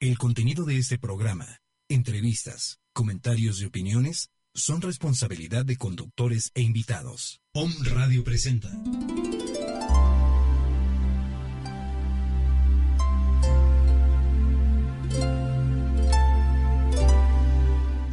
El 0.00 0.16
contenido 0.16 0.64
de 0.64 0.78
este 0.78 0.96
programa, 0.96 1.60
entrevistas, 1.88 2.78
comentarios 2.92 3.60
y 3.60 3.64
opiniones 3.64 4.30
son 4.54 4.80
responsabilidad 4.80 5.64
de 5.64 5.76
conductores 5.76 6.52
e 6.54 6.62
invitados. 6.62 7.40
Om 7.52 7.72
Radio 7.82 8.22
presenta. 8.22 8.70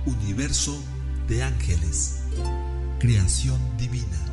Universo 0.07 0.83
de 1.27 1.43
ángeles. 1.43 2.23
Creación 2.97 3.61
divina. 3.77 4.25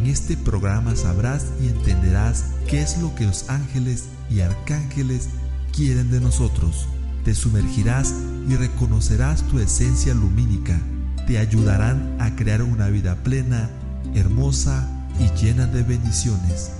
En 0.00 0.06
este 0.06 0.34
programa 0.34 0.96
sabrás 0.96 1.48
y 1.60 1.68
entenderás 1.68 2.46
qué 2.66 2.80
es 2.80 2.96
lo 3.02 3.14
que 3.14 3.26
los 3.26 3.50
ángeles 3.50 4.06
y 4.30 4.40
arcángeles 4.40 5.28
quieren 5.76 6.10
de 6.10 6.20
nosotros. 6.20 6.88
Te 7.22 7.34
sumergirás 7.34 8.14
y 8.48 8.56
reconocerás 8.56 9.42
tu 9.48 9.58
esencia 9.58 10.14
lumínica. 10.14 10.80
Te 11.26 11.36
ayudarán 11.36 12.16
a 12.18 12.34
crear 12.34 12.62
una 12.62 12.88
vida 12.88 13.14
plena, 13.16 13.68
hermosa 14.14 14.88
y 15.18 15.28
llena 15.38 15.66
de 15.66 15.82
bendiciones. 15.82 16.72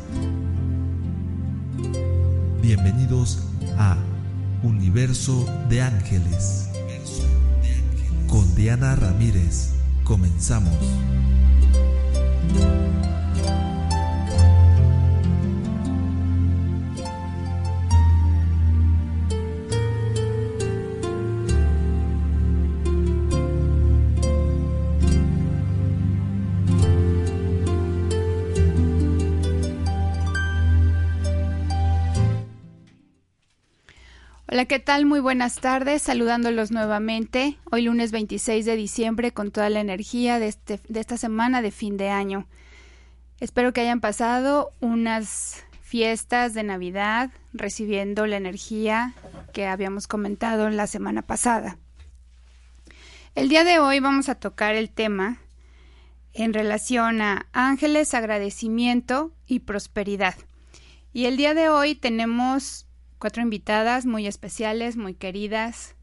Bienvenidos 2.63 3.41
a 3.77 3.99
Universo 4.63 5.45
de 5.69 5.83
Ángeles. 5.83 6.71
Con 8.29 8.55
Diana 8.55 8.97
Ramírez. 8.97 9.73
Comenzamos. 10.05 10.73
¿Qué 34.67 34.79
tal? 34.79 35.07
Muy 35.07 35.21
buenas 35.21 35.57
tardes, 35.57 36.03
saludándolos 36.03 36.71
nuevamente. 36.71 37.57
Hoy 37.71 37.83
lunes 37.83 38.13
26 38.13 38.67
de 38.67 38.77
diciembre 38.77 39.33
con 39.33 39.51
toda 39.51 39.71
la 39.71 39.81
energía 39.81 40.39
de, 40.39 40.49
este, 40.49 40.81
de 40.87 41.01
esta 41.01 41.17
semana 41.17 41.63
de 41.63 41.71
fin 41.71 41.97
de 41.97 42.11
año. 42.11 42.47
Espero 43.39 43.73
que 43.73 43.81
hayan 43.81 44.01
pasado 44.01 44.73
unas 44.81 45.65
fiestas 45.81 46.53
de 46.53 46.63
Navidad 46.63 47.31
recibiendo 47.55 48.27
la 48.27 48.37
energía 48.37 49.15
que 49.55 49.67
habíamos 49.67 50.07
comentado 50.07 50.69
la 50.69 50.87
semana 50.87 51.23
pasada. 51.23 51.79
El 53.35 53.49
día 53.49 53.65
de 53.65 53.79
hoy 53.79 53.99
vamos 54.01 54.29
a 54.29 54.35
tocar 54.35 54.75
el 54.75 54.91
tema 54.91 55.39
en 56.35 56.53
relación 56.53 57.23
a 57.23 57.47
ángeles, 57.53 58.13
agradecimiento 58.13 59.33
y 59.47 59.61
prosperidad. 59.61 60.35
Y 61.15 61.25
el 61.25 61.39
día 61.39 61.55
de 61.55 61.71
hoy 61.71 61.95
tenemos 61.95 62.87
cuatro 63.21 63.43
invitadas 63.43 64.07
muy 64.07 64.27
especiales, 64.27 64.97
muy 64.97 65.15
queridas, 65.15 65.95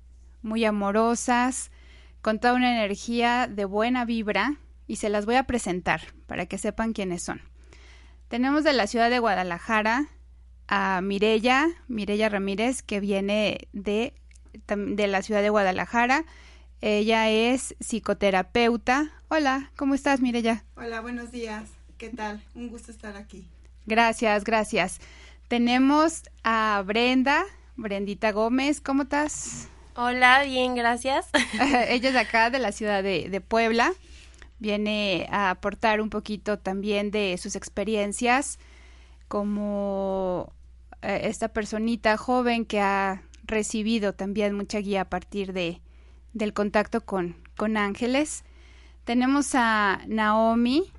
muy 0.44 0.64
amorosas, 0.64 1.72
con 2.22 2.40
toda 2.40 2.54
una 2.54 2.72
energía 2.72 3.48
de 3.48 3.66
buena 3.66 4.06
vibra 4.06 4.58
y 4.86 4.98
se 4.98 5.10
las 5.10 5.26
voy 5.26 5.36
a 5.36 5.44
presentar 5.44 6.14
para 6.28 6.45
que 6.45 6.58
sepan 6.58 6.94
quiénes 6.94 7.23
son. 7.23 7.42
Tenemos 8.30 8.64
de 8.64 8.73
la 8.73 8.88
ciudad 8.88 9.10
de 9.10 9.20
Guadalajara 9.20 10.08
a 10.68 11.02
Mirella, 11.02 11.68
Mirella 11.88 12.30
Ramírez, 12.30 12.84
que 12.84 13.00
viene 13.00 13.68
de, 13.73 14.14
de 14.68 15.08
la 15.08 15.22
ciudad 15.23 15.42
de 15.42 15.50
Guadalajara. 15.50 16.23
Ella 16.82 17.30
es 17.30 17.76
psicoterapeuta. 17.80 19.11
Hola, 19.30 19.72
¿cómo 19.76 19.95
estás, 19.95 20.22
Mirella? 20.22 20.66
Hola, 20.76 21.02
buenos 21.02 21.32
días. 21.32 21.70
¿Qué 21.98 22.10
tal? 22.10 22.44
Un 22.54 22.70
gusto 22.70 22.92
estar 22.92 23.17
aquí. 23.17 23.48
Gracias, 23.88 24.44
gracias. 24.44 24.99
Tenemos 25.48 26.24
a 26.44 26.84
Brenda, 26.86 27.46
Brendita 27.78 28.34
Gómez, 28.34 28.82
¿cómo 28.82 29.04
estás? 29.04 29.70
Hola, 29.96 30.44
bien, 30.44 30.76
gracias. 30.76 31.28
Ella 31.88 32.10
es 32.10 32.14
de 32.14 32.20
acá, 32.20 32.50
de 32.50 32.60
la 32.60 32.74
ciudad 32.74 33.02
de, 33.02 33.30
de, 33.30 33.40
Puebla. 33.40 33.94
Viene 34.60 35.26
a 35.32 35.52
aportar 35.52 36.02
un 36.02 36.10
poquito 36.10 36.60
también 36.60 37.12
de 37.12 37.38
sus 37.38 37.56
experiencias 37.56 38.60
como 39.30 40.52
eh, 41.02 41.22
esta 41.24 41.48
personita 41.48 42.18
joven 42.18 42.66
que 42.66 42.82
ha 42.82 43.24
recibido 43.46 44.14
también 44.14 44.54
mucha 44.54 44.80
guía 44.80 45.02
a 45.02 45.10
partir 45.10 45.54
de, 45.54 45.80
del 46.34 46.54
contacto 46.54 47.06
con, 47.06 47.38
con 47.56 47.78
ángeles. 47.78 48.44
Tenemos 49.06 49.56
a 49.56 50.02
Naomi, 50.08 50.92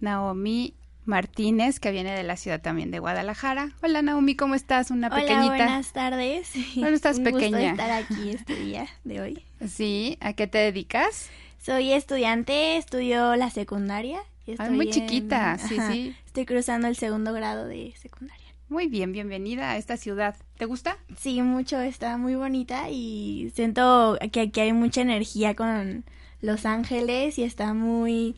Naomi 0.00 0.74
Martínez, 1.06 1.80
que 1.80 1.90
viene 1.92 2.12
de 2.12 2.22
la 2.22 2.36
ciudad 2.36 2.60
también 2.60 2.90
de 2.90 2.98
Guadalajara. 2.98 3.72
Hola 3.82 4.02
Naomi, 4.02 4.34
¿cómo 4.36 4.54
estás? 4.54 4.90
Una 4.90 5.06
Hola, 5.08 5.16
pequeñita. 5.16 5.54
buenas 5.54 5.92
tardes. 5.92 6.50
¿Dónde 6.74 6.94
estás 6.94 7.18
Un 7.18 7.24
pequeña? 7.24 7.70
Gusto 7.70 7.82
estar 7.82 7.90
aquí 7.90 8.30
este 8.30 8.56
día 8.56 8.86
de 9.04 9.20
hoy. 9.20 9.44
Sí, 9.66 10.18
¿a 10.20 10.32
qué 10.32 10.46
te 10.46 10.58
dedicas? 10.58 11.30
Soy 11.58 11.92
estudiante, 11.92 12.76
estudio 12.76 13.36
la 13.36 13.50
secundaria. 13.50 14.20
Ay, 14.58 14.70
muy 14.70 14.90
chiquita, 14.90 15.58
sí, 15.58 15.76
ajá, 15.78 15.92
sí. 15.92 16.14
Estoy 16.26 16.46
cruzando 16.46 16.86
el 16.86 16.96
segundo 16.96 17.32
grado 17.32 17.66
de 17.66 17.92
secundaria. 17.96 18.46
Muy 18.68 18.88
bien, 18.88 19.12
bienvenida 19.12 19.70
a 19.70 19.76
esta 19.76 19.96
ciudad. 19.96 20.36
¿Te 20.56 20.64
gusta? 20.64 20.98
Sí, 21.16 21.40
mucho, 21.42 21.80
está 21.80 22.16
muy 22.16 22.34
bonita 22.34 22.90
y 22.90 23.52
siento 23.54 24.18
que 24.32 24.40
aquí 24.40 24.60
hay 24.60 24.72
mucha 24.72 25.02
energía 25.02 25.54
con 25.54 26.04
Los 26.40 26.66
Ángeles 26.66 27.38
y 27.38 27.44
está 27.44 27.74
muy 27.74 28.36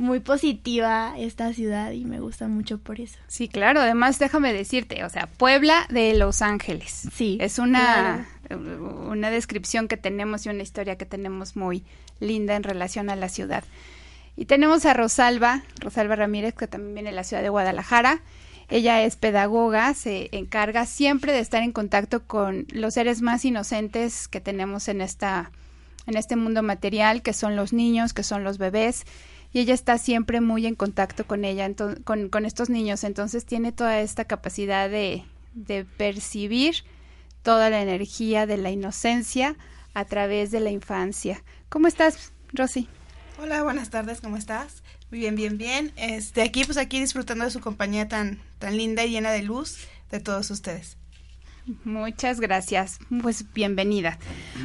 muy 0.00 0.20
positiva 0.20 1.14
esta 1.18 1.52
ciudad 1.52 1.92
y 1.92 2.04
me 2.04 2.20
gusta 2.20 2.48
mucho 2.48 2.78
por 2.78 3.00
eso. 3.00 3.18
Sí, 3.28 3.48
claro. 3.48 3.80
Además, 3.80 4.18
déjame 4.18 4.52
decirte, 4.52 5.04
o 5.04 5.10
sea, 5.10 5.26
Puebla 5.26 5.86
de 5.90 6.14
Los 6.14 6.42
Ángeles. 6.42 7.08
Sí. 7.12 7.36
Es 7.40 7.58
una, 7.58 8.26
claro. 8.48 9.08
una 9.08 9.30
descripción 9.30 9.86
que 9.86 9.96
tenemos 9.96 10.46
y 10.46 10.48
una 10.48 10.62
historia 10.62 10.96
que 10.96 11.06
tenemos 11.06 11.54
muy 11.54 11.84
linda 12.18 12.56
en 12.56 12.62
relación 12.62 13.10
a 13.10 13.16
la 13.16 13.28
ciudad. 13.28 13.62
Y 14.36 14.46
tenemos 14.46 14.86
a 14.86 14.94
Rosalba, 14.94 15.62
Rosalba 15.80 16.16
Ramírez, 16.16 16.54
que 16.54 16.66
también 16.66 16.94
viene 16.94 17.10
de 17.10 17.16
la 17.16 17.24
ciudad 17.24 17.42
de 17.42 17.50
Guadalajara. 17.50 18.22
Ella 18.70 19.02
es 19.02 19.16
pedagoga, 19.16 19.92
se 19.94 20.30
encarga 20.32 20.86
siempre 20.86 21.32
de 21.32 21.40
estar 21.40 21.62
en 21.62 21.72
contacto 21.72 22.24
con 22.26 22.66
los 22.72 22.94
seres 22.94 23.20
más 23.20 23.44
inocentes 23.44 24.28
que 24.28 24.40
tenemos 24.40 24.88
en 24.88 25.02
esta 25.02 25.50
en 26.06 26.16
este 26.16 26.34
mundo 26.34 26.62
material, 26.62 27.22
que 27.22 27.34
son 27.34 27.56
los 27.56 27.72
niños, 27.72 28.14
que 28.14 28.22
son 28.22 28.42
los 28.42 28.56
bebés 28.58 29.04
y 29.52 29.60
ella 29.60 29.74
está 29.74 29.98
siempre 29.98 30.40
muy 30.40 30.66
en 30.66 30.74
contacto 30.74 31.26
con 31.26 31.44
ella, 31.44 31.68
con, 32.04 32.28
con, 32.28 32.44
estos 32.44 32.70
niños, 32.70 33.04
entonces 33.04 33.44
tiene 33.44 33.72
toda 33.72 34.00
esta 34.00 34.24
capacidad 34.24 34.88
de, 34.88 35.24
de, 35.54 35.84
percibir 35.84 36.84
toda 37.42 37.70
la 37.70 37.82
energía 37.82 38.46
de 38.46 38.56
la 38.56 38.70
inocencia 38.70 39.56
a 39.94 40.04
través 40.04 40.50
de 40.50 40.60
la 40.60 40.70
infancia. 40.70 41.42
¿Cómo 41.68 41.88
estás, 41.88 42.32
Rosy? 42.52 42.88
Hola, 43.42 43.62
buenas 43.62 43.90
tardes, 43.90 44.20
¿cómo 44.20 44.36
estás? 44.36 44.82
Muy 45.10 45.20
bien, 45.20 45.34
bien, 45.34 45.58
bien. 45.58 45.92
Este, 45.96 46.42
aquí, 46.42 46.64
pues 46.64 46.78
aquí 46.78 47.00
disfrutando 47.00 47.44
de 47.44 47.50
su 47.50 47.60
compañía 47.60 48.06
tan, 48.06 48.40
tan 48.58 48.76
linda 48.76 49.04
y 49.04 49.10
llena 49.10 49.32
de 49.32 49.42
luz 49.42 49.78
de 50.10 50.20
todos 50.20 50.50
ustedes. 50.50 50.96
Muchas 51.84 52.40
gracias. 52.40 52.98
Pues 53.22 53.52
bienvenida. 53.52 54.18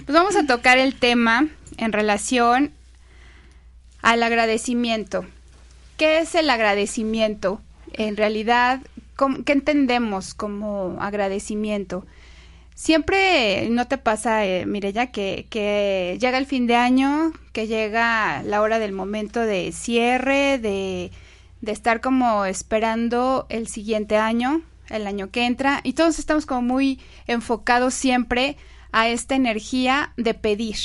Pues 0.06 0.14
vamos 0.14 0.36
a 0.36 0.46
tocar 0.46 0.78
el 0.78 0.96
tema 0.96 1.48
en 1.78 1.92
relación 1.92 2.74
al 4.06 4.22
agradecimiento. 4.22 5.26
¿Qué 5.98 6.20
es 6.20 6.36
el 6.36 6.52
agradecimiento? 6.52 7.60
En 7.92 8.16
realidad, 8.16 8.82
¿qué 9.46 9.52
entendemos 9.52 10.36
como 10.36 10.98
agradecimiento? 11.00 12.06
Siempre 12.76 13.68
no 13.72 13.88
te 13.88 13.98
pasa, 13.98 14.46
eh, 14.46 14.68
Mireya, 14.68 15.08
que, 15.08 15.48
que 15.50 16.20
llega 16.22 16.38
el 16.38 16.46
fin 16.46 16.68
de 16.68 16.76
año, 16.76 17.34
que 17.52 17.66
llega 17.66 18.44
la 18.44 18.62
hora 18.62 18.78
del 18.78 18.92
momento 18.92 19.40
de 19.40 19.72
cierre, 19.72 20.60
de, 20.60 21.10
de 21.62 21.72
estar 21.72 22.00
como 22.00 22.46
esperando 22.46 23.48
el 23.50 23.68
siguiente 23.68 24.18
año, 24.18 24.62
el 24.90 25.08
año 25.08 25.32
que 25.32 25.48
entra, 25.48 25.82
y 25.84 25.94
todos 25.94 26.20
estamos 26.20 26.46
como 26.46 26.62
muy 26.62 27.00
enfocados 27.26 27.96
siempre 27.96 28.56
a 28.92 29.10
esta 29.10 29.34
energía 29.34 30.14
de 30.16 30.36
pedir. 30.36 30.78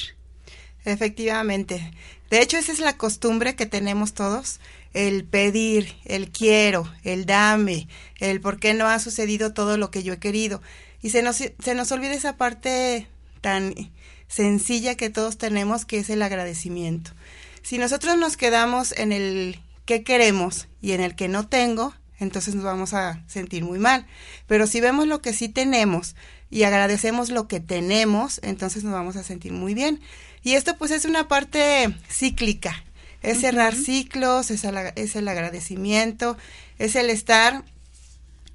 Efectivamente. 0.87 1.93
De 2.31 2.41
hecho, 2.41 2.57
esa 2.57 2.73
es 2.73 2.79
la 2.79 2.97
costumbre 2.97 3.57
que 3.57 3.67
tenemos 3.67 4.15
todos, 4.15 4.61
el 4.95 5.25
pedir, 5.25 5.95
el 6.05 6.31
quiero, 6.31 6.91
el 7.03 7.27
dame, 7.27 7.89
el 8.19 8.41
por 8.41 8.59
qué 8.59 8.73
no 8.73 8.87
ha 8.87 8.99
sucedido 9.01 9.53
todo 9.53 9.77
lo 9.77 9.91
que 9.91 10.03
yo 10.03 10.13
he 10.13 10.19
querido. 10.19 10.63
Y 11.03 11.11
se 11.11 11.23
nos, 11.23 11.37
se 11.37 11.75
nos 11.75 11.93
olvida 11.93 12.15
esa 12.15 12.37
parte 12.37 13.09
tan 13.41 13.75
sencilla 14.29 14.95
que 14.95 15.11
todos 15.11 15.39
tenemos, 15.39 15.85
que 15.85 15.99
es 15.99 16.09
el 16.09 16.23
agradecimiento. 16.23 17.11
Si 17.63 17.79
nosotros 17.79 18.17
nos 18.17 18.37
quedamos 18.37 18.93
en 18.93 19.13
el 19.13 19.61
qué 19.85 20.05
queremos 20.05 20.69
y 20.81 20.93
en 20.93 21.01
el 21.01 21.17
que 21.17 21.29
no 21.29 21.49
tengo, 21.49 21.95
entonces 22.21 22.55
nos 22.55 22.65
vamos 22.65 22.95
a 22.95 23.25
sentir 23.27 23.65
muy 23.65 23.79
mal. 23.79 24.07
Pero 24.47 24.67
si 24.67 24.81
vemos 24.81 25.07
lo 25.09 25.21
que 25.21 25.33
sí 25.33 25.49
tenemos 25.49 26.15
y 26.49 26.63
agradecemos 26.63 27.31
lo 27.31 27.49
que 27.49 27.61
tenemos, 27.61 28.41
entonces 28.43 28.85
nos 28.85 28.93
vamos 28.93 29.17
a 29.17 29.25
sentir 29.25 29.53
muy 29.53 29.75
bien. 29.75 30.01
Y 30.43 30.55
esto 30.55 30.77
pues 30.77 30.91
es 30.91 31.05
una 31.05 31.29
parte 31.29 31.95
cíclica, 32.09 32.85
es 33.23 33.41
cerrar 33.41 33.75
ciclos, 33.75 34.51
es 34.51 34.65
el 34.65 35.29
agradecimiento, 35.29 36.37
es 36.79 36.97
el 36.97 37.11
estar 37.11 37.65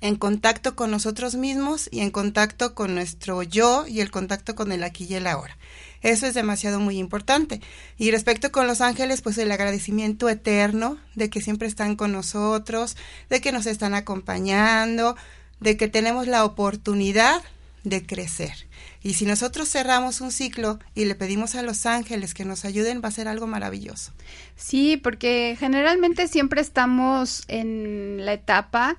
en 0.02 0.16
contacto 0.16 0.76
con 0.76 0.92
nosotros 0.92 1.36
mismos 1.36 1.90
y 1.92 2.02
en 2.02 2.12
contacto 2.12 2.76
con 2.76 2.94
nuestro 2.96 3.44
yo 3.44 3.86
y 3.88 4.02
el 4.02 4.12
contacto 4.12 4.56
con 4.56 4.72
el 4.72 4.84
aquí 4.84 5.08
y 5.10 5.16
el 5.16 5.26
ahora. 5.28 5.58
Eso 6.02 6.28
es 6.28 6.36
demasiado 6.36 6.80
muy 6.80 7.00
importante. 7.00 7.62
Y 7.98 8.12
respecto 8.12 8.52
con 8.52 8.68
los 8.68 8.82
ángeles, 8.82 9.22
pues 9.22 9.38
el 9.40 9.52
agradecimiento 9.52 10.30
eterno 10.30 10.98
de 11.16 11.30
que 11.32 11.42
siempre 11.42 11.68
están 11.68 11.96
con 11.96 12.12
nosotros, 12.12 12.98
de 13.30 13.42
que 13.42 13.52
nos 13.52 13.66
están 13.66 13.96
acompañando, 13.96 15.16
de 15.60 15.78
que 15.78 15.88
tenemos 15.88 16.28
la 16.28 16.46
oportunidad 16.46 17.42
de 17.86 18.06
crecer. 18.06 18.68
Y 19.02 19.14
si 19.14 19.26
nosotros 19.26 19.70
cerramos 19.70 20.20
un 20.20 20.32
ciclo 20.32 20.80
y 20.94 21.06
le 21.06 21.16
pedimos 21.16 21.56
a 21.56 21.62
los 21.62 21.86
ángeles 21.86 22.34
que 22.34 22.44
nos 22.44 22.66
ayuden, 22.66 23.02
va 23.02 23.08
a 23.08 23.12
ser 23.12 23.30
algo 23.30 23.48
maravilloso. 23.48 24.12
Sí, 24.58 24.98
porque 24.98 25.56
generalmente 25.58 26.28
siempre 26.28 26.60
estamos 26.60 27.46
en 27.48 28.26
la 28.26 28.34
etapa 28.34 28.98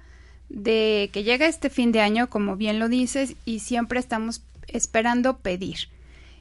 de 0.48 1.10
que 1.12 1.24
llega 1.24 1.46
este 1.46 1.68
fin 1.68 1.92
de 1.92 2.00
año, 2.00 2.30
como 2.30 2.56
bien 2.56 2.78
lo 2.78 2.88
dices, 2.88 3.34
y 3.44 3.58
siempre 3.58 4.00
estamos 4.00 4.42
esperando 4.68 5.38
pedir 5.38 5.88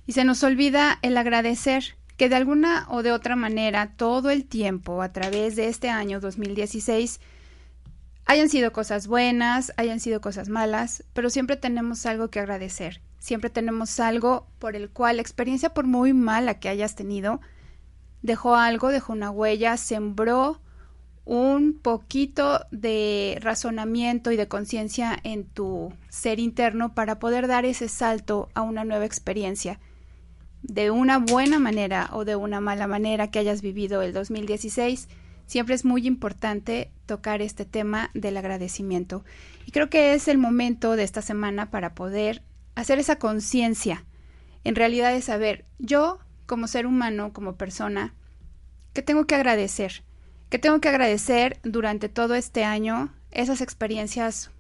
y 0.08 0.14
se 0.14 0.24
nos 0.24 0.44
olvida 0.44 1.00
el 1.02 1.18
agradecer 1.18 1.96
que 2.18 2.30
de 2.30 2.36
alguna 2.36 2.86
o 2.90 3.04
de 3.04 3.12
otra 3.12 3.36
manera 3.36 3.94
todo 3.98 4.30
el 4.30 4.46
tiempo 4.46 5.02
a 5.02 5.12
través 5.12 5.56
de 5.56 5.68
este 5.68 5.90
año 5.90 6.20
2016 6.20 7.20
hayan 8.26 8.50
sido 8.50 8.72
cosas 8.72 9.08
buenas, 9.08 9.74
hayan 9.78 10.00
sido 10.00 10.22
cosas 10.22 10.50
malas, 10.50 11.04
pero 11.14 11.30
siempre 11.30 11.56
tenemos 11.58 12.06
algo 12.06 12.30
que 12.30 12.40
agradecer, 12.40 13.02
siempre 13.20 13.50
tenemos 13.50 14.00
algo 14.00 14.48
por 14.60 14.76
el 14.76 14.90
cual 14.90 15.18
la 15.18 15.22
experiencia 15.22 15.74
por 15.74 15.86
muy 15.86 16.14
mala 16.14 16.60
que 16.60 16.70
hayas 16.70 16.96
tenido 16.96 17.40
dejó 18.26 18.56
algo, 18.56 18.90
dejó 18.90 19.14
una 19.14 19.32
huella, 19.32 19.78
sembró 19.78 20.60
un 21.26 21.80
poquito 21.80 22.66
de 22.72 23.38
razonamiento 23.42 24.32
y 24.32 24.36
de 24.36 24.48
conciencia 24.48 25.18
en 25.24 25.46
tu 25.46 25.94
ser 26.10 26.40
interno 26.40 26.94
para 26.94 27.20
poder 27.20 27.48
dar 27.48 27.66
ese 27.66 27.88
salto 27.88 28.50
a 28.54 28.62
una 28.62 28.84
nueva 28.84 29.06
experiencia. 29.06 29.80
De 30.62 30.90
una 30.92 31.20
buena 31.20 31.60
manera 31.60 32.10
o 32.14 32.26
de 32.26 32.36
una 32.36 32.60
mala 32.60 32.88
manera 32.88 33.30
que 33.30 33.40
hayas 33.40 33.62
vivido 33.62 34.02
el 34.02 34.14
2016, 34.14 35.08
siempre 35.46 35.76
es 35.76 35.86
muy 35.86 36.08
importante 36.08 36.92
tocar 37.06 37.42
este 37.42 37.66
tema 37.66 38.12
del 38.14 38.38
agradecimiento. 38.38 39.24
Y 39.66 39.72
creo 39.72 39.90
que 39.90 40.14
es 40.14 40.28
el 40.28 40.38
momento 40.38 40.96
de 40.96 41.04
esta 41.04 41.22
semana 41.22 41.72
para 41.72 41.96
poder 41.96 42.44
hacer 42.76 43.00
esa 43.00 43.18
conciencia, 43.18 44.06
en 44.64 44.76
realidad 44.76 45.14
de 45.14 45.22
saber, 45.22 45.66
yo 45.80 46.20
como 46.46 46.68
ser 46.68 46.86
humano, 46.86 47.34
como 47.34 47.56
persona, 47.56 48.14
¿qué 48.94 49.02
tengo 49.02 49.26
que 49.26 49.36
agradecer? 49.36 50.04
¿Qué 50.50 50.60
tengo 50.60 50.80
que 50.80 50.90
agradecer 50.90 51.60
durante 51.64 52.10
todo 52.10 52.36
este 52.36 52.64
año? 52.64 53.14
Esas 53.32 53.62
experiencias 53.62 54.52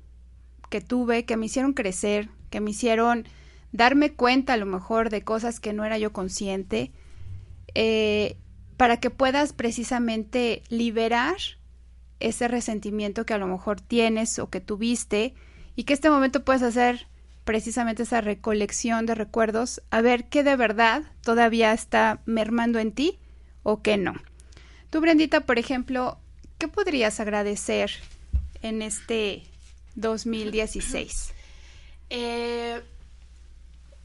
que 0.69 0.81
tuve, 0.81 1.25
que 1.25 1.37
me 1.37 1.45
hicieron 1.45 1.73
crecer, 1.73 2.29
que 2.49 2.59
me 2.59 2.71
hicieron 2.71 3.27
darme 3.71 4.13
cuenta 4.13 4.53
a 4.53 4.57
lo 4.57 4.65
mejor 4.65 5.09
de 5.09 5.23
cosas 5.23 5.59
que 5.59 5.73
no 5.73 5.85
era 5.85 5.97
yo 5.97 6.13
consciente, 6.13 6.91
eh, 7.75 8.37
para 8.77 8.97
que 8.97 9.09
puedas 9.09 9.53
precisamente 9.53 10.63
liberar 10.69 11.37
ese 12.19 12.47
resentimiento 12.47 13.25
que 13.25 13.33
a 13.33 13.37
lo 13.37 13.47
mejor 13.47 13.81
tienes 13.81 14.39
o 14.39 14.49
que 14.49 14.61
tuviste 14.61 15.33
y 15.75 15.83
que 15.83 15.93
este 15.93 16.09
momento 16.09 16.43
puedes 16.43 16.63
hacer 16.63 17.07
precisamente 17.43 18.03
esa 18.03 18.21
recolección 18.21 19.05
de 19.05 19.15
recuerdos, 19.15 19.81
a 19.91 20.01
ver 20.01 20.25
qué 20.25 20.43
de 20.43 20.55
verdad 20.55 21.03
todavía 21.21 21.73
está 21.73 22.21
mermando 22.25 22.79
en 22.79 22.91
ti 22.91 23.19
o 23.63 23.81
qué 23.81 23.97
no. 23.97 24.13
Tú, 24.89 24.99
Brendita, 24.99 25.41
por 25.41 25.59
ejemplo, 25.59 26.17
¿qué 26.57 26.67
podrías 26.67 27.19
agradecer 27.19 27.91
en 28.61 28.81
este 28.81 29.43
2016? 29.95 31.33
Eh, 32.09 32.81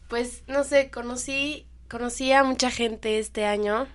pues 0.08 0.42
no 0.46 0.64
sé, 0.64 0.90
conocí, 0.90 1.66
conocí 1.88 2.32
a 2.32 2.44
mucha 2.44 2.70
gente 2.70 3.18
este 3.18 3.46
año 3.46 3.86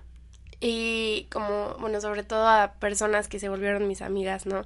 y 0.60 1.26
como, 1.30 1.76
bueno, 1.78 2.00
sobre 2.00 2.22
todo 2.22 2.46
a 2.46 2.74
personas 2.80 3.28
que 3.28 3.38
se 3.38 3.48
volvieron 3.48 3.88
mis 3.88 4.02
amigas, 4.02 4.46
¿no? 4.46 4.64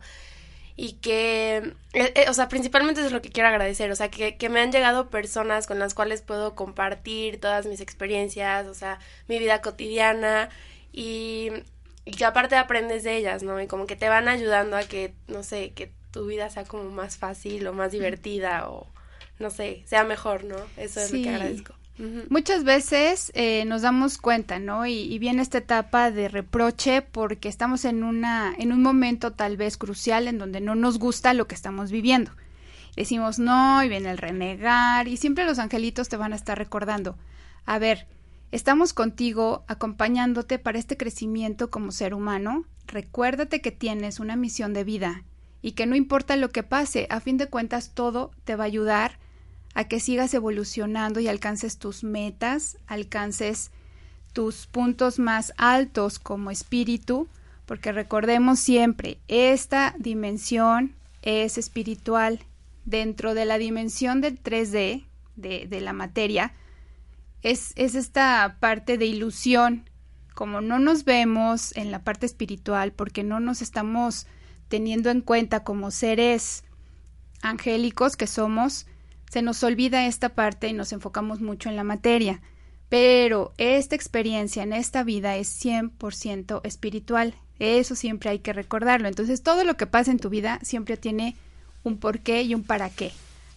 Y 0.76 0.94
que, 0.94 1.75
eh, 1.92 2.12
eh, 2.14 2.26
o 2.28 2.32
sea, 2.32 2.48
principalmente 2.48 3.04
es 3.04 3.12
lo 3.12 3.20
que 3.20 3.31
quiero 3.31 3.48
agradecer, 3.48 3.90
o 3.90 3.96
sea, 3.96 4.10
que, 4.10 4.37
que 4.37 4.48
me 4.48 4.60
han 4.60 4.72
llegado 4.72 5.10
personas 5.10 5.66
con 5.66 5.78
las 5.78 5.94
cuales 5.94 6.22
puedo 6.22 6.54
compartir 6.54 7.40
todas 7.40 7.66
mis 7.66 7.81
experiencias, 7.81 8.66
o 8.66 8.75
sea, 8.75 8.98
mi 9.28 9.38
vida 9.38 9.60
cotidiana 9.60 10.48
y, 10.92 11.50
y 12.04 12.12
que 12.12 12.25
aparte 12.25 12.56
aprendes 12.56 13.02
de 13.04 13.16
ellas, 13.16 13.42
¿no? 13.42 13.60
Y 13.60 13.66
como 13.66 13.87
que 13.87 13.96
te 13.96 14.08
van 14.08 14.28
ayudando 14.28 14.76
a 14.76 14.82
que, 14.84 15.12
no 15.28 15.42
sé, 15.42 15.72
que 15.72 15.92
tu 16.12 16.26
vida 16.26 16.50
sea 16.50 16.64
como 16.64 16.84
más 16.90 17.19
fácil 17.19 17.66
o 17.66 17.72
más 17.72 17.92
divertida 17.92 18.69
o 18.69 18.87
no 19.38 19.50
sé, 19.50 19.82
sea 19.87 20.04
mejor, 20.04 20.44
¿no? 20.44 20.56
Eso 20.76 21.00
es 21.00 21.12
lo 21.12 21.22
que 21.22 21.31
agradezco. 21.31 21.75
Muchas 22.31 22.64
veces 22.64 23.31
eh, 23.35 23.64
nos 23.67 23.82
damos 23.82 24.17
cuenta, 24.17 24.58
¿no? 24.58 24.87
Y, 24.87 24.93
y, 24.93 25.19
viene 25.19 25.43
esta 25.43 25.58
etapa 25.58 26.11
de 26.11 26.29
reproche 26.29 27.02
porque 27.02 27.49
estamos 27.49 27.85
en 27.85 28.05
una, 28.05 28.55
en 28.56 28.73
un 28.73 28.81
momento 28.81 29.32
tal 29.32 29.58
vez 29.58 29.76
crucial 29.76 30.26
en 30.26 30.38
donde 30.38 30.62
no 30.62 30.75
nos 30.75 30.99
gusta 30.99 31.35
lo 31.35 31.47
que 31.47 31.55
estamos 31.55 31.91
viviendo. 31.91 32.31
Decimos 32.97 33.38
no 33.38 33.85
y 33.85 33.88
viene 33.88 34.11
el 34.11 34.19
renegar 34.19 35.08
y 35.08 35.17
siempre 35.17 35.44
los 35.44 35.58
angelitos 35.58 36.08
te 36.08 36.17
van 36.17 36.32
a 36.32 36.37
estar 36.37 36.56
recordando. 36.56 37.17
A 37.67 37.79
ver, 37.79 38.06
estamos 38.50 38.93
contigo 38.93 39.64
acompañándote 39.69 40.58
para 40.58 40.79
este 40.79 40.97
crecimiento 40.97 41.70
como 41.70 41.93
ser 41.93 42.14
humano. 42.14 42.64
Recuérdate 42.87 43.61
que 43.61 43.73
tienes 43.73 44.20
una 44.20 44.37
misión 44.37 44.73
de 44.73 44.85
vida 44.85 45.25
y 45.62 45.73
que 45.73 45.87
no 45.87 45.97
importa 45.97 46.37
lo 46.37 46.50
que 46.50 46.62
pase, 46.62 47.06
a 47.11 47.20
fin 47.20 47.37
de 47.37 47.47
cuentas 47.47 47.93
todo 47.94 48.31
te 48.44 48.56
va 48.56 48.64
a 48.64 48.67
ayudar 48.67 49.19
a 49.75 49.84
que 49.84 50.00
sigas 50.00 50.34
evolucionando 50.34 51.20
y 51.20 51.28
alcances 51.28 51.78
tus 51.78 52.05
metas, 52.05 52.78
alcances 52.87 53.70
tus 54.32 54.67
puntos 54.67 55.19
más 55.19 55.52
altos 55.56 56.19
como 56.19 56.50
espíritu, 56.50 57.28
porque 57.67 57.93
recordemos 57.93 58.58
siempre, 58.58 59.19
esta 59.28 59.94
dimensión 59.99 60.94
es 61.22 61.58
espiritual. 61.58 62.40
Dentro 62.84 63.34
de 63.34 63.44
la 63.44 63.59
dimensión 63.59 64.21
del 64.21 64.42
3D, 64.42 65.04
de, 65.37 65.66
de 65.68 65.80
la 65.80 65.92
materia, 65.92 66.54
es, 67.42 67.73
es 67.76 67.95
esta 67.95 68.56
parte 68.59 68.99
de 68.99 69.06
ilusión. 69.06 69.88
Como 70.35 70.61
no 70.61 70.78
nos 70.78 71.04
vemos 71.04 71.76
en 71.76 71.90
la 71.90 72.02
parte 72.02 72.26
espiritual, 72.26 72.92
porque 72.92 73.23
no 73.23 73.38
nos 73.38 73.62
estamos 73.62 74.26
teniendo 74.68 75.11
en 75.11 75.21
cuenta 75.21 75.62
como 75.62 75.90
seres 75.90 76.64
angélicos 77.42 78.16
que 78.16 78.26
somos, 78.26 78.87
se 79.30 79.42
nos 79.42 79.62
olvida 79.62 80.06
esta 80.06 80.30
parte 80.30 80.66
y 80.66 80.72
nos 80.72 80.92
enfocamos 80.92 81.40
mucho 81.40 81.68
en 81.68 81.76
la 81.76 81.84
materia. 81.84 82.42
Pero 82.88 83.54
esta 83.58 83.94
experiencia 83.94 84.64
en 84.64 84.72
esta 84.72 85.04
vida 85.04 85.37
es 85.37 85.64
100% 85.64 86.60
espiritual. 86.64 87.37
Eso 87.60 87.94
siempre 87.94 88.30
hay 88.30 88.40
que 88.40 88.52
recordarlo. 88.52 89.06
Entonces, 89.06 89.44
todo 89.44 89.62
lo 89.62 89.76
que 89.76 89.87
pasa 89.87 90.10
en 90.10 90.18
tu 90.18 90.30
vida 90.30 90.58
siempre 90.62 90.96
tiene 90.96 91.37
un 91.84 91.99
porqué 91.99 92.42
y 92.42 92.56
un 92.56 92.64
para 92.64 92.90
qué. 92.90 93.12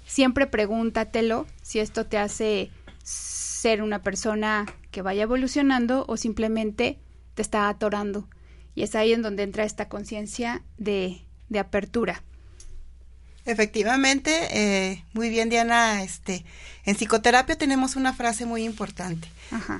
Siempre 0.06 0.46
pregúntatelo 0.46 1.48
si 1.64 1.80
esto 1.80 2.06
te 2.06 2.20
hace 2.20 2.70
ser 3.04 3.82
una 3.82 4.04
persona 4.04 4.68
que 4.92 5.02
vaya 5.02 5.24
evolucionando 5.24 6.06
o 6.08 6.18
simplemente 6.18 7.00
te 7.34 7.42
está 7.42 7.68
atorando. 7.68 8.30
Y 8.76 8.84
es 8.84 8.94
ahí 8.94 9.12
en 9.12 9.24
donde 9.24 9.42
entra 9.42 9.64
esta 9.64 9.90
conciencia 9.90 10.62
de, 10.78 11.26
de 11.50 11.58
apertura. 11.58 12.22
Efectivamente, 13.46 14.48
eh, 14.52 15.04
muy 15.14 15.30
bien 15.30 15.50
Diana, 15.50 16.02
este, 16.02 16.46
en 16.86 16.96
psicoterapia 16.96 17.58
tenemos 17.58 17.98
una 17.98 18.14
frase 18.14 18.46
muy 18.46 18.64
importante, 18.64 19.28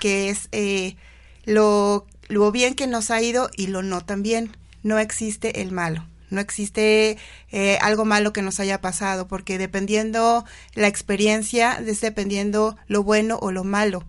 que 0.02 0.30
es 0.30 0.50
eh, 0.52 0.98
lo, 1.46 2.06
lo 2.28 2.52
bien 2.52 2.76
que 2.76 2.88
nos 2.88 3.10
ha 3.10 3.22
ido 3.22 3.50
y 3.56 3.68
lo 3.68 3.82
no 3.82 4.02
tan 4.02 4.22
bien, 4.22 4.56
no 4.84 5.00
existe 5.00 5.62
el 5.62 5.72
malo, 5.72 6.06
no 6.30 6.42
existe 6.42 7.18
eh, 7.52 7.78
algo 7.82 8.04
malo 8.04 8.34
que 8.34 8.42
nos 8.42 8.60
haya 8.60 8.82
pasado, 8.82 9.30
porque 9.30 9.58
dependiendo 9.58 10.44
la 10.74 10.88
experiencia, 10.88 11.80
dependiendo 11.82 12.76
lo 12.88 13.04
bueno 13.04 13.40
o 13.42 13.54
lo 13.54 13.64
malo, 13.64 14.04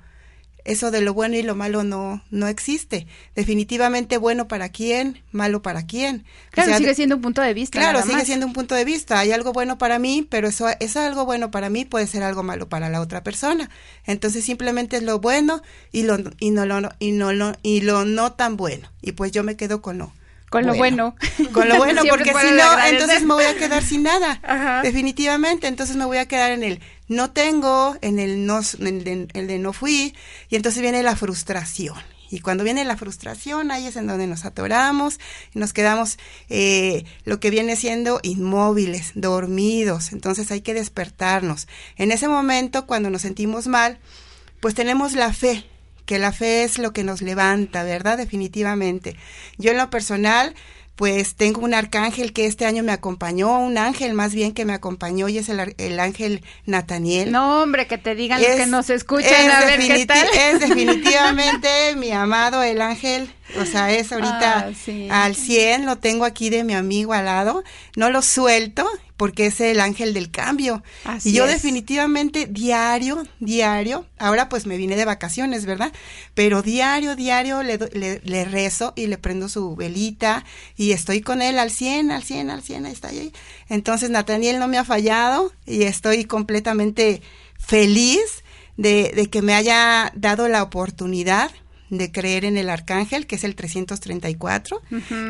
eso 0.65 0.91
de 0.91 1.03
lo 1.03 1.13
bueno 1.13 1.37
y 1.37 1.43
lo 1.43 1.55
malo 1.55 1.85
no, 1.85 2.23
no 2.31 2.49
existe. 2.49 3.07
Definitivamente 3.35 4.17
bueno 4.17 4.49
para 4.49 4.71
quién, 4.71 5.23
malo 5.31 5.61
para 5.63 5.87
quién. 5.87 6.25
Claro, 6.51 6.77
sigue 6.79 6.95
siendo 6.95 7.17
un 7.17 7.23
punto 7.23 7.43
de 7.43 7.53
vista. 7.53 7.79
Claro, 7.79 8.03
sigue 8.03 8.25
siendo 8.25 8.47
un 8.47 8.53
punto 8.55 8.75
de 8.75 8.85
vista. 8.85 9.19
Hay 9.19 9.33
algo 9.33 9.53
bueno 9.53 9.77
para 9.77 9.99
mí, 9.99 10.27
pero 10.29 10.49
eso, 10.49 10.67
eso 10.81 11.01
algo 11.01 11.25
bueno 11.27 11.51
para 11.51 11.69
mí 11.69 11.85
puede 11.85 12.07
ser 12.07 12.23
algo 12.23 12.43
malo 12.43 12.69
para 12.69 12.89
la 12.89 13.01
otra 13.01 13.23
persona. 13.23 13.69
Entonces 14.07 14.45
simplemente 14.45 14.97
es 14.97 15.03
lo 15.03 15.19
bueno 15.19 15.63
y 15.93 16.05
lo, 16.05 16.17
y 16.39 16.51
no 16.51 16.65
lo, 16.65 16.91
y 16.99 17.13
no, 17.13 17.33
lo, 17.33 17.53
y 17.63 17.83
lo 17.83 18.05
no 18.05 18.33
tan 18.33 18.57
bueno. 18.57 18.91
Y 19.03 19.13
pues 19.13 19.33
yo 19.33 19.45
me 19.45 19.57
quedo 19.57 19.83
con 19.83 19.99
lo, 19.99 20.13
Con 20.49 20.67
lo 20.67 20.75
bueno. 20.75 21.15
Con 21.53 21.69
lo 21.69 21.77
bueno, 21.77 22.03
porque 22.09 22.33
si 22.33 22.51
no, 22.53 22.87
entonces 22.87 23.23
me 23.23 23.35
voy 23.35 23.45
a 23.45 23.57
quedar 23.57 23.83
sin 23.83 24.03
nada. 24.03 24.81
Definitivamente, 24.83 25.67
entonces 25.67 25.97
me 25.97 26.07
voy 26.07 26.17
a 26.17 26.27
quedar 26.27 26.53
en 26.53 26.63
el 26.63 26.81
no 27.09 27.31
tengo, 27.31 27.97
en 28.01 28.19
el 28.19 28.47
no, 28.47 28.61
en 28.81 29.29
el 29.33 29.47
de 29.47 29.59
no 29.59 29.73
fui, 29.73 30.15
y 30.49 30.57
entonces 30.57 30.83
viene 30.83 31.03
la 31.03 31.17
frustración. 31.17 31.97
Y 32.31 32.41
cuando 32.41 32.65
viene 32.65 32.85
la 32.85 32.97
frustración, 32.97 33.71
ahí 33.71 33.87
es 33.87 33.97
en 33.97 34.07
donde 34.07 34.27
nos 34.27 34.45
atoramos 34.45 35.21
y 35.55 35.59
nos 35.59 35.73
quedamos 35.73 36.19
eh, 36.49 37.05
lo 37.25 37.39
que 37.39 37.51
viene 37.51 37.77
siendo 37.77 38.19
inmóviles, 38.23 39.13
dormidos. 39.15 40.13
Entonces 40.13 40.51
hay 40.51 40.61
que 40.61 40.75
despertarnos. 40.75 41.69
En 41.97 42.11
ese 42.11 42.27
momento, 42.27 42.87
cuando 42.87 43.09
nos 43.09 43.23
sentimos 43.23 43.69
mal, 43.69 43.99
pues 44.59 44.75
tenemos 44.75 45.13
la 45.13 45.33
fe, 45.33 45.65
que 46.07 46.19
la 46.19 46.33
fe 46.33 46.65
es 46.65 46.79
lo 46.79 46.93
que 46.93 47.05
nos 47.05 47.23
levanta, 47.23 47.85
¿verdad? 47.85 48.19
Definitivamente. 48.19 49.17
Yo 49.59 49.71
en 49.71 49.77
lo 49.77 49.91
personal, 49.91 50.55
pues 50.97 51.35
tengo 51.35 51.61
un 51.63 51.75
arcángel 51.75 52.33
que 52.33 52.47
este 52.47 52.67
año 52.67 52.83
me 52.83 52.93
acompañó, 52.93 53.59
un 53.59 53.79
ángel 53.79 54.15
más 54.15 54.35
bien 54.35 54.53
que 54.53 54.65
me 54.65 54.73
acompañó 54.73 55.29
y 55.29 55.39
es 55.39 55.49
el, 55.49 55.75
el 55.79 56.01
ángel 56.01 56.43
Nataniel. 56.67 57.33
No, 57.33 57.63
hombre, 57.63 57.87
que 57.87 57.99
te 57.99 58.15
digan 58.15 58.41
que 58.41 58.67
nos 58.67 58.91
escuchan, 58.91 59.51
a 59.51 59.65
ver 59.65 59.81
qué 59.81 60.07
tal. 60.07 60.29
Es 60.29 60.61
definitivamente 60.69 61.97
mi 61.97 62.11
amado 62.11 62.63
el 62.63 62.81
ángel 62.81 63.29
o 63.61 63.67
sea, 63.67 63.93
es 63.93 64.11
ahorita 64.11 64.71
ah, 65.11 65.25
al 65.25 65.37
100, 65.37 65.87
lo 65.87 65.97
tengo 65.97 66.25
aquí 66.25 66.51
de 66.51 66.65
mi 66.65 66.75
amigo 66.75 67.13
al 67.13 67.27
lado, 67.27 67.63
no 67.95 68.11
lo 68.11 68.23
suelto 68.23 68.89
porque 69.17 69.47
es 69.47 69.61
el 69.61 69.81
ángel 69.81 70.15
del 70.15 70.31
cambio. 70.31 70.83
y 71.25 71.33
yo 71.33 71.47
definitivamente 71.47 72.47
diario, 72.47 73.25
diario, 73.41 74.07
ahora 74.19 74.49
pues 74.49 74.67
me 74.67 74.77
vine 74.77 74.97
de 74.97 75.05
vacaciones, 75.05 75.67
¿verdad? 75.67 75.93
Pero 76.35 76.63
diario, 76.63 77.17
diario 77.17 77.63
le, 77.63 77.79
le, 77.79 78.45
rezo 78.45 78.93
y 78.97 79.07
le 79.07 79.19
prendo 79.19 79.49
su 79.49 79.77
velita 79.77 80.45
y 80.77 80.93
estoy 80.93 81.21
con 81.21 81.43
él 81.43 81.59
al 81.59 81.71
100, 81.71 82.11
al 82.11 82.25
100, 82.25 82.51
al 82.51 82.63
100, 82.63 82.87
ahí 82.87 82.93
está 82.93 83.09
ahí. 83.09 83.33
Entonces 83.69 84.11
Nathaniel 84.11 84.59
no 84.59 84.69
me 84.69 84.79
ha 84.79 84.85
fallado 84.85 85.53
y 85.67 85.83
estoy 85.83 86.25
completamente 86.25 87.23
feliz 87.59 88.43
de, 88.77 89.13
de 89.15 89.31
que 89.31 89.43
me 89.43 89.55
haya 89.55 90.13
dado 90.17 90.49
la 90.49 90.63
oportunidad 90.63 91.51
de 91.91 92.11
creer 92.11 92.45
en 92.45 92.57
el 92.57 92.71
arcángel, 92.71 93.27
que 93.27 93.37
es 93.37 93.45
el 93.45 93.55
334, 93.55 94.83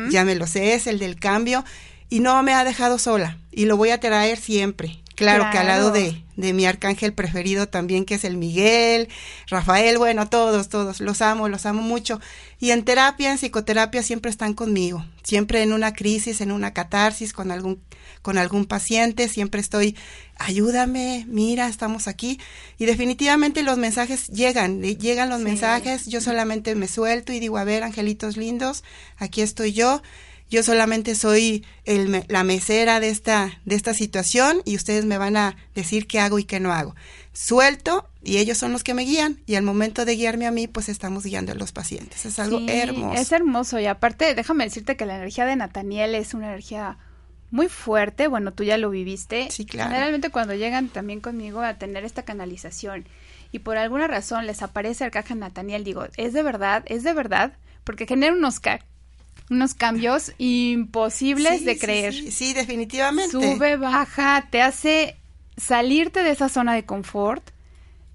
ya 0.09 0.23
me 0.23 0.35
lo 0.35 0.47
sé, 0.47 0.73
es 0.73 0.87
el 0.87 0.99
del 0.99 1.19
cambio, 1.19 1.63
y 2.09 2.19
no 2.19 2.41
me 2.43 2.53
ha 2.53 2.63
dejado 2.63 2.99
sola, 2.99 3.37
y 3.51 3.65
lo 3.65 3.77
voy 3.77 3.89
a 3.89 3.99
traer 3.99 4.37
siempre. 4.37 4.99
Claro, 5.15 5.45
que 5.49 5.57
al 5.57 5.67
lado 5.67 5.91
de, 5.91 6.21
de 6.35 6.51
mi 6.51 6.65
arcángel 6.65 7.13
preferido 7.13 7.69
también, 7.69 8.03
que 8.03 8.15
es 8.15 8.25
el 8.25 8.35
Miguel, 8.35 9.07
Rafael, 9.47 9.97
bueno, 9.97 10.27
todos, 10.27 10.67
todos, 10.67 10.99
los 10.99 11.21
amo, 11.21 11.47
los 11.47 11.65
amo 11.65 11.81
mucho. 11.81 12.19
Y 12.59 12.71
en 12.71 12.83
terapia, 12.83 13.31
en 13.31 13.37
psicoterapia, 13.37 14.03
siempre 14.03 14.29
están 14.29 14.53
conmigo, 14.53 15.05
siempre 15.23 15.63
en 15.63 15.71
una 15.71 15.93
crisis, 15.93 16.41
en 16.41 16.51
una 16.51 16.73
catarsis, 16.73 17.31
con 17.31 17.51
algún, 17.51 17.81
con 18.21 18.37
algún 18.37 18.65
paciente, 18.65 19.29
siempre 19.29 19.61
estoy, 19.61 19.95
ayúdame, 20.37 21.25
mira, 21.29 21.69
estamos 21.69 22.09
aquí. 22.09 22.37
Y 22.77 22.85
definitivamente 22.85 23.63
los 23.63 23.77
mensajes 23.77 24.27
llegan, 24.27 24.81
llegan 24.81 25.29
los 25.29 25.39
mensajes, 25.39 26.07
yo 26.07 26.19
solamente 26.19 26.75
me 26.75 26.89
suelto 26.89 27.31
y 27.31 27.39
digo, 27.39 27.57
a 27.57 27.63
ver, 27.63 27.83
angelitos 27.83 28.35
lindos, 28.35 28.83
aquí 29.17 29.41
estoy 29.41 29.71
yo 29.71 30.01
yo 30.49 30.63
solamente 30.63 31.15
soy 31.15 31.65
el, 31.85 32.23
la 32.27 32.43
mesera 32.43 32.99
de 32.99 33.09
esta, 33.09 33.59
de 33.65 33.75
esta 33.75 33.93
situación 33.93 34.61
y 34.63 34.75
ustedes 34.75 35.05
me 35.05 35.17
van 35.17 35.37
a 35.37 35.55
decir 35.73 36.07
qué 36.07 36.19
hago 36.19 36.39
y 36.39 36.43
qué 36.43 36.59
no 36.59 36.71
hago. 36.71 36.95
Suelto 37.33 38.07
y 38.23 38.37
ellos 38.37 38.57
son 38.57 38.71
los 38.71 38.83
que 38.83 38.93
me 38.93 39.03
guían 39.03 39.41
y 39.45 39.55
al 39.55 39.63
momento 39.63 40.05
de 40.05 40.15
guiarme 40.15 40.45
a 40.45 40.51
mí, 40.51 40.67
pues 40.67 40.87
estamos 40.87 41.23
guiando 41.23 41.51
a 41.51 41.55
los 41.55 41.71
pacientes. 41.71 42.25
Es 42.25 42.39
algo 42.39 42.61
hermoso. 42.67 43.19
Es 43.19 43.31
hermoso 43.31 43.79
y 43.79 43.85
aparte, 43.87 44.35
déjame 44.35 44.63
decirte 44.63 44.95
que 44.95 45.05
la 45.05 45.15
energía 45.15 45.45
de 45.45 45.55
Nathaniel 45.55 46.15
es 46.15 46.33
una 46.33 46.47
energía 46.47 46.97
muy 47.51 47.67
fuerte. 47.67 48.27
Bueno, 48.27 48.53
tú 48.53 48.63
ya 48.63 48.77
lo 48.77 48.89
viviste. 48.89 49.49
Sí, 49.49 49.65
claro. 49.65 49.89
Generalmente 49.89 50.29
cuando 50.29 50.53
llegan 50.53 50.89
también 50.89 51.21
conmigo 51.21 51.61
a 51.61 51.73
tener 51.75 52.05
esta 52.05 52.23
canalización 52.23 53.05
y 53.51 53.59
por 53.59 53.77
alguna 53.77 54.07
razón 54.07 54.45
les 54.45 54.61
aparece 54.61 55.05
el 55.05 55.11
caja 55.11 55.33
Nathaniel, 55.33 55.83
digo, 55.83 56.05
es 56.17 56.33
de 56.33 56.43
verdad, 56.43 56.83
es 56.87 57.03
de 57.03 57.13
verdad, 57.13 57.53
porque 57.83 58.05
genera 58.05 58.33
unos 58.33 58.59
unos 59.49 59.73
cambios 59.73 60.33
imposibles 60.37 61.65
de 61.65 61.77
creer. 61.77 62.13
Sí, 62.13 62.53
definitivamente. 62.53 63.31
Sube, 63.31 63.77
baja, 63.77 64.47
te 64.49 64.61
hace 64.61 65.17
salirte 65.57 66.23
de 66.23 66.31
esa 66.31 66.49
zona 66.49 66.73
de 66.73 66.85
confort, 66.85 67.51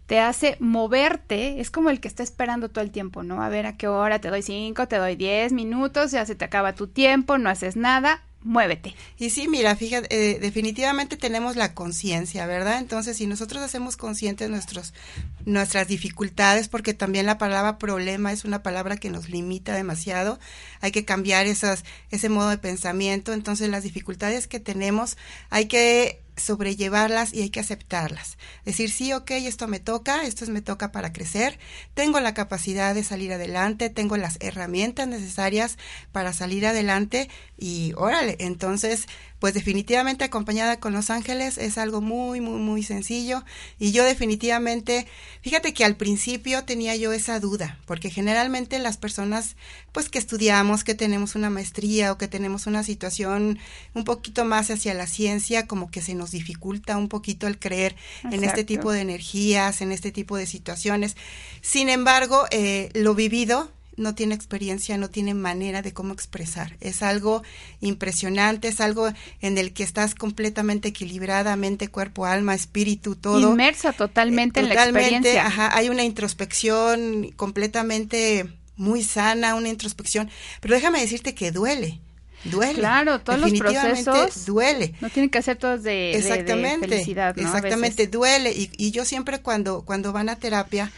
te 0.06 0.18
hace 0.18 0.56
moverte, 0.58 1.60
es 1.60 1.70
como 1.70 1.88
el 1.88 2.00
que 2.00 2.08
está 2.08 2.22
esperando 2.22 2.68
todo 2.68 2.82
el 2.82 2.90
tiempo, 2.90 3.22
¿no? 3.22 3.42
A 3.42 3.48
ver 3.48 3.66
a 3.66 3.76
qué 3.76 3.86
hora 3.86 4.20
te 4.20 4.28
doy 4.28 4.42
cinco, 4.42 4.88
te 4.88 4.96
doy 4.96 5.14
diez 5.14 5.52
minutos, 5.52 6.10
ya 6.10 6.26
se 6.26 6.34
te 6.34 6.44
acaba 6.44 6.74
tu 6.74 6.88
tiempo, 6.88 7.38
no 7.38 7.48
haces 7.48 7.76
nada, 7.76 8.22
muévete. 8.42 8.94
Y 9.18 9.30
sí, 9.30 9.48
mira, 9.48 9.76
fíjate, 9.76 10.08
eh, 10.10 10.38
definitivamente 10.38 11.16
tenemos 11.16 11.56
la 11.56 11.74
conciencia, 11.74 12.46
¿verdad? 12.46 12.78
Entonces, 12.78 13.16
si 13.16 13.26
nosotros 13.26 13.62
hacemos 13.62 13.96
conscientes 13.96 14.48
nuestros, 14.48 14.94
nuestras 15.44 15.88
dificultades, 15.88 16.68
porque 16.68 16.94
también 16.94 17.26
la 17.26 17.38
palabra 17.38 17.78
problema 17.78 18.32
es 18.32 18.44
una 18.44 18.62
palabra 18.62 18.96
que 18.96 19.10
nos 19.10 19.28
limita 19.28 19.74
demasiado, 19.74 20.38
hay 20.80 20.90
que 20.90 21.04
cambiar 21.04 21.46
esas, 21.46 21.84
ese 22.10 22.28
modo 22.28 22.48
de 22.48 22.58
pensamiento, 22.58 23.32
entonces 23.32 23.68
las 23.68 23.82
dificultades 23.82 24.46
que 24.46 24.60
tenemos 24.60 25.16
hay 25.50 25.66
que 25.66 26.22
sobrellevarlas 26.40 27.32
y 27.32 27.42
hay 27.42 27.50
que 27.50 27.60
aceptarlas. 27.60 28.38
Decir, 28.64 28.90
sí, 28.90 29.12
ok, 29.12 29.30
esto 29.32 29.68
me 29.68 29.80
toca, 29.80 30.24
esto 30.24 30.44
me 30.46 30.62
toca 30.62 30.92
para 30.92 31.12
crecer, 31.12 31.58
tengo 31.94 32.20
la 32.20 32.34
capacidad 32.34 32.94
de 32.94 33.04
salir 33.04 33.32
adelante, 33.32 33.90
tengo 33.90 34.16
las 34.16 34.38
herramientas 34.40 35.06
necesarias 35.06 35.78
para 36.12 36.32
salir 36.32 36.66
adelante 36.66 37.28
y 37.58 37.92
órale, 37.96 38.36
entonces 38.40 39.06
pues 39.40 39.54
definitivamente 39.54 40.24
acompañada 40.24 40.78
con 40.78 40.92
los 40.92 41.08
ángeles 41.08 41.56
es 41.58 41.78
algo 41.78 42.02
muy, 42.02 42.40
muy, 42.40 42.60
muy 42.60 42.82
sencillo. 42.82 43.42
Y 43.78 43.90
yo 43.90 44.04
definitivamente, 44.04 45.06
fíjate 45.40 45.72
que 45.72 45.84
al 45.84 45.96
principio 45.96 46.64
tenía 46.64 46.94
yo 46.94 47.12
esa 47.12 47.40
duda, 47.40 47.78
porque 47.86 48.10
generalmente 48.10 48.78
las 48.78 48.98
personas, 48.98 49.56
pues 49.92 50.10
que 50.10 50.18
estudiamos, 50.18 50.84
que 50.84 50.94
tenemos 50.94 51.34
una 51.34 51.48
maestría 51.48 52.12
o 52.12 52.18
que 52.18 52.28
tenemos 52.28 52.66
una 52.66 52.84
situación 52.84 53.58
un 53.94 54.04
poquito 54.04 54.44
más 54.44 54.70
hacia 54.70 54.92
la 54.92 55.06
ciencia, 55.06 55.66
como 55.66 55.90
que 55.90 56.02
se 56.02 56.14
nos 56.14 56.30
dificulta 56.30 56.98
un 56.98 57.08
poquito 57.08 57.46
el 57.46 57.58
creer 57.58 57.96
en 58.24 58.44
este 58.44 58.62
tipo 58.62 58.92
de 58.92 59.00
energías, 59.00 59.80
en 59.80 59.90
este 59.90 60.12
tipo 60.12 60.36
de 60.36 60.46
situaciones. 60.46 61.16
Sin 61.62 61.88
embargo, 61.88 62.44
eh, 62.50 62.90
lo 62.92 63.14
vivido 63.14 63.70
no 64.00 64.14
tiene 64.14 64.34
experiencia, 64.34 64.96
no 64.98 65.08
tiene 65.08 65.34
manera 65.34 65.82
de 65.82 65.92
cómo 65.92 66.12
expresar. 66.12 66.76
Es 66.80 67.02
algo 67.02 67.42
impresionante, 67.80 68.68
es 68.68 68.80
algo 68.80 69.08
en 69.40 69.58
el 69.58 69.72
que 69.72 69.82
estás 69.82 70.14
completamente 70.14 70.88
equilibrada, 70.88 71.56
mente, 71.56 71.88
cuerpo, 71.88 72.26
alma, 72.26 72.54
espíritu, 72.54 73.14
todo. 73.14 73.52
Inmersa 73.52 73.92
totalmente, 73.92 74.60
en 74.60 74.68
la 74.68 74.74
experiencia. 74.74 75.46
Ajá, 75.46 75.76
hay 75.76 75.88
una 75.88 76.04
introspección 76.04 77.30
completamente 77.36 78.48
muy 78.76 79.02
sana, 79.02 79.54
una 79.54 79.68
introspección, 79.68 80.30
pero 80.60 80.74
déjame 80.74 81.00
decirte 81.00 81.34
que 81.34 81.52
duele. 81.52 82.00
Duele. 82.44 82.74
Claro, 82.74 83.20
todos 83.20 83.38
los 83.38 83.52
procesos 83.52 84.46
duele. 84.46 84.94
No 85.02 85.10
tienen 85.10 85.28
que 85.28 85.42
ser 85.42 85.58
todos 85.58 85.82
de, 85.82 86.16
exactamente, 86.16 86.88
felicidad, 86.88 87.38
Exactamente, 87.38 88.06
duele. 88.06 88.52
Y, 88.52 88.70
y 88.78 88.92
yo 88.92 89.04
siempre 89.04 89.40
cuando, 89.40 89.82
cuando 89.82 90.12
van 90.12 90.30
a 90.30 90.36
terapia, 90.36 90.90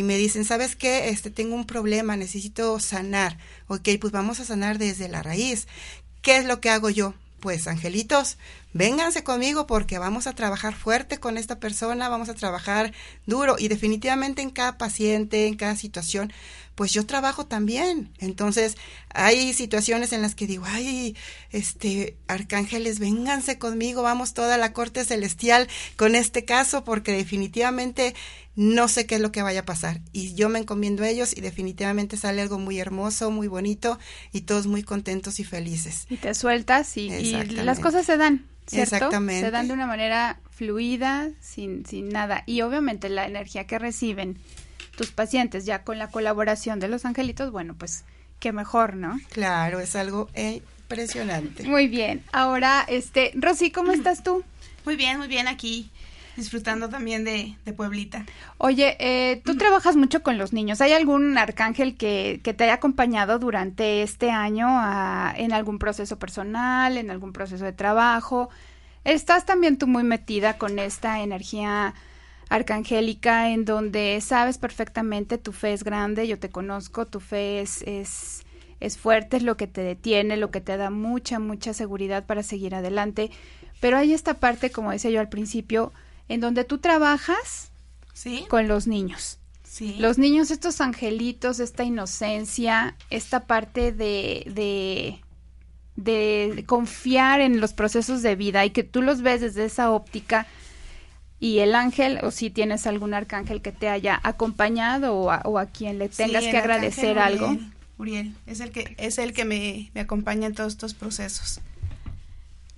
y 0.00 0.02
me 0.02 0.16
dicen, 0.16 0.46
¿sabes 0.46 0.76
qué? 0.76 1.10
Este, 1.10 1.30
tengo 1.30 1.54
un 1.54 1.66
problema, 1.66 2.16
necesito 2.16 2.80
sanar. 2.80 3.36
Ok, 3.66 3.90
pues 4.00 4.14
vamos 4.14 4.40
a 4.40 4.46
sanar 4.46 4.78
desde 4.78 5.10
la 5.10 5.22
raíz. 5.22 5.68
¿Qué 6.22 6.38
es 6.38 6.46
lo 6.46 6.58
que 6.58 6.70
hago 6.70 6.88
yo? 6.88 7.12
Pues, 7.38 7.66
angelitos, 7.66 8.38
vénganse 8.72 9.24
conmigo 9.24 9.66
porque 9.66 9.98
vamos 9.98 10.26
a 10.26 10.34
trabajar 10.34 10.74
fuerte 10.74 11.18
con 11.18 11.36
esta 11.36 11.60
persona, 11.60 12.08
vamos 12.08 12.30
a 12.30 12.34
trabajar 12.34 12.94
duro 13.26 13.56
y 13.58 13.68
definitivamente 13.68 14.40
en 14.40 14.48
cada 14.48 14.78
paciente, 14.78 15.46
en 15.46 15.56
cada 15.56 15.76
situación, 15.76 16.32
pues 16.80 16.94
yo 16.94 17.04
trabajo 17.04 17.44
también. 17.44 18.10
Entonces, 18.20 18.78
hay 19.12 19.52
situaciones 19.52 20.14
en 20.14 20.22
las 20.22 20.34
que 20.34 20.46
digo, 20.46 20.64
ay, 20.66 21.14
este, 21.50 22.16
arcángeles, 22.26 23.00
vénganse 23.00 23.58
conmigo, 23.58 24.00
vamos 24.00 24.32
toda 24.32 24.56
la 24.56 24.72
corte 24.72 25.04
celestial 25.04 25.68
con 25.96 26.14
este 26.14 26.46
caso 26.46 26.82
porque 26.82 27.12
definitivamente 27.12 28.14
no 28.56 28.88
sé 28.88 29.04
qué 29.04 29.16
es 29.16 29.20
lo 29.20 29.30
que 29.30 29.42
vaya 29.42 29.60
a 29.60 29.64
pasar. 29.66 30.00
Y 30.14 30.32
yo 30.32 30.48
me 30.48 30.58
encomiendo 30.58 31.02
a 31.02 31.08
ellos 31.10 31.36
y 31.36 31.42
definitivamente 31.42 32.16
sale 32.16 32.40
algo 32.40 32.58
muy 32.58 32.80
hermoso, 32.80 33.30
muy 33.30 33.46
bonito 33.46 33.98
y 34.32 34.40
todos 34.40 34.66
muy 34.66 34.82
contentos 34.82 35.38
y 35.38 35.44
felices. 35.44 36.06
Y 36.08 36.16
te 36.16 36.32
sueltas 36.32 36.96
y, 36.96 37.10
las 37.56 37.78
cosas 37.78 38.06
se 38.06 38.16
dan. 38.16 38.46
¿cierto? 38.66 38.94
Exactamente. 38.94 39.44
Se 39.44 39.50
dan 39.50 39.68
de 39.68 39.74
una 39.74 39.86
manera 39.86 40.40
fluida, 40.48 41.28
sin, 41.40 41.84
sin 41.84 42.08
nada. 42.08 42.42
Y 42.46 42.62
obviamente 42.62 43.10
la 43.10 43.26
energía 43.26 43.66
que 43.66 43.78
reciben 43.78 44.38
tus 45.00 45.12
pacientes 45.12 45.64
ya 45.64 45.82
con 45.82 45.98
la 45.98 46.08
colaboración 46.08 46.78
de 46.78 46.86
los 46.86 47.06
angelitos, 47.06 47.50
bueno, 47.50 47.74
pues 47.74 48.04
qué 48.38 48.52
mejor, 48.52 48.96
¿no? 48.96 49.18
Claro, 49.30 49.80
es 49.80 49.96
algo 49.96 50.28
impresionante. 50.34 51.62
Muy 51.62 51.88
bien. 51.88 52.22
Ahora, 52.32 52.84
este, 52.86 53.32
Rosy, 53.34 53.70
¿cómo 53.70 53.92
estás 53.92 54.22
tú? 54.22 54.44
Muy 54.84 54.96
bien, 54.96 55.16
muy 55.16 55.26
bien 55.26 55.48
aquí 55.48 55.90
disfrutando 56.36 56.90
también 56.90 57.24
de, 57.24 57.56
de 57.64 57.72
Pueblita. 57.72 58.26
Oye, 58.58 58.98
eh, 59.00 59.40
tú 59.42 59.56
trabajas 59.56 59.96
mucho 59.96 60.22
con 60.22 60.36
los 60.36 60.52
niños. 60.52 60.82
¿Hay 60.82 60.92
algún 60.92 61.38
arcángel 61.38 61.96
que, 61.96 62.42
que 62.44 62.52
te 62.52 62.64
haya 62.64 62.74
acompañado 62.74 63.38
durante 63.38 64.02
este 64.02 64.30
año 64.30 64.66
a, 64.68 65.32
en 65.34 65.54
algún 65.54 65.78
proceso 65.78 66.18
personal, 66.18 66.98
en 66.98 67.10
algún 67.10 67.32
proceso 67.32 67.64
de 67.64 67.72
trabajo? 67.72 68.50
¿Estás 69.04 69.46
también 69.46 69.78
tú 69.78 69.86
muy 69.86 70.02
metida 70.02 70.58
con 70.58 70.78
esta 70.78 71.20
energía 71.20 71.94
arcangélica 72.50 73.50
en 73.50 73.64
donde 73.64 74.20
sabes 74.20 74.58
perfectamente 74.58 75.38
tu 75.38 75.52
fe 75.52 75.72
es 75.72 75.84
grande, 75.84 76.26
yo 76.26 76.38
te 76.38 76.50
conozco, 76.50 77.06
tu 77.06 77.20
fe 77.20 77.60
es, 77.60 77.82
es, 77.82 78.42
es 78.80 78.98
fuerte, 78.98 79.38
es 79.38 79.44
lo 79.44 79.56
que 79.56 79.68
te 79.68 79.82
detiene, 79.82 80.36
lo 80.36 80.50
que 80.50 80.60
te 80.60 80.76
da 80.76 80.90
mucha, 80.90 81.38
mucha 81.38 81.72
seguridad 81.72 82.26
para 82.26 82.42
seguir 82.42 82.74
adelante. 82.74 83.30
Pero 83.80 83.96
hay 83.96 84.12
esta 84.12 84.34
parte, 84.34 84.70
como 84.70 84.90
decía 84.90 85.12
yo 85.12 85.20
al 85.20 85.28
principio, 85.28 85.92
en 86.28 86.40
donde 86.40 86.64
tú 86.64 86.78
trabajas 86.78 87.70
¿Sí? 88.12 88.44
con 88.48 88.66
los 88.66 88.88
niños. 88.88 89.38
Sí. 89.62 89.94
Los 90.00 90.18
niños, 90.18 90.50
estos 90.50 90.80
angelitos, 90.80 91.60
esta 91.60 91.84
inocencia, 91.84 92.96
esta 93.10 93.46
parte 93.46 93.92
de, 93.92 94.42
de, 94.46 95.20
de 95.94 96.64
confiar 96.66 97.40
en 97.40 97.60
los 97.60 97.74
procesos 97.74 98.22
de 98.22 98.34
vida 98.34 98.66
y 98.66 98.70
que 98.70 98.82
tú 98.82 99.02
los 99.02 99.22
ves 99.22 99.40
desde 99.40 99.66
esa 99.66 99.92
óptica 99.92 100.48
y 101.40 101.58
el 101.60 101.74
ángel, 101.74 102.18
o 102.22 102.30
si 102.30 102.50
tienes 102.50 102.86
algún 102.86 103.14
arcángel 103.14 103.62
que 103.62 103.72
te 103.72 103.88
haya 103.88 104.20
acompañado 104.22 105.14
o 105.16 105.30
a, 105.30 105.40
o 105.44 105.58
a 105.58 105.66
quien 105.66 105.98
le 105.98 106.08
tengas 106.10 106.44
Sí, 106.44 106.50
que 106.50 106.58
agradecer 106.58 107.18
algo. 107.18 107.46
Uriel, 107.48 107.72
Uriel, 107.98 108.34
es 108.46 108.60
el 108.60 108.70
que, 108.70 108.94
es 108.98 109.18
el 109.18 109.32
que 109.32 109.44
me, 109.44 109.90
me 109.94 110.00
acompaña 110.02 110.46
en 110.46 110.54
todos 110.54 110.74
estos 110.74 110.94
procesos. 110.94 111.60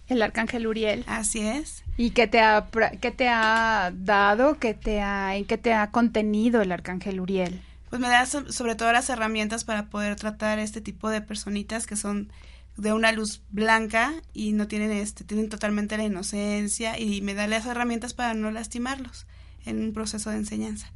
El 0.09 0.21
arcángel 0.23 0.67
Uriel. 0.67 1.05
Así 1.07 1.41
es. 1.41 1.85
¿Y 1.97 2.11
qué 2.11 2.27
te 2.27 2.41
ha, 2.41 2.67
qué 3.01 3.11
te 3.11 3.29
ha 3.29 3.93
dado? 3.95 4.59
¿Qué 4.59 4.75
te 4.75 5.01
ha, 5.01 5.37
¿En 5.37 5.45
qué 5.45 5.59
te 5.59 5.73
ha 5.73 5.91
contenido 5.91 6.61
el 6.63 6.73
arcángel 6.73 7.21
Uriel? 7.21 7.61
Pues 7.89 8.01
me 8.01 8.09
da 8.09 8.27
so- 8.27 8.51
sobre 8.53 8.75
todo 8.75 8.93
las 8.93 9.09
herramientas 9.11 9.65
para 9.65 9.87
poder 9.87 10.17
tratar 10.17 10.59
este 10.59 10.81
tipo 10.81 11.09
de 11.11 11.21
personitas 11.21 11.87
que 11.87 11.97
son 11.97 12.31
de 12.77 12.93
una 12.93 13.13
luz 13.13 13.43
blanca 13.51 14.15
y 14.33 14.53
no 14.53 14.67
tienen 14.67 14.93
este, 14.93 15.25
tienen 15.25 15.49
totalmente 15.49 15.97
la 15.97 16.05
inocencia 16.05 16.99
y 16.99 17.21
me 17.21 17.35
da 17.35 17.47
las 17.47 17.67
herramientas 17.67 18.15
para 18.15 18.35
no 18.35 18.51
lastimarlos 18.51 19.27
en 19.65 19.83
un 19.83 19.93
proceso 19.93 20.31
de 20.31 20.37
enseñanza. 20.37 20.93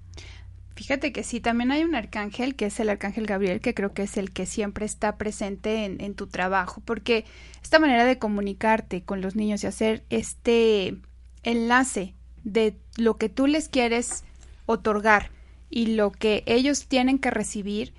Fíjate 0.75 1.11
que 1.11 1.23
sí, 1.23 1.41
también 1.41 1.73
hay 1.73 1.85
un 1.85 1.95
arcángel 1.95 2.55
que 2.55 2.67
es 2.67 2.79
el 2.81 2.91
arcángel 2.91 3.27
Gabriel, 3.27 3.61
que 3.61 3.73
creo 3.73 3.95
que 3.95 4.03
es 4.03 4.19
el 4.19 4.31
que 4.31 4.45
siempre 4.45 4.85
está 4.85 5.17
presente 5.17 5.87
en, 5.87 6.03
en 6.03 6.15
tu 6.15 6.27
trabajo, 6.27 6.83
porque 6.85 7.25
esta 7.63 7.79
manera 7.79 8.05
de 8.05 8.19
comunicarte 8.19 9.03
con 9.03 9.23
los 9.23 9.37
niños 9.37 9.65
y 9.65 9.69
hacer 9.69 10.05
este 10.11 10.99
enlace 11.45 12.15
de 12.45 12.77
lo 12.97 13.17
que 13.17 13.31
tú 13.31 13.47
les 13.47 13.71
quieres 13.71 14.25
otorgar 14.67 15.31
y 15.71 15.87
lo 15.95 16.13
que 16.13 16.43
ellos 16.47 16.87
tienen 16.87 17.19
que 17.19 17.31
recibir, 17.31 17.95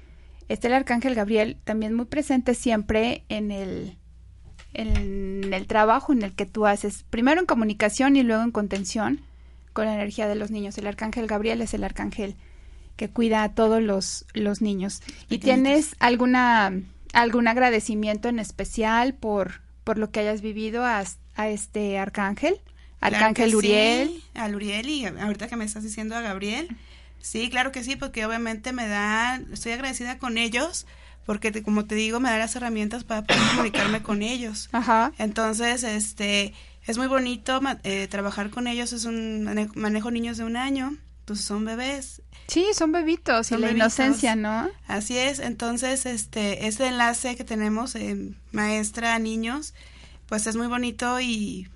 está 0.49 0.67
el 0.67 0.73
arcángel 0.73 1.15
Gabriel 1.15 1.57
también 1.63 1.93
muy 1.93 2.05
presente 2.05 2.53
siempre 2.53 3.23
en 3.29 3.51
el 3.51 3.97
en 4.73 5.53
el 5.53 5.65
trabajo 5.65 6.13
en 6.13 6.21
el 6.21 6.33
que 6.33 6.45
tú 6.45 6.67
haces, 6.67 7.03
primero 7.09 7.39
en 7.39 7.47
comunicación 7.47 8.15
y 8.15 8.23
luego 8.23 8.43
en 8.43 8.51
contención 8.51 9.21
con 9.73 9.85
la 9.85 9.95
energía 9.95 10.27
de 10.27 10.35
los 10.35 10.51
niños. 10.51 10.77
El 10.77 10.87
arcángel 10.87 11.25
Gabriel 11.25 11.61
es 11.61 11.73
el 11.73 11.83
arcángel 11.83 12.35
que 12.95 13.09
cuida 13.09 13.43
a 13.43 13.53
todos 13.53 13.81
los, 13.81 14.25
los 14.33 14.61
niños. 14.61 15.01
¿Y 15.29 15.39
tienes 15.39 15.95
alguna 15.99 16.73
algún 17.13 17.47
agradecimiento 17.47 18.29
en 18.29 18.37
especial 18.37 19.13
por, 19.15 19.61
por 19.83 19.97
lo 19.97 20.11
que 20.11 20.19
hayas 20.19 20.41
vivido 20.41 20.85
a, 20.85 21.03
a 21.35 21.49
este 21.49 21.97
arcángel? 21.97 22.59
Arcángel 22.99 23.55
Uriel. 23.55 24.09
Sí, 24.09 24.23
al 24.33 24.55
Uriel 24.55 24.89
y 24.89 25.05
ahorita 25.05 25.47
que 25.47 25.55
me 25.55 25.65
estás 25.65 25.83
diciendo 25.83 26.15
a 26.15 26.21
Gabriel. 26.21 26.75
Sí, 27.21 27.49
claro 27.49 27.71
que 27.71 27.83
sí, 27.83 27.95
porque 27.95 28.25
obviamente 28.25 28.71
me 28.73 28.87
da, 28.87 29.41
estoy 29.51 29.73
agradecida 29.73 30.17
con 30.17 30.37
ellos, 30.37 30.85
porque 31.25 31.51
te- 31.51 31.61
como 31.63 31.85
te 31.85 31.95
digo, 31.95 32.19
me 32.19 32.29
da 32.29 32.37
las 32.37 32.55
herramientas 32.55 33.03
para 33.03 33.23
poder 33.25 33.41
comunicarme 33.55 34.01
con 34.01 34.21
ellos. 34.21 34.69
Ajá. 34.71 35.11
Entonces, 35.17 35.83
este, 35.83 36.53
es 36.85 36.97
muy 36.97 37.07
bonito 37.07 37.59
eh, 37.83 38.07
trabajar 38.07 38.49
con 38.49 38.67
ellos, 38.67 38.93
es 38.93 39.05
un 39.05 39.43
mane- 39.43 39.69
manejo 39.75 40.09
niños 40.11 40.37
de 40.37 40.45
un 40.45 40.55
año, 40.55 40.95
entonces 41.19 41.45
son 41.45 41.65
bebés, 41.65 42.21
Sí, 42.47 42.65
son 42.73 42.93
bebitos 42.93 43.47
Son 43.47 43.57
y 43.59 43.61
la 43.61 43.67
bebitos. 43.67 43.99
inocencia, 43.99 44.35
¿no? 44.37 44.69
así 44.87 45.17
es, 45.17 45.39
entonces, 45.39 46.05
este, 46.05 46.65
ese 46.67 46.87
enlace 46.87 47.35
que 47.35 47.43
tenemos, 47.43 47.93
eh, 47.95 48.31
maestra 48.53 49.19
niños, 49.19 49.73
pues 50.27 50.47
es 50.47 50.55
muy 50.55 50.67
bonito 50.67 51.19
y 51.19 51.67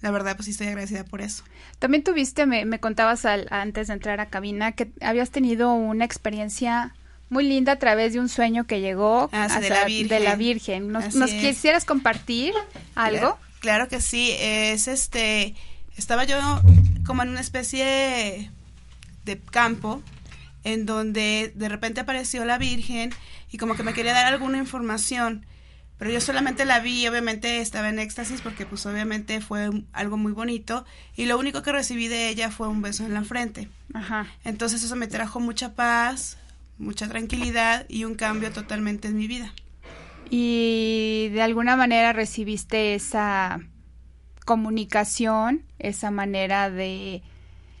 la 0.00 0.10
verdad, 0.10 0.36
pues 0.36 0.44
sí 0.46 0.52
estoy 0.52 0.68
agradecida 0.68 1.04
por 1.04 1.20
eso. 1.20 1.42
También 1.78 2.04
tuviste, 2.04 2.46
me, 2.46 2.64
me 2.64 2.78
contabas 2.80 3.24
al- 3.24 3.48
antes 3.50 3.88
de 3.88 3.94
entrar 3.94 4.20
a 4.20 4.26
cabina, 4.26 4.72
que 4.72 4.90
habías 5.00 5.30
tenido 5.30 5.72
una 5.72 6.04
experiencia 6.04 6.94
muy 7.30 7.44
linda 7.46 7.72
a 7.72 7.76
través 7.76 8.12
de 8.14 8.20
un 8.20 8.28
sueño 8.28 8.64
que 8.66 8.80
llegó 8.80 9.28
Ah, 9.32 9.48
sí, 9.48 9.60
de 9.60 9.70
la 9.70 9.84
Virgen. 9.84 10.08
de 10.08 10.20
la 10.20 10.36
Virgen. 10.36 10.92
¿Nos, 10.92 11.04
quisieras 11.32 11.84
compartir 11.84 12.54
algo? 12.94 13.18
Claro, 13.18 13.38
claro 13.60 13.88
que 13.88 14.00
sí, 14.00 14.32
es 14.38 14.88
este, 14.88 15.54
estaba 15.96 16.24
yo 16.24 16.38
como 17.04 17.22
en 17.22 17.28
una 17.30 17.40
especie 17.40 18.50
de 19.24 19.38
campo 19.50 20.02
en 20.64 20.86
donde 20.86 21.52
de 21.54 21.68
repente 21.68 22.00
apareció 22.00 22.44
la 22.44 22.56
Virgen 22.58 23.10
y 23.50 23.58
como 23.58 23.74
que 23.74 23.82
me 23.82 23.92
quería 23.94 24.12
dar 24.12 24.26
alguna 24.26 24.58
información, 24.58 25.44
pero 25.98 26.10
yo 26.12 26.20
solamente 26.20 26.64
la 26.64 26.80
vi, 26.80 27.02
y 27.02 27.08
obviamente 27.08 27.60
estaba 27.60 27.88
en 27.88 27.98
éxtasis 27.98 28.40
porque 28.40 28.64
pues 28.64 28.86
obviamente 28.86 29.40
fue 29.40 29.70
algo 29.92 30.16
muy 30.16 30.32
bonito 30.32 30.84
y 31.16 31.26
lo 31.26 31.38
único 31.38 31.62
que 31.62 31.72
recibí 31.72 32.08
de 32.08 32.28
ella 32.28 32.50
fue 32.50 32.68
un 32.68 32.82
beso 32.82 33.04
en 33.04 33.14
la 33.14 33.24
frente. 33.24 33.68
Ajá. 33.92 34.26
Entonces 34.44 34.82
eso 34.84 34.94
me 34.94 35.08
trajo 35.08 35.40
mucha 35.40 35.74
paz, 35.74 36.38
mucha 36.78 37.08
tranquilidad 37.08 37.84
y 37.88 38.04
un 38.04 38.14
cambio 38.14 38.52
totalmente 38.52 39.08
en 39.08 39.16
mi 39.16 39.26
vida. 39.26 39.52
Y 40.30 41.30
de 41.32 41.42
alguna 41.42 41.74
manera 41.74 42.12
recibiste 42.12 42.94
esa 42.94 43.60
comunicación, 44.44 45.64
esa 45.78 46.10
manera 46.10 46.70
de 46.70 47.22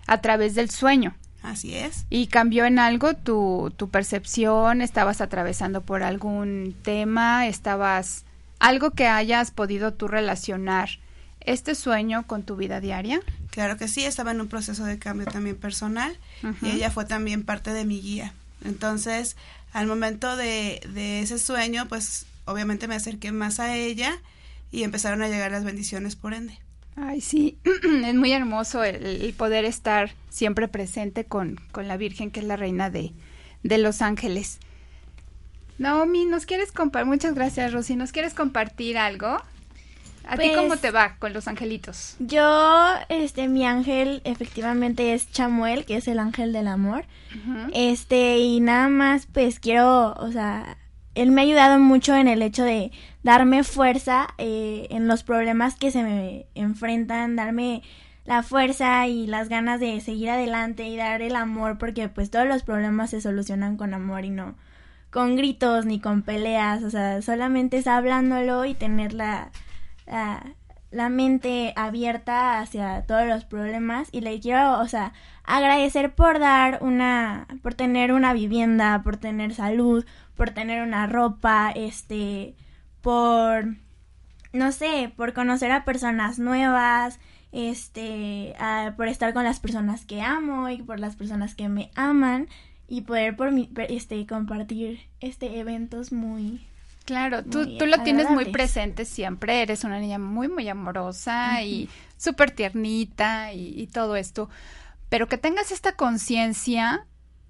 a 0.06 0.20
través 0.20 0.54
del 0.54 0.70
sueño. 0.70 1.14
Así 1.42 1.74
es. 1.74 2.04
¿Y 2.10 2.26
cambió 2.26 2.64
en 2.64 2.78
algo 2.78 3.14
tu, 3.14 3.72
tu 3.76 3.90
percepción? 3.90 4.82
¿Estabas 4.82 5.20
atravesando 5.20 5.82
por 5.82 6.02
algún 6.02 6.76
tema? 6.82 7.46
¿Estabas 7.46 8.24
algo 8.58 8.90
que 8.90 9.06
hayas 9.06 9.50
podido 9.50 9.94
tú 9.94 10.08
relacionar 10.08 10.90
este 11.40 11.74
sueño 11.74 12.26
con 12.26 12.42
tu 12.42 12.56
vida 12.56 12.80
diaria? 12.80 13.20
Claro 13.50 13.76
que 13.76 13.88
sí, 13.88 14.04
estaba 14.04 14.32
en 14.32 14.40
un 14.40 14.48
proceso 14.48 14.84
de 14.84 14.98
cambio 14.98 15.26
también 15.26 15.56
personal 15.56 16.16
y 16.62 16.70
ella 16.70 16.90
fue 16.90 17.04
también 17.04 17.44
parte 17.44 17.72
de 17.72 17.84
mi 17.84 18.00
guía. 18.00 18.34
Entonces, 18.64 19.36
al 19.72 19.86
momento 19.86 20.36
de, 20.36 20.80
de 20.92 21.20
ese 21.20 21.38
sueño, 21.38 21.86
pues 21.88 22.26
obviamente 22.44 22.88
me 22.88 22.96
acerqué 22.96 23.32
más 23.32 23.60
a 23.60 23.76
ella 23.76 24.18
y 24.70 24.82
empezaron 24.82 25.22
a 25.22 25.28
llegar 25.28 25.52
las 25.52 25.64
bendiciones 25.64 26.16
por 26.16 26.34
ende. 26.34 26.58
Ay, 27.00 27.20
sí, 27.20 27.58
es 28.04 28.14
muy 28.14 28.32
hermoso 28.32 28.82
el, 28.82 28.96
el 29.04 29.32
poder 29.34 29.64
estar 29.64 30.10
siempre 30.30 30.66
presente 30.68 31.24
con, 31.24 31.60
con 31.72 31.86
la 31.88 31.96
Virgen, 31.96 32.30
que 32.30 32.40
es 32.40 32.46
la 32.46 32.56
reina 32.56 32.90
de, 32.90 33.12
de 33.62 33.78
los 33.78 34.02
ángeles. 34.02 34.58
Naomi, 35.78 36.24
¿nos 36.24 36.44
quieres 36.44 36.72
compartir? 36.72 37.06
Muchas 37.08 37.34
gracias, 37.34 37.72
Rosy. 37.72 37.94
¿Nos 37.94 38.10
quieres 38.10 38.34
compartir 38.34 38.98
algo? 38.98 39.28
¿A 40.26 40.36
ti 40.36 40.48
Pues- 40.48 40.56
cómo 40.56 40.76
te 40.76 40.90
va 40.90 41.16
con 41.20 41.32
los 41.32 41.46
angelitos? 41.46 42.16
Yo, 42.18 42.88
este, 43.08 43.46
mi 43.48 43.64
ángel 43.64 44.20
efectivamente 44.24 45.14
es 45.14 45.30
Chamuel, 45.30 45.84
que 45.86 45.96
es 45.96 46.08
el 46.08 46.18
ángel 46.18 46.52
del 46.52 46.66
amor. 46.68 47.04
Este, 47.72 48.38
y 48.38 48.60
nada 48.60 48.88
más, 48.88 49.26
pues 49.26 49.60
quiero, 49.60 50.14
o 50.14 50.32
sea, 50.32 50.76
él 51.22 51.30
me 51.30 51.40
ha 51.40 51.44
ayudado 51.44 51.78
mucho 51.78 52.14
en 52.14 52.28
el 52.28 52.42
hecho 52.42 52.64
de 52.64 52.92
darme 53.22 53.64
fuerza 53.64 54.28
eh, 54.38 54.86
en 54.90 55.08
los 55.08 55.22
problemas 55.22 55.76
que 55.76 55.90
se 55.90 56.02
me 56.02 56.46
enfrentan, 56.54 57.36
darme 57.36 57.82
la 58.24 58.42
fuerza 58.42 59.06
y 59.06 59.26
las 59.26 59.48
ganas 59.48 59.80
de 59.80 60.00
seguir 60.00 60.30
adelante 60.30 60.86
y 60.86 60.96
dar 60.96 61.22
el 61.22 61.36
amor, 61.36 61.78
porque 61.78 62.08
pues 62.08 62.30
todos 62.30 62.46
los 62.46 62.62
problemas 62.62 63.10
se 63.10 63.20
solucionan 63.20 63.76
con 63.76 63.94
amor 63.94 64.24
y 64.24 64.30
no 64.30 64.54
con 65.10 65.36
gritos 65.36 65.86
ni 65.86 66.00
con 66.00 66.22
peleas, 66.22 66.82
o 66.82 66.90
sea, 66.90 67.22
solamente 67.22 67.78
es 67.78 67.86
hablándolo 67.86 68.64
y 68.64 68.74
tener 68.74 69.14
la, 69.14 69.50
la, 70.06 70.44
la 70.90 71.08
mente 71.08 71.72
abierta 71.76 72.60
hacia 72.60 73.02
todos 73.06 73.26
los 73.26 73.44
problemas. 73.44 74.08
Y 74.12 74.20
le 74.20 74.40
quiero, 74.40 74.80
o 74.80 74.88
sea, 74.88 75.12
agradecer 75.44 76.14
por 76.14 76.38
dar 76.38 76.78
una, 76.82 77.46
por 77.62 77.74
tener 77.74 78.12
una 78.12 78.32
vivienda, 78.32 79.02
por 79.02 79.16
tener 79.16 79.54
salud, 79.54 80.04
por 80.38 80.50
tener 80.50 80.82
una 80.82 81.06
ropa, 81.06 81.70
este, 81.74 82.54
por, 83.02 83.66
no 84.54 84.72
sé, 84.72 85.12
por 85.16 85.34
conocer 85.34 85.70
a 85.72 85.84
personas 85.84 86.38
nuevas, 86.38 87.18
este, 87.52 88.54
a- 88.58 88.94
por 88.96 89.08
estar 89.08 89.34
con 89.34 89.44
las 89.44 89.60
personas 89.60 90.06
que 90.06 90.22
amo 90.22 90.70
y 90.70 90.80
por 90.80 91.00
las 91.00 91.16
personas 91.16 91.54
que 91.54 91.68
me 91.68 91.90
aman 91.94 92.48
y 92.88 93.02
poder 93.02 93.36
por 93.36 93.50
mi, 93.52 93.70
este, 93.88 94.26
compartir, 94.26 95.00
este, 95.20 95.58
eventos 95.58 96.12
muy, 96.12 96.66
Claro, 97.04 97.42
tú, 97.42 97.78
tú 97.78 97.86
lo 97.86 98.02
tienes 98.02 98.28
muy 98.28 98.44
presente 98.52 99.06
siempre, 99.06 99.62
eres 99.62 99.82
una 99.82 99.98
niña 99.98 100.18
muy, 100.18 100.46
muy 100.46 100.68
amorosa 100.68 101.62
y 101.62 101.88
súper 102.18 102.50
tiernita 102.50 103.54
y, 103.54 103.80
y, 103.80 103.86
todo 103.86 104.14
esto, 104.14 104.50
pero 105.08 105.26
que 105.26 105.38
tengas 105.38 105.72
esta 105.72 105.92
conciencia 105.92 107.06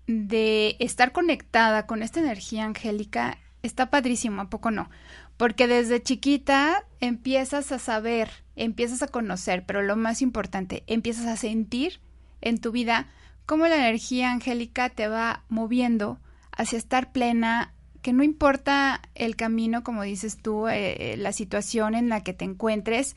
de 0.09 0.77
estar 0.81 1.13
conectada 1.13 1.87
con 1.87 2.03
esta 2.03 2.19
energía 2.19 2.65
angélica 2.65 3.37
está 3.63 3.91
padrísimo, 3.91 4.41
¿a 4.41 4.49
poco 4.49 4.71
no? 4.71 4.89
Porque 5.37 5.69
desde 5.69 6.03
chiquita 6.03 6.85
empiezas 6.99 7.71
a 7.73 7.79
saber, 7.79 8.31
empiezas 8.57 9.03
a 9.03 9.09
conocer, 9.09 9.65
pero 9.67 9.83
lo 9.83 9.97
más 9.97 10.23
importante, 10.23 10.83
empiezas 10.87 11.27
a 11.27 11.37
sentir 11.37 12.01
en 12.41 12.59
tu 12.59 12.73
vida 12.73 13.07
cómo 13.45 13.67
la 13.67 13.77
energía 13.77 14.33
angélica 14.33 14.89
te 14.89 15.09
va 15.09 15.45
moviendo 15.51 16.19
hacia 16.53 16.79
estar 16.79 17.13
plena, 17.13 17.75
que 18.01 18.15
no 18.15 18.23
importa 18.23 19.03
el 19.15 19.37
camino, 19.37 19.85
como 19.85 20.03
dices 20.05 20.39
tú, 20.39 20.69
eh, 20.69 21.17
la 21.19 21.33
situación 21.33 21.95
en 21.95 22.09
la 22.09 22.23
que 22.23 22.33
te 22.33 22.47
encuentres, 22.47 23.15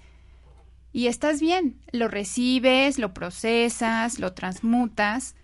y 0.91 1.08
estás 1.08 1.39
bien, 1.39 1.80
lo 1.93 2.10
recibes, 2.10 2.99
lo 2.99 3.13
procesas, 3.13 4.19
lo 4.19 4.34
transmutas 4.34 5.36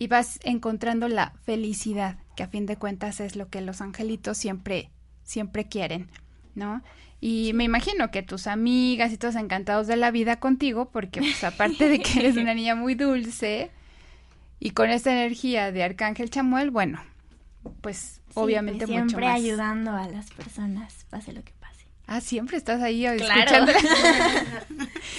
y 0.00 0.06
vas 0.06 0.38
encontrando 0.44 1.08
la 1.08 1.32
felicidad, 1.42 2.18
que 2.36 2.44
a 2.44 2.46
fin 2.46 2.66
de 2.66 2.76
cuentas 2.76 3.18
es 3.18 3.34
lo 3.34 3.48
que 3.48 3.60
los 3.60 3.80
angelitos 3.80 4.38
siempre, 4.38 4.92
siempre 5.24 5.66
quieren, 5.66 6.08
¿no? 6.54 6.84
Y 7.20 7.50
me 7.54 7.64
imagino 7.64 8.12
que 8.12 8.22
tus 8.22 8.46
amigas 8.46 9.12
y 9.12 9.16
todos 9.16 9.34
encantados 9.34 9.88
de 9.88 9.96
la 9.96 10.12
vida 10.12 10.38
contigo, 10.38 10.88
porque 10.90 11.18
pues 11.18 11.42
aparte 11.42 11.88
de 11.88 11.98
que 11.98 12.20
eres 12.20 12.36
una 12.36 12.54
niña 12.54 12.76
muy 12.76 12.94
dulce 12.94 13.72
y 14.60 14.70
con 14.70 14.88
esa 14.90 15.10
energía 15.10 15.72
de 15.72 15.82
Arcángel 15.82 16.30
Chamuel, 16.30 16.70
bueno, 16.70 17.00
pues 17.80 18.20
obviamente 18.34 18.86
pues, 18.86 19.00
mucho 19.00 19.16
siempre 19.16 19.26
ayudando 19.26 19.90
a 19.90 20.08
las 20.08 20.30
personas, 20.30 21.06
pase 21.10 21.32
lo 21.32 21.42
que 21.42 21.54
Ah, 22.10 22.22
siempre 22.22 22.56
estás 22.56 22.80
ahí 22.80 23.04
escuchando. 23.04 23.70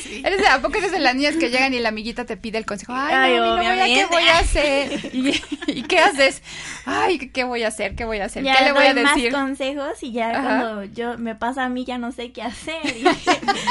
¿Eres, 0.23 0.47
¿A 0.49 0.59
poco 0.59 0.79
eres 0.79 0.91
de 0.91 0.97
las 0.97 1.13
niñas 1.13 1.35
que 1.35 1.51
llegan 1.51 1.71
y 1.75 1.79
la 1.79 1.89
amiguita 1.89 2.25
te 2.25 2.35
pide 2.35 2.57
el 2.57 2.65
consejo? 2.65 2.93
Ay, 2.95 3.35
Ay 3.37 3.93
¿qué 3.93 4.05
voy 4.07 4.23
a 4.23 4.39
hacer? 4.39 4.99
¿Y, 5.13 5.83
qué 5.83 5.99
haces? 5.99 6.41
Ay, 6.85 7.29
¿qué 7.29 7.43
voy 7.43 7.61
a 7.61 7.67
hacer? 7.67 7.95
¿Qué 7.95 8.05
voy 8.05 8.17
a 8.17 8.25
hacer? 8.25 8.43
¿Qué 8.43 8.63
le 8.63 8.71
voy 8.71 8.85
a 8.85 8.95
decir? 8.95 9.31
más 9.31 9.41
consejos 9.43 10.01
y 10.01 10.13
ya 10.13 10.31
cuando 10.31 10.83
yo 10.85 11.19
me 11.19 11.35
pasa 11.35 11.65
a 11.65 11.69
mí 11.69 11.85
ya 11.85 11.99
no 11.99 12.11
sé 12.11 12.31
qué 12.31 12.41
hacer. 12.41 12.81
Y 12.97 13.05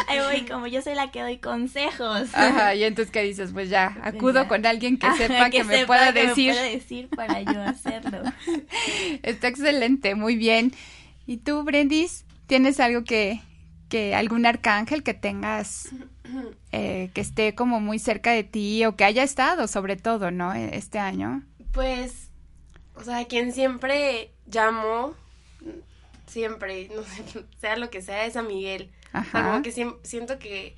ahí 0.07 0.21
voy, 0.21 0.47
como 0.47 0.69
yo 0.69 0.81
soy 0.81 0.95
la 0.95 1.11
que 1.11 1.21
doy 1.23 1.39
consejos. 1.39 2.29
Ajá, 2.35 2.77
y 2.77 2.85
entonces 2.85 3.11
¿qué 3.11 3.25
dices? 3.25 3.51
Pues 3.53 3.69
ya, 3.69 3.97
pues 3.97 4.15
acudo 4.15 4.47
con 4.47 4.65
alguien 4.65 4.97
que 4.97 5.13
sepa 5.17 5.51
que, 5.51 5.65
me 5.65 5.87
pueda 5.87 6.13
decir. 6.13 6.55
Me 6.55 6.61
pueda 6.61 6.71
decir 6.71 7.09
para 7.09 7.41
yo 7.41 7.63
hacerlo. 7.63 8.23
Está 9.25 9.49
excelente, 9.49 10.15
muy 10.15 10.37
bien. 10.37 10.73
¿Y 11.27 11.39
tú, 11.39 11.65
Brendis? 11.65 12.25
¿Tienes 12.49 12.81
algo 12.81 13.05
que, 13.05 13.41
que 13.89 14.15
algún 14.15 14.47
arcángel 14.47 15.03
que 15.03 15.15
tengas 15.15 15.91
eh, 16.73 17.11
que 17.15 17.21
esté 17.21 17.55
como 17.55 17.81
muy 17.81 17.99
cerca 17.99 18.33
de 18.33 18.43
ti 18.43 18.85
o 18.85 18.97
que 18.97 19.05
haya 19.05 19.23
estado 19.23 19.69
sobre 19.69 19.97
todo, 19.97 20.31
¿no? 20.31 20.55
E, 20.55 20.77
este 20.77 20.99
año. 20.99 21.43
Pues, 21.73 22.31
o 22.95 23.05
sea, 23.05 23.25
quien 23.27 23.53
siempre 23.53 24.33
llamo, 24.47 25.15
siempre, 26.27 26.89
no 26.95 27.03
sé, 27.03 27.45
sea 27.61 27.77
lo 27.77 27.91
que 27.91 28.03
sea, 28.03 28.25
es 28.25 28.37
a 28.37 28.43
Miguel. 28.43 28.91
Ajá. 29.13 29.45
como 29.45 29.63
que 29.63 29.73
siento 30.03 30.39
que, 30.39 30.75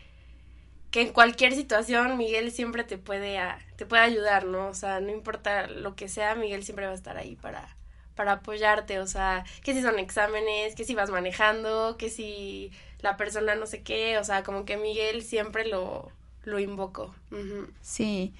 que 0.92 1.02
en 1.02 1.12
cualquier 1.12 1.52
situación 1.52 2.16
Miguel 2.16 2.52
siempre 2.52 2.84
te 2.84 2.96
puede, 2.96 3.40
te 3.76 3.86
puede 3.86 4.02
ayudar, 4.02 4.44
¿no? 4.44 4.68
O 4.68 4.74
sea, 4.74 5.00
no 5.00 5.10
importa 5.10 5.66
lo 5.66 5.96
que 5.96 6.08
sea, 6.08 6.34
Miguel 6.34 6.62
siempre 6.62 6.86
va 6.86 6.92
a 6.92 6.96
estar 6.96 7.16
ahí 7.16 7.34
para, 7.36 7.76
para 8.14 8.32
apoyarte, 8.32 8.98
o 9.00 9.06
sea, 9.06 9.44
que 9.62 9.74
si 9.74 9.82
son 9.82 9.98
exámenes, 9.98 10.74
que 10.74 10.84
si 10.84 10.94
vas 10.94 11.10
manejando, 11.10 11.96
que 11.96 12.10
si 12.10 12.70
la 13.00 13.16
persona 13.16 13.54
no 13.54 13.66
sé 13.66 13.82
qué, 13.82 14.18
o 14.18 14.24
sea, 14.24 14.42
como 14.42 14.64
que 14.64 14.76
Miguel 14.76 15.22
siempre 15.22 15.66
lo, 15.66 16.10
lo 16.44 16.58
invoco. 16.58 17.14
Sí, 17.80 18.34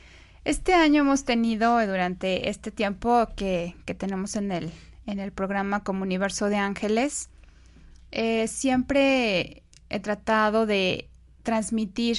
este 0.44 0.74
año 0.74 1.02
hemos 1.02 1.24
tenido 1.24 1.84
durante 1.86 2.48
este 2.48 2.70
tiempo 2.70 3.28
que, 3.36 3.74
que 3.86 3.94
tenemos 3.94 4.36
en 4.36 4.52
el, 4.52 4.70
en 5.06 5.18
el 5.18 5.32
programa 5.32 5.82
como 5.82 6.02
Universo 6.02 6.48
de 6.48 6.56
Ángeles, 6.56 7.30
eh, 8.12 8.48
siempre 8.48 9.62
he 9.88 10.00
tratado 10.00 10.66
de 10.66 11.08
transmitir 11.42 12.18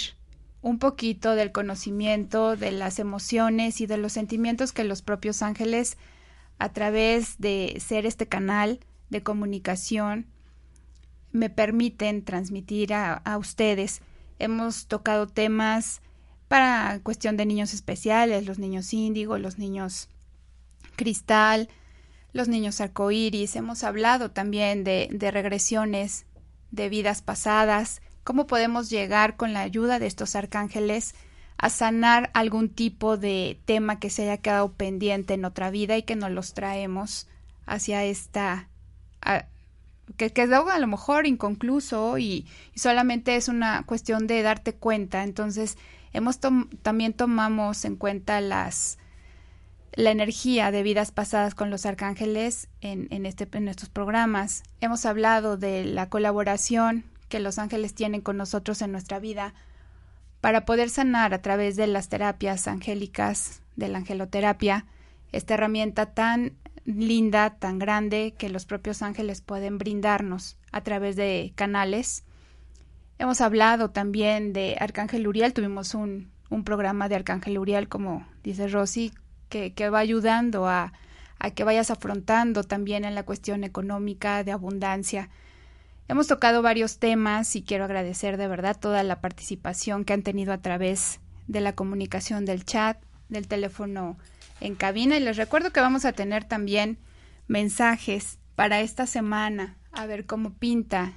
un 0.61 0.77
poquito 0.77 1.35
del 1.35 1.51
conocimiento, 1.51 2.55
de 2.55 2.71
las 2.71 2.99
emociones 2.99 3.81
y 3.81 3.87
de 3.87 3.97
los 3.97 4.13
sentimientos 4.13 4.73
que 4.73 4.83
los 4.83 5.01
propios 5.01 5.41
ángeles 5.41 5.97
a 6.61 6.69
través 6.69 7.39
de 7.39 7.81
ser 7.83 8.05
este 8.05 8.27
canal 8.27 8.81
de 9.09 9.23
comunicación 9.23 10.27
me 11.31 11.49
permiten 11.49 12.23
transmitir 12.23 12.93
a, 12.93 13.37
ustedes. 13.39 14.03
Hemos 14.37 14.85
tocado 14.85 15.25
temas 15.25 16.03
para 16.47 16.99
cuestión 17.01 17.35
de 17.35 17.47
niños 17.47 17.73
especiales, 17.73 18.45
los 18.45 18.59
niños 18.59 18.93
índigo, 18.93 19.39
los 19.39 19.57
niños 19.57 20.09
cristal, 20.95 21.67
los 22.31 22.47
niños 22.47 22.79
arcoíris. 22.79 23.55
Hemos 23.55 23.83
hablado 23.83 24.29
también 24.29 24.83
de, 24.83 25.09
de 25.11 25.31
regresiones 25.31 26.27
de 26.69 26.89
vidas 26.89 27.23
pasadas, 27.23 28.03
cómo 28.23 28.45
podemos 28.45 28.91
llegar 28.91 29.35
con 29.35 29.51
la 29.51 29.61
ayuda 29.61 29.97
de 29.97 30.05
estos 30.05 30.35
arcángeles 30.35 31.15
a 31.61 31.69
sanar 31.69 32.31
algún 32.33 32.69
tipo 32.69 33.17
de 33.17 33.59
tema 33.65 33.99
que 33.99 34.09
se 34.09 34.23
haya 34.23 34.37
quedado 34.37 34.73
pendiente 34.73 35.35
en 35.35 35.45
otra 35.45 35.69
vida 35.69 35.95
y 35.95 36.03
que 36.03 36.15
nos 36.15 36.31
los 36.31 36.55
traemos 36.55 37.27
hacia 37.67 38.03
esta 38.03 38.67
que 40.17 40.31
quedó 40.31 40.67
a 40.69 40.79
lo 40.79 40.87
mejor 40.87 41.27
inconcluso 41.27 42.17
y, 42.17 42.47
solamente 42.75 43.35
es 43.35 43.47
una 43.47 43.83
cuestión 43.83 44.25
de 44.25 44.41
darte 44.41 44.73
cuenta 44.73 45.23
entonces 45.23 45.77
hemos 46.13 46.39
también 46.81 47.13
tomamos 47.13 47.85
en 47.85 47.95
cuenta 47.95 48.41
las 48.41 48.97
la 49.93 50.09
energía 50.09 50.71
de 50.71 50.81
vidas 50.81 51.11
pasadas 51.11 51.53
con 51.53 51.69
los 51.69 51.85
arcángeles 51.85 52.69
en, 52.79 53.07
en, 53.11 53.25
este, 53.25 53.45
en 53.51 53.67
estos 53.67 53.89
programas. 53.89 54.63
Hemos 54.79 55.05
hablado 55.05 55.57
de 55.57 55.83
la 55.83 56.07
colaboración 56.07 57.03
que 57.27 57.41
los 57.41 57.59
ángeles 57.59 57.93
tienen 57.93 58.21
con 58.21 58.37
nosotros 58.37 58.81
en 58.81 58.93
nuestra 58.93 59.19
vida 59.19 59.53
para 60.41 60.65
poder 60.65 60.89
sanar 60.89 61.33
a 61.33 61.41
través 61.41 61.75
de 61.75 61.87
las 61.87 62.09
terapias 62.09 62.67
angélicas, 62.67 63.61
de 63.75 63.87
la 63.87 63.99
angeloterapia, 63.99 64.85
esta 65.31 65.53
herramienta 65.53 66.07
tan 66.07 66.53
linda, 66.83 67.51
tan 67.51 67.79
grande 67.79 68.33
que 68.37 68.49
los 68.49 68.65
propios 68.65 69.01
ángeles 69.01 69.41
pueden 69.41 69.77
brindarnos 69.77 70.57
a 70.71 70.81
través 70.81 71.15
de 71.15 71.53
canales. 71.55 72.23
Hemos 73.19 73.39
hablado 73.39 73.91
también 73.91 74.51
de 74.51 74.77
Arcángel 74.79 75.27
Uriel, 75.27 75.53
tuvimos 75.53 75.93
un, 75.93 76.31
un 76.49 76.63
programa 76.63 77.07
de 77.07 77.15
Arcángel 77.15 77.59
Uriel, 77.59 77.87
como 77.87 78.25
dice 78.43 78.67
Rosy, 78.67 79.13
que, 79.47 79.73
que 79.73 79.89
va 79.89 79.99
ayudando 79.99 80.67
a, 80.67 80.91
a 81.37 81.51
que 81.51 81.63
vayas 81.63 81.91
afrontando 81.91 82.63
también 82.63 83.05
en 83.05 83.13
la 83.13 83.23
cuestión 83.23 83.63
económica, 83.63 84.43
de 84.43 84.51
abundancia, 84.51 85.29
Hemos 86.11 86.27
tocado 86.27 86.61
varios 86.61 86.99
temas 86.99 87.55
y 87.55 87.63
quiero 87.63 87.85
agradecer 87.85 88.35
de 88.35 88.49
verdad 88.49 88.77
toda 88.77 89.01
la 89.01 89.21
participación 89.21 90.03
que 90.03 90.11
han 90.11 90.23
tenido 90.23 90.51
a 90.51 90.57
través 90.57 91.21
de 91.47 91.61
la 91.61 91.73
comunicación 91.73 92.43
del 92.43 92.65
chat, 92.65 93.01
del 93.29 93.47
teléfono 93.47 94.17
en 94.59 94.75
cabina. 94.75 95.15
Y 95.15 95.21
les 95.21 95.37
recuerdo 95.37 95.71
que 95.71 95.79
vamos 95.79 96.03
a 96.03 96.11
tener 96.11 96.43
también 96.43 96.97
mensajes 97.47 98.39
para 98.55 98.81
esta 98.81 99.07
semana, 99.07 99.77
a 99.93 100.05
ver 100.05 100.25
cómo 100.25 100.53
pinta 100.53 101.13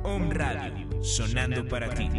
Om 0.03 0.31
Radio, 0.31 1.03
sonando 1.03 1.67
para 1.67 1.93
ti. 1.93 2.09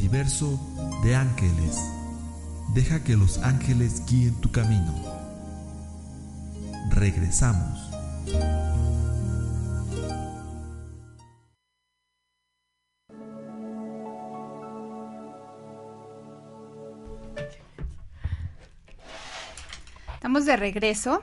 Universo 0.09 0.59
de 1.03 1.15
ángeles, 1.15 1.77
deja 2.73 3.03
que 3.03 3.15
los 3.15 3.37
ángeles 3.43 4.03
guíen 4.07 4.33
tu 4.41 4.51
camino. 4.51 4.91
Regresamos. 6.89 7.79
Estamos 20.15 20.45
de 20.47 20.57
regreso. 20.57 21.21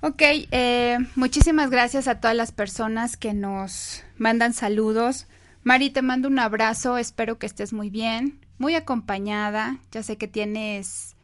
Ok, 0.00 0.20
eh, 0.50 0.98
muchísimas 1.14 1.70
gracias 1.70 2.08
a 2.08 2.18
todas 2.18 2.36
las 2.36 2.50
personas 2.50 3.16
que 3.16 3.34
nos 3.34 4.02
mandan 4.18 4.52
saludos. 4.52 5.28
Mari, 5.66 5.90
te 5.90 6.00
mando 6.00 6.28
un 6.28 6.38
abrazo, 6.38 6.96
espero 6.96 7.40
que 7.40 7.46
estés 7.46 7.72
muy 7.72 7.90
bien, 7.90 8.38
muy 8.56 8.76
acompañada. 8.76 9.80
Ya 9.90 10.04
sé 10.04 10.16
que 10.16 10.28
tienes 10.28 11.16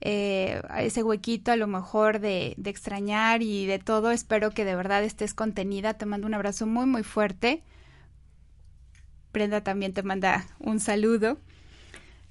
eh, 0.00 0.60
ese 0.78 1.04
huequito 1.04 1.52
a 1.52 1.56
lo 1.56 1.68
mejor 1.68 2.18
de, 2.18 2.54
de 2.56 2.70
extrañar 2.70 3.40
y 3.40 3.66
de 3.66 3.78
todo. 3.78 4.10
Espero 4.10 4.50
que 4.50 4.64
de 4.64 4.74
verdad 4.74 5.04
estés 5.04 5.32
contenida. 5.32 5.94
Te 5.94 6.06
mando 6.06 6.26
un 6.26 6.34
abrazo 6.34 6.66
muy, 6.66 6.86
muy 6.86 7.04
fuerte. 7.04 7.62
Brenda 9.32 9.60
también 9.60 9.92
te 9.92 10.02
manda 10.02 10.44
un 10.58 10.80
saludo. 10.80 11.38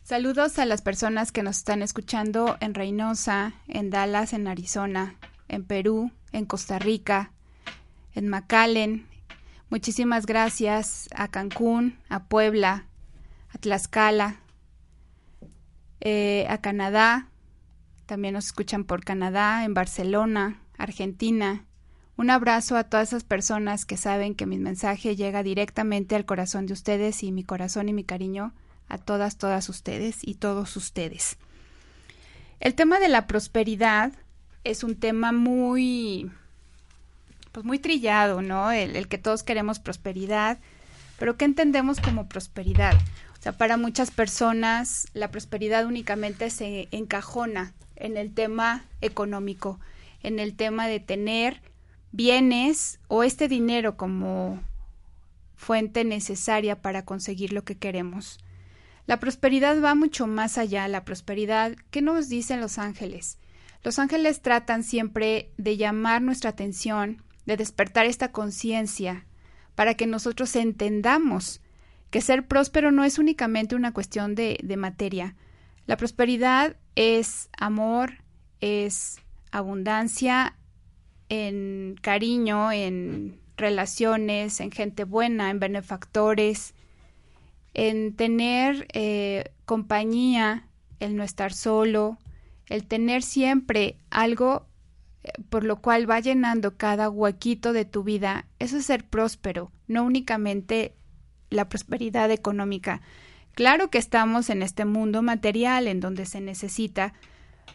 Saludos 0.03 0.59
a 0.59 0.65
las 0.65 0.81
personas 0.81 1.31
que 1.31 1.43
nos 1.43 1.59
están 1.59 1.81
escuchando 1.81 2.57
en 2.59 2.73
Reynosa, 2.73 3.53
en 3.69 3.89
Dallas, 3.89 4.33
en 4.33 4.49
Arizona, 4.49 5.15
en 5.47 5.63
Perú, 5.63 6.11
en 6.33 6.43
Costa 6.43 6.77
Rica, 6.77 7.31
en 8.15 8.27
McAllen. 8.27 9.12
Muchísimas 9.73 10.27
gracias 10.27 11.09
a 11.15 11.29
Cancún, 11.29 11.97
a 12.07 12.25
Puebla, 12.25 12.85
a 13.49 13.57
Tlaxcala, 13.57 14.39
eh, 15.99 16.45
a 16.47 16.59
Canadá. 16.59 17.31
También 18.05 18.35
nos 18.35 18.45
escuchan 18.45 18.83
por 18.83 19.03
Canadá, 19.03 19.65
en 19.65 19.73
Barcelona, 19.73 20.61
Argentina. 20.77 21.65
Un 22.17 22.29
abrazo 22.29 22.77
a 22.77 22.83
todas 22.83 23.07
esas 23.07 23.23
personas 23.23 23.85
que 23.85 23.97
saben 23.97 24.35
que 24.35 24.45
mi 24.45 24.59
mensaje 24.59 25.15
llega 25.15 25.41
directamente 25.41 26.15
al 26.15 26.25
corazón 26.25 26.67
de 26.67 26.73
ustedes 26.73 27.23
y 27.23 27.31
mi 27.31 27.43
corazón 27.43 27.89
y 27.89 27.93
mi 27.93 28.03
cariño 28.03 28.53
a 28.89 28.99
todas, 28.99 29.39
todas 29.39 29.69
ustedes 29.69 30.19
y 30.21 30.35
todos 30.35 30.77
ustedes. 30.77 31.37
El 32.59 32.75
tema 32.75 32.99
de 32.99 33.07
la 33.07 33.25
prosperidad 33.25 34.13
es 34.63 34.83
un 34.83 34.99
tema 34.99 35.31
muy, 35.31 36.31
pues 37.53 37.65
muy 37.65 37.79
trillado, 37.79 38.41
¿no? 38.41 38.71
El, 38.71 39.07
que 39.07 39.17
todos 39.17 39.43
queremos 39.43 39.79
prosperidad, 39.79 40.59
pero 41.17 41.37
¿qué 41.37 41.45
entendemos 41.45 42.01
como 42.01 42.27
prosperidad? 42.27 42.95
O 43.39 43.41
sea, 43.41 43.53
para 43.53 43.77
muchas 43.77 44.11
personas 44.11 45.07
la 45.13 45.31
prosperidad 45.31 45.85
únicamente 45.85 46.49
se 46.49 46.89
encajona 46.91 47.73
en 47.95 48.17
el 48.17 48.33
tema 48.33 48.85
económico, 49.01 49.79
en 50.23 50.39
el 50.39 50.55
tema 50.55 50.87
de 50.87 50.99
tener 50.99 51.61
bienes 52.11 52.99
o 53.07 53.23
este 53.23 53.47
dinero 53.47 53.97
como 53.97 54.59
fuente 55.55 56.03
necesaria 56.03 56.81
para 56.81 57.05
conseguir 57.05 57.53
lo 57.53 57.63
que 57.63 57.77
queremos. 57.77 58.39
La 59.05 59.19
prosperidad 59.19 59.81
va 59.81 59.95
mucho 59.95 60.27
más 60.27 60.57
allá. 60.57 60.87
La 60.87 61.05
prosperidad, 61.05 61.75
¿qué 61.91 62.01
nos 62.01 62.29
dicen 62.29 62.61
los 62.61 62.77
ángeles? 62.79 63.37
Los 63.83 63.99
ángeles 63.99 64.41
tratan 64.41 64.83
siempre 64.83 65.51
de 65.57 65.75
llamar 65.77 66.21
nuestra 66.21 66.51
atención, 66.51 67.21
de 67.45 67.57
despertar 67.57 68.05
esta 68.05 68.31
conciencia, 68.31 69.25
para 69.75 69.95
que 69.95 70.07
nosotros 70.07 70.55
entendamos 70.55 71.61
que 72.09 72.21
ser 72.21 72.47
próspero 72.47 72.91
no 72.91 73.03
es 73.03 73.17
únicamente 73.17 73.75
una 73.75 73.91
cuestión 73.91 74.35
de, 74.35 74.59
de 74.63 74.77
materia. 74.77 75.35
La 75.87 75.97
prosperidad 75.97 76.77
es 76.95 77.49
amor, 77.57 78.23
es 78.61 79.19
abundancia 79.51 80.55
en 81.29 81.95
cariño, 82.01 82.71
en 82.71 83.39
relaciones, 83.57 84.59
en 84.59 84.71
gente 84.71 85.03
buena, 85.03 85.49
en 85.49 85.59
benefactores, 85.59 86.73
en 87.73 88.15
tener 88.15 88.87
eh, 88.93 89.51
compañía, 89.65 90.67
el 90.99 91.15
no 91.15 91.23
estar 91.23 91.53
solo, 91.53 92.17
el 92.67 92.85
tener 92.85 93.23
siempre 93.23 93.97
algo 94.09 94.67
por 95.49 95.63
lo 95.63 95.81
cual 95.81 96.09
va 96.09 96.19
llenando 96.19 96.77
cada 96.77 97.09
huequito 97.09 97.73
de 97.73 97.85
tu 97.85 98.03
vida, 98.03 98.45
eso 98.59 98.77
es 98.77 98.85
ser 98.85 99.05
próspero, 99.05 99.71
no 99.87 100.03
únicamente 100.03 100.95
la 101.49 101.69
prosperidad 101.69 102.31
económica. 102.31 103.01
Claro 103.53 103.89
que 103.89 103.99
estamos 103.99 104.49
en 104.49 104.63
este 104.63 104.85
mundo 104.85 105.21
material 105.21 105.87
en 105.87 105.99
donde 105.99 106.25
se 106.25 106.41
necesita, 106.41 107.13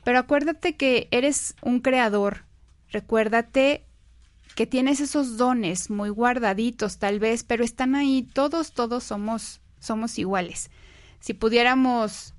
pero 0.05 0.19
acuérdate 0.19 0.77
que 0.77 1.09
eres 1.11 1.55
un 1.63 1.81
creador, 1.81 2.45
recuérdate 2.91 3.85
que 4.55 4.67
tienes 4.67 5.01
esos 5.01 5.37
dones 5.37 5.89
muy 5.89 6.11
guardaditos 6.11 6.99
tal 6.99 7.21
vez, 7.21 7.45
pero 7.45 7.65
están 7.65 7.95
ahí, 7.95 8.29
todos, 8.33 8.73
todos 8.73 9.05
somos, 9.05 9.61
somos 9.79 10.19
iguales. 10.19 10.71
Si 11.21 11.33
pudiéramos 11.33 12.35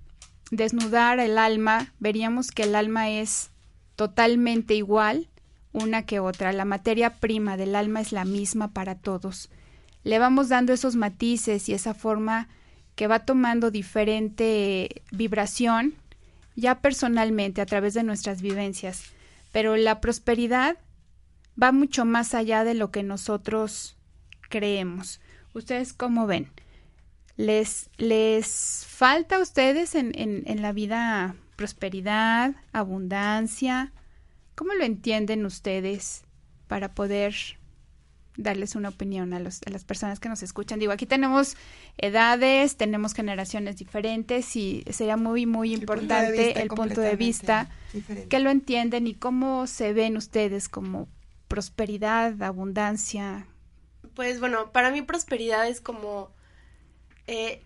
desnudar 0.52 1.20
el 1.20 1.38
alma, 1.38 1.94
veríamos 2.00 2.52
que 2.52 2.64
el 2.64 2.76
alma 2.76 3.10
es 3.10 3.52
totalmente 4.00 4.76
igual 4.76 5.28
una 5.74 6.06
que 6.06 6.22
otra. 6.22 6.54
La 6.54 6.64
materia 6.64 7.16
prima 7.16 7.58
del 7.58 7.76
alma 7.76 8.00
es 8.00 8.14
la 8.14 8.24
misma 8.24 8.70
para 8.72 8.96
todos. 8.96 9.50
Le 10.06 10.20
vamos 10.20 10.48
dando 10.48 10.72
esos 10.72 10.96
matices 10.96 11.68
y 11.68 11.74
esa 11.74 11.94
forma 11.94 12.48
que 12.96 13.08
va 13.08 13.26
tomando 13.26 13.72
diferente 13.72 15.04
vibración 15.12 15.96
ya 16.56 16.80
personalmente 16.80 17.60
a 17.60 17.66
través 17.66 17.94
de 17.94 18.04
nuestras 18.04 18.42
vivencias. 18.42 19.04
Pero 19.52 19.76
la 19.76 20.00
prosperidad 20.00 20.78
va 21.62 21.74
mucho 21.74 22.06
más 22.06 22.34
allá 22.34 22.64
de 22.64 22.76
lo 22.76 22.92
que 22.92 23.04
nosotros 23.04 23.98
creemos. 24.48 25.20
¿Ustedes 25.54 25.92
cómo 25.92 26.26
ven? 26.26 26.50
¿Les, 27.36 27.90
les 27.98 28.86
falta 28.88 29.36
a 29.36 29.42
ustedes 29.42 29.94
en, 29.96 30.18
en, 30.18 30.44
en 30.46 30.62
la 30.62 30.72
vida 30.72 31.36
prosperidad, 31.60 32.56
abundancia? 32.72 33.92
¿Cómo 34.56 34.74
lo 34.76 34.86
entienden 34.86 35.46
ustedes 35.46 36.24
para 36.70 36.94
poder 36.96 37.36
darles 38.38 38.76
una 38.76 38.88
opinión 38.88 39.34
a, 39.34 39.40
los, 39.40 39.60
a 39.68 39.70
las 39.70 39.84
personas 39.84 40.22
que 40.22 40.30
nos 40.30 40.42
escuchan? 40.42 40.80
Digo, 40.80 40.94
aquí 40.94 41.06
tenemos 41.06 41.58
edades, 41.98 42.78
tenemos 42.78 43.14
generaciones 43.14 43.76
diferentes 43.76 44.56
y 44.56 44.86
sería 44.90 45.18
muy, 45.18 45.46
muy 45.46 45.74
importante 45.74 46.62
el 46.62 46.70
punto 46.70 47.02
de 47.02 47.18
vista, 47.18 47.70
que 48.30 48.40
lo 48.40 48.50
entienden 48.52 49.06
y 49.06 49.16
cómo 49.16 49.68
se 49.68 49.92
ven 49.92 50.16
ustedes 50.16 50.70
como 50.70 51.10
prosperidad, 51.50 52.42
abundancia? 52.42 53.48
Pues 54.16 54.40
bueno, 54.40 54.72
para 54.72 54.92
mí 54.92 55.02
prosperidad 55.02 55.68
es 55.68 55.82
como 55.82 56.32
eh, 57.28 57.66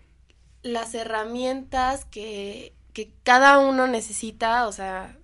las 0.64 0.96
herramientas 0.96 2.06
que, 2.06 2.74
que 2.94 3.12
cada 3.24 3.58
uno 3.58 3.86
necesita, 3.86 4.66
o 4.66 4.72
sea, 4.72 5.18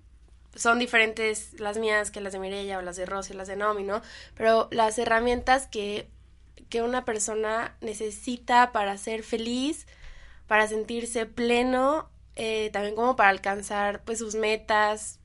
son 0.55 0.77
diferentes 0.77 1.59
las 1.59 1.77
mías 1.79 2.11
que 2.11 2.21
las 2.21 2.33
de 2.33 2.39
Mireya 2.39 2.77
o 2.77 2.81
las 2.83 2.97
de 2.97 3.07
Rosy, 3.07 3.33
las 3.33 3.47
de 3.47 3.55
Naomi, 3.55 3.83
¿no? 3.83 4.01
Pero 4.35 4.67
las 4.71 4.99
herramientas 4.99 5.67
que, 5.67 6.07
que 6.69 6.83
una 6.83 7.05
persona 7.05 7.75
necesita 7.81 8.71
para 8.71 8.97
ser 8.97 9.23
feliz, 9.23 9.87
para 10.47 10.67
sentirse 10.67 11.25
pleno, 11.25 12.11
eh, 12.35 12.69
también 12.71 12.95
como 12.95 13.15
para 13.15 13.29
alcanzar 13.29 14.03
pues 14.03 14.19
sus 14.19 14.35
metas, 14.35 15.21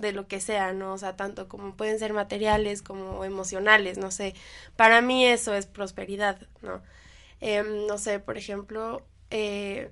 de 0.00 0.12
lo 0.12 0.26
que 0.28 0.40
sea, 0.40 0.72
¿no? 0.72 0.94
O 0.94 0.98
sea, 0.98 1.16
tanto 1.16 1.48
como 1.48 1.76
pueden 1.76 1.98
ser 1.98 2.12
materiales 2.12 2.82
como 2.82 3.24
emocionales, 3.24 3.98
no 3.98 4.10
sé. 4.10 4.34
Para 4.76 5.00
mí 5.00 5.26
eso 5.26 5.54
es 5.54 5.66
prosperidad, 5.66 6.48
¿no? 6.62 6.82
Em, 7.40 7.86
no 7.86 7.98
sé, 7.98 8.20
por 8.20 8.38
ejemplo, 8.38 9.06
eh, 9.30 9.90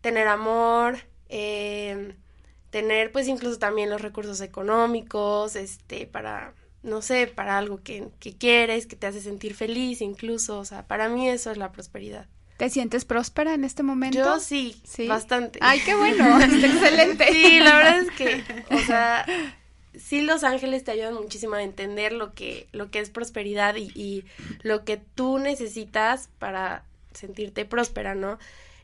tener 0.00 0.28
amor, 0.28 0.98
em, 1.28 2.14
tener 2.70 3.12
pues 3.12 3.28
incluso 3.28 3.58
también 3.58 3.90
los 3.90 4.00
recursos 4.00 4.40
económicos, 4.40 5.56
este, 5.56 6.06
para, 6.06 6.54
no 6.82 7.02
sé, 7.02 7.26
para 7.26 7.58
algo 7.58 7.82
que, 7.82 8.08
que 8.20 8.36
quieres, 8.36 8.86
que 8.86 8.96
te 8.96 9.06
hace 9.06 9.20
sentir 9.20 9.54
feliz 9.54 10.00
incluso, 10.00 10.58
o 10.58 10.64
sea, 10.64 10.86
para 10.86 11.08
mí 11.08 11.28
eso 11.28 11.50
es 11.50 11.56
la 11.58 11.72
prosperidad. 11.72 12.26
¿Te 12.56 12.70
sientes 12.70 13.04
próspera 13.04 13.52
en 13.54 13.64
este 13.64 13.82
momento? 13.82 14.18
Yo 14.18 14.40
sí, 14.40 14.80
sí. 14.84 15.06
bastante. 15.06 15.58
Ay, 15.62 15.80
qué 15.84 15.94
bueno, 15.94 16.40
excelente. 16.40 17.26
Sí, 17.30 17.60
la 17.60 17.76
verdad 17.76 17.98
es 18.00 18.10
que, 18.12 18.42
o 18.74 18.78
sea, 18.78 19.26
sí 19.94 20.22
los 20.22 20.42
ángeles 20.42 20.84
te 20.84 20.92
ayudan 20.92 21.14
muchísimo 21.14 21.54
a 21.54 21.62
entender 21.62 22.12
lo 22.12 22.32
que, 22.32 22.66
lo 22.72 22.90
que 22.90 23.00
es 23.00 23.10
prosperidad 23.10 23.76
y, 23.76 23.90
y 23.94 24.24
lo 24.62 24.84
que 24.84 24.96
tú 24.96 25.38
necesitas 25.38 26.30
para 26.38 26.84
sentirte 27.12 27.66
próspera, 27.66 28.14
¿no? 28.14 28.38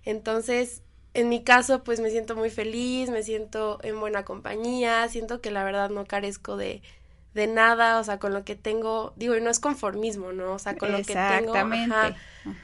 Entonces, 0.05 0.83
en 1.14 1.29
mi 1.29 1.42
caso, 1.42 1.85
pues 1.85 2.01
me 2.01 2.11
siento 2.11 2.37
muy 2.37 2.51
feliz, 2.51 3.11
me 3.11 3.22
siento 3.22 3.79
en 3.83 4.01
buena 4.01 4.25
compañía, 4.25 5.09
siento 5.09 5.40
que 5.40 5.51
la 5.51 5.62
verdad 5.62 5.90
no 5.90 6.07
carezco 6.07 6.57
de, 6.57 6.81
de 7.35 7.46
nada, 7.46 7.98
o 7.98 8.05
sea, 8.05 8.18
con 8.18 8.33
lo 8.33 8.44
que 8.44 8.57
tengo, 8.57 9.12
digo, 9.16 9.37
y 9.37 9.40
no 9.40 9.51
es 9.51 9.59
conformismo, 9.59 10.33
¿no? 10.33 10.53
O 10.53 10.59
sea, 10.59 10.77
con 10.77 10.90
lo 10.90 10.98
que 10.98 11.14
tengo, 11.14 11.55
ajá, 11.55 12.16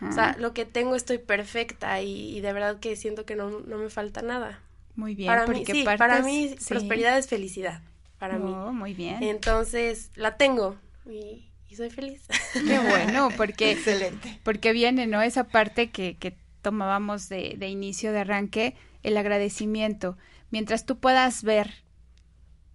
o 0.08 0.12
sea, 0.12 0.34
lo 0.38 0.54
que 0.54 0.64
tengo 0.64 0.94
estoy 0.94 1.18
perfecta 1.18 2.00
y, 2.00 2.40
de 2.40 2.52
verdad 2.52 2.78
que 2.80 2.96
siento 2.96 3.26
que 3.26 3.36
no, 3.36 3.50
no, 3.50 3.78
me 3.78 3.90
falta 3.90 4.22
nada. 4.22 4.60
Muy 4.96 5.14
bien, 5.14 5.28
para 5.28 5.46
mí, 5.46 5.64
sí, 5.64 5.84
para 5.84 6.22
mí 6.22 6.54
prosperidad 6.66 7.18
es 7.18 7.28
felicidad, 7.28 7.82
para 8.18 8.38
mí. 8.38 8.50
Oh, 8.52 8.72
muy 8.72 8.94
bien. 8.94 9.22
Entonces, 9.22 10.10
la 10.16 10.36
tengo 10.36 10.76
y, 11.06 11.44
soy 11.76 11.90
feliz. 11.90 12.22
Qué 12.54 12.78
bueno, 12.78 13.28
porque, 13.36 13.70
Excelente. 13.72 14.40
porque 14.42 14.72
viene, 14.72 15.06
¿no? 15.06 15.22
Esa 15.22 15.44
parte 15.44 15.90
que, 15.90 16.16
que 16.16 16.34
tomábamos 16.68 17.30
de, 17.30 17.54
de 17.56 17.68
inicio, 17.68 18.12
de 18.12 18.18
arranque, 18.18 18.76
el 19.02 19.16
agradecimiento. 19.16 20.18
Mientras 20.50 20.84
tú 20.84 20.98
puedas 20.98 21.42
ver 21.42 21.82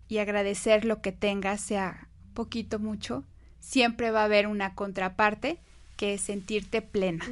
y 0.08 0.18
agradecer 0.18 0.84
lo 0.84 1.00
que 1.00 1.12
tengas, 1.12 1.62
sea 1.62 2.08
poquito, 2.34 2.80
mucho, 2.80 3.24
siempre 3.60 4.10
va 4.10 4.22
a 4.22 4.26
haber 4.26 4.48
una 4.48 4.74
contraparte 4.74 5.60
que 5.96 6.16
es 6.16 6.22
sentirte 6.22 6.82
plena, 6.82 7.24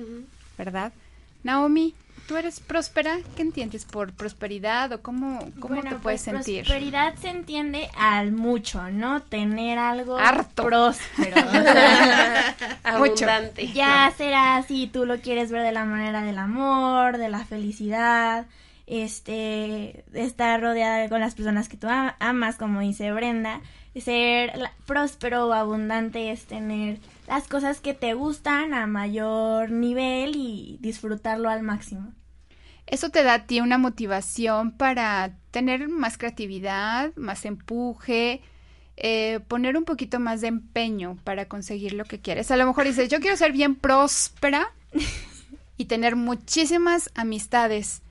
¿verdad? 0.55 0.93
Naomi, 1.41 1.95
¿tú 2.27 2.37
eres 2.37 2.59
próspera? 2.59 3.19
¿Qué 3.35 3.41
entiendes 3.41 3.85
por 3.85 4.13
prosperidad 4.13 4.91
o 4.91 5.01
cómo, 5.01 5.39
cómo 5.59 5.75
bueno, 5.75 5.89
te 5.89 5.95
puedes 5.97 6.23
pues, 6.23 6.43
sentir? 6.43 6.63
Prosperidad 6.63 7.15
se 7.15 7.29
entiende 7.29 7.89
al 7.97 8.31
mucho, 8.31 8.89
¿no? 8.91 9.21
Tener 9.21 9.77
algo 9.77 10.17
Harto. 10.17 10.63
próspero. 10.63 11.35
Abundante. 12.83 13.67
ya 13.73 14.11
será 14.17 14.63
si 14.67 14.87
tú 14.87 15.05
lo 15.05 15.19
quieres 15.19 15.51
ver 15.51 15.63
de 15.63 15.71
la 15.71 15.85
manera 15.85 16.21
del 16.21 16.37
amor, 16.37 17.17
de 17.17 17.29
la 17.29 17.45
felicidad, 17.45 18.45
este, 18.87 20.03
estar 20.13 20.61
rodeada 20.61 21.07
con 21.09 21.21
las 21.21 21.35
personas 21.35 21.69
que 21.69 21.77
tú 21.77 21.87
amas, 21.89 22.57
como 22.57 22.81
dice 22.81 23.11
Brenda, 23.11 23.61
ser 23.99 24.53
próspero 24.85 25.47
o 25.47 25.53
abundante 25.53 26.31
es 26.31 26.45
tener 26.45 26.99
las 27.31 27.47
cosas 27.47 27.79
que 27.79 27.93
te 27.93 28.13
gustan 28.13 28.73
a 28.73 28.87
mayor 28.87 29.71
nivel 29.71 30.35
y 30.35 30.77
disfrutarlo 30.81 31.49
al 31.49 31.63
máximo. 31.63 32.11
Eso 32.87 33.09
te 33.09 33.23
da 33.23 33.35
a 33.35 33.45
ti 33.45 33.61
una 33.61 33.77
motivación 33.77 34.71
para 34.71 35.37
tener 35.49 35.87
más 35.87 36.17
creatividad, 36.17 37.15
más 37.15 37.45
empuje, 37.45 38.41
eh, 38.97 39.39
poner 39.47 39.77
un 39.77 39.85
poquito 39.85 40.19
más 40.19 40.41
de 40.41 40.47
empeño 40.47 41.17
para 41.23 41.45
conseguir 41.45 41.93
lo 41.93 42.03
que 42.03 42.19
quieres. 42.19 42.51
A 42.51 42.57
lo 42.57 42.65
mejor 42.65 42.85
dices, 42.85 43.07
yo 43.07 43.21
quiero 43.21 43.37
ser 43.37 43.53
bien 43.53 43.75
próspera 43.75 44.67
y 45.77 45.85
tener 45.85 46.17
muchísimas 46.17 47.11
amistades 47.15 48.01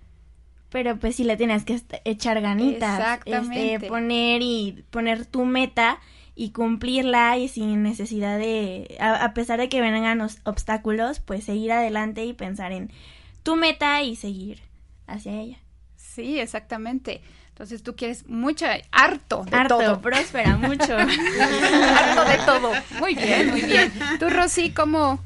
pero 0.71 0.97
pues 1.01 1.17
sí 1.17 1.25
le 1.25 1.37
tienes 1.37 1.65
que 1.65 1.83
echar 2.05 2.41
ganitas. 2.41 3.01
Exactamente. 3.01 3.75
Este, 3.75 3.89
poner 3.89 4.41
y 4.41 4.85
poner 4.91 5.27
tu 5.27 5.45
meta 5.45 5.99
y 6.41 6.53
cumplirla 6.53 7.37
y 7.37 7.49
sin 7.49 7.83
necesidad 7.83 8.39
de, 8.39 8.97
a, 8.99 9.23
a 9.25 9.35
pesar 9.35 9.61
de 9.61 9.69
que 9.69 9.83
vengan 9.83 10.17
los 10.17 10.39
obstáculos, 10.45 11.21
pues 11.21 11.45
seguir 11.45 11.71
adelante 11.71 12.25
y 12.25 12.33
pensar 12.33 12.73
en 12.73 12.91
tu 13.43 13.57
meta 13.57 14.01
y 14.01 14.17
seguir 14.17 14.63
hacia 15.07 15.39
ella. 15.39 15.59
Sí, 15.97 16.41
exactamente. 16.41 17.21
Entonces 17.51 17.83
tú 17.83 17.95
quieres 17.95 18.27
mucho, 18.27 18.65
harto 18.91 19.45
de 19.45 19.55
Harto, 19.55 19.77
todo. 19.81 20.01
próspera, 20.01 20.57
mucho. 20.57 20.97
harto 20.97 22.25
de 22.25 22.39
todo. 22.47 22.73
Muy 22.99 23.15
bien, 23.15 23.51
muy 23.51 23.61
bien. 23.61 23.93
Tú, 24.19 24.31
Rosy, 24.31 24.71
¿cómo, 24.71 25.21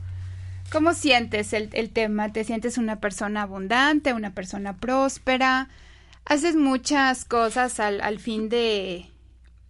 cómo 0.72 0.94
sientes 0.94 1.52
el, 1.52 1.70
el 1.74 1.90
tema? 1.90 2.32
¿Te 2.32 2.42
sientes 2.42 2.76
una 2.76 2.98
persona 2.98 3.42
abundante, 3.42 4.14
una 4.14 4.34
persona 4.34 4.78
próspera? 4.78 5.68
¿Haces 6.24 6.56
muchas 6.56 7.24
cosas 7.24 7.78
al, 7.78 8.00
al 8.00 8.18
fin 8.18 8.48
de, 8.48 9.06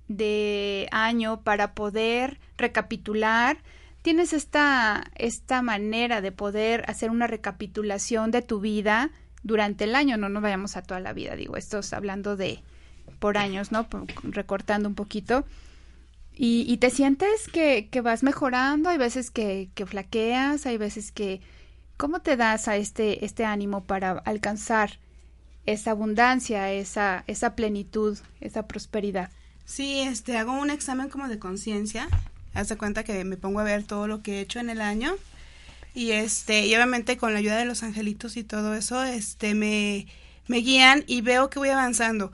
de 0.09 0.89
año 0.91 1.41
para 1.43 1.75
poder 1.75 2.41
recapitular? 2.57 3.59
¿Tienes 4.03 4.33
esta, 4.33 5.05
esta 5.15 5.63
manera 5.63 6.21
de 6.21 6.33
poder 6.33 6.85
hacer 6.89 7.11
una 7.11 7.27
recapitulación 7.27 8.31
de 8.31 8.43
tu 8.43 8.61
vida 8.61 9.11
durante 9.43 9.85
el 9.85 9.95
año? 9.95 10.17
No 10.17 10.29
nos 10.29 10.43
vayamos 10.43 10.77
a 10.77 10.83
toda 10.83 11.01
la 11.01 11.13
vida, 11.13 11.37
digo, 11.37 11.57
esto 11.57 11.79
es 11.79 11.93
hablando 11.93 12.37
de 12.37 12.63
por 13.19 13.39
años, 13.39 13.73
¿no? 13.73 13.87
Recortando 14.23 14.89
un 14.89 14.95
poquito. 14.95 15.45
Y, 16.35 16.67
y 16.69 16.79
te 16.79 16.91
sientes 16.91 17.49
que, 17.49 17.89
que 17.91 18.01
vas 18.01 18.23
mejorando, 18.23 18.91
hay 18.91 18.99
veces 18.99 19.31
que, 19.31 19.71
que 19.75 19.87
flaqueas, 19.87 20.67
hay 20.67 20.77
veces 20.77 21.13
que... 21.13 21.41
¿Cómo 21.97 22.21
te 22.21 22.37
das 22.37 22.67
a 22.67 22.77
este, 22.77 23.25
este 23.25 23.45
ánimo 23.45 23.85
para 23.85 24.11
alcanzar 24.11 24.99
esa 25.65 25.93
abundancia, 25.93 26.73
esa, 26.73 27.23
esa 27.29 27.55
plenitud, 27.55 28.19
esa 28.41 28.67
prosperidad? 28.67 29.31
Sí, 29.65 30.01
este, 30.01 30.37
hago 30.37 30.53
un 30.53 30.71
examen 30.71 31.09
como 31.09 31.29
de 31.29 31.39
conciencia. 31.39 32.09
Haz 32.53 32.69
de 32.69 32.77
cuenta 32.77 33.05
que 33.05 33.25
me 33.25 33.37
pongo 33.37 33.61
a 33.61 33.65
ver 33.65 33.85
todo 33.85 34.07
lo 34.07 34.23
que 34.23 34.39
he 34.39 34.41
hecho 34.41 34.61
en 34.61 34.71
el 34.71 34.81
año. 34.81 35.15
Y 35.95 36.11
este, 36.13 36.67
y 36.67 36.75
obviamente 36.75 37.17
con 37.17 37.33
la 37.33 37.39
ayuda 37.39 37.57
de 37.57 37.65
los 37.65 37.83
angelitos 37.83 38.37
y 38.37 38.45
todo 38.45 38.75
eso, 38.75 39.03
este, 39.05 39.55
me, 39.55 40.07
me 40.49 40.59
guían 40.59 41.05
y 41.07 41.21
veo 41.21 41.51
que 41.51 41.59
voy 41.59 41.71
avanzando. 41.71 42.33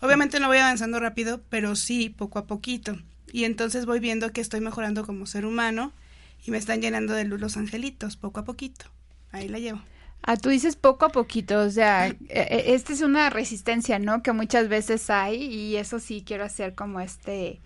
Obviamente 0.00 0.40
no 0.40 0.48
voy 0.48 0.58
avanzando 0.58 0.98
rápido, 0.98 1.40
pero 1.48 1.76
sí, 1.76 2.08
poco 2.08 2.38
a 2.38 2.46
poquito. 2.46 2.98
y 3.32 3.44
entonces 3.44 3.86
voy 3.86 4.00
viendo 4.00 4.32
que 4.32 4.40
estoy 4.40 4.60
mejorando 4.60 5.06
como 5.06 5.26
ser 5.26 5.46
humano 5.46 5.92
y 6.44 6.50
me 6.50 6.58
están 6.58 6.82
llenando 6.82 7.14
de 7.14 7.24
luz 7.24 7.40
los 7.40 7.56
angelitos, 7.56 8.16
poco 8.16 8.40
a 8.40 8.44
poquito. 8.44 8.86
Ahí 9.30 9.48
la 9.48 9.58
llevo. 9.58 9.80
Ah, 10.22 10.36
tú 10.36 10.50
dices 10.50 10.76
poco 10.76 11.04
a 11.06 11.08
poquito, 11.10 11.60
o 11.60 11.70
sea, 11.70 12.06
e- 12.08 12.16
e- 12.28 12.74
esta 12.74 12.92
es 12.92 13.00
una 13.02 13.28
resistencia, 13.30 13.98
¿no? 13.98 14.22
Que 14.22 14.32
muchas 14.32 14.68
veces 14.68 15.10
hay 15.10 15.42
y 15.42 15.76
eso 15.76 15.98
sí 15.98 16.22
quiero 16.24 16.44
hacer 16.44 16.74
como 16.76 17.00
este, 17.00 17.60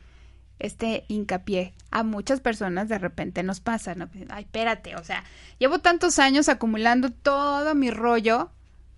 este 0.59 1.05
hincapié. 1.09 1.75
A 1.91 2.03
muchas 2.03 2.41
personas 2.41 2.89
de 2.89 2.99
repente 2.99 3.43
nos 3.43 3.61
pasa, 3.61 3.95
¿no? 3.95 4.09
Ay, 4.31 4.45
espérate, 4.45 4.97
o 4.97 5.05
sea, 5.05 5.25
llevo 5.59 5.81
tantos 5.81 6.19
años 6.19 6.49
acumulando 6.49 7.11
todo 7.11 7.75
mi 7.75 7.91
rollo 7.91 8.51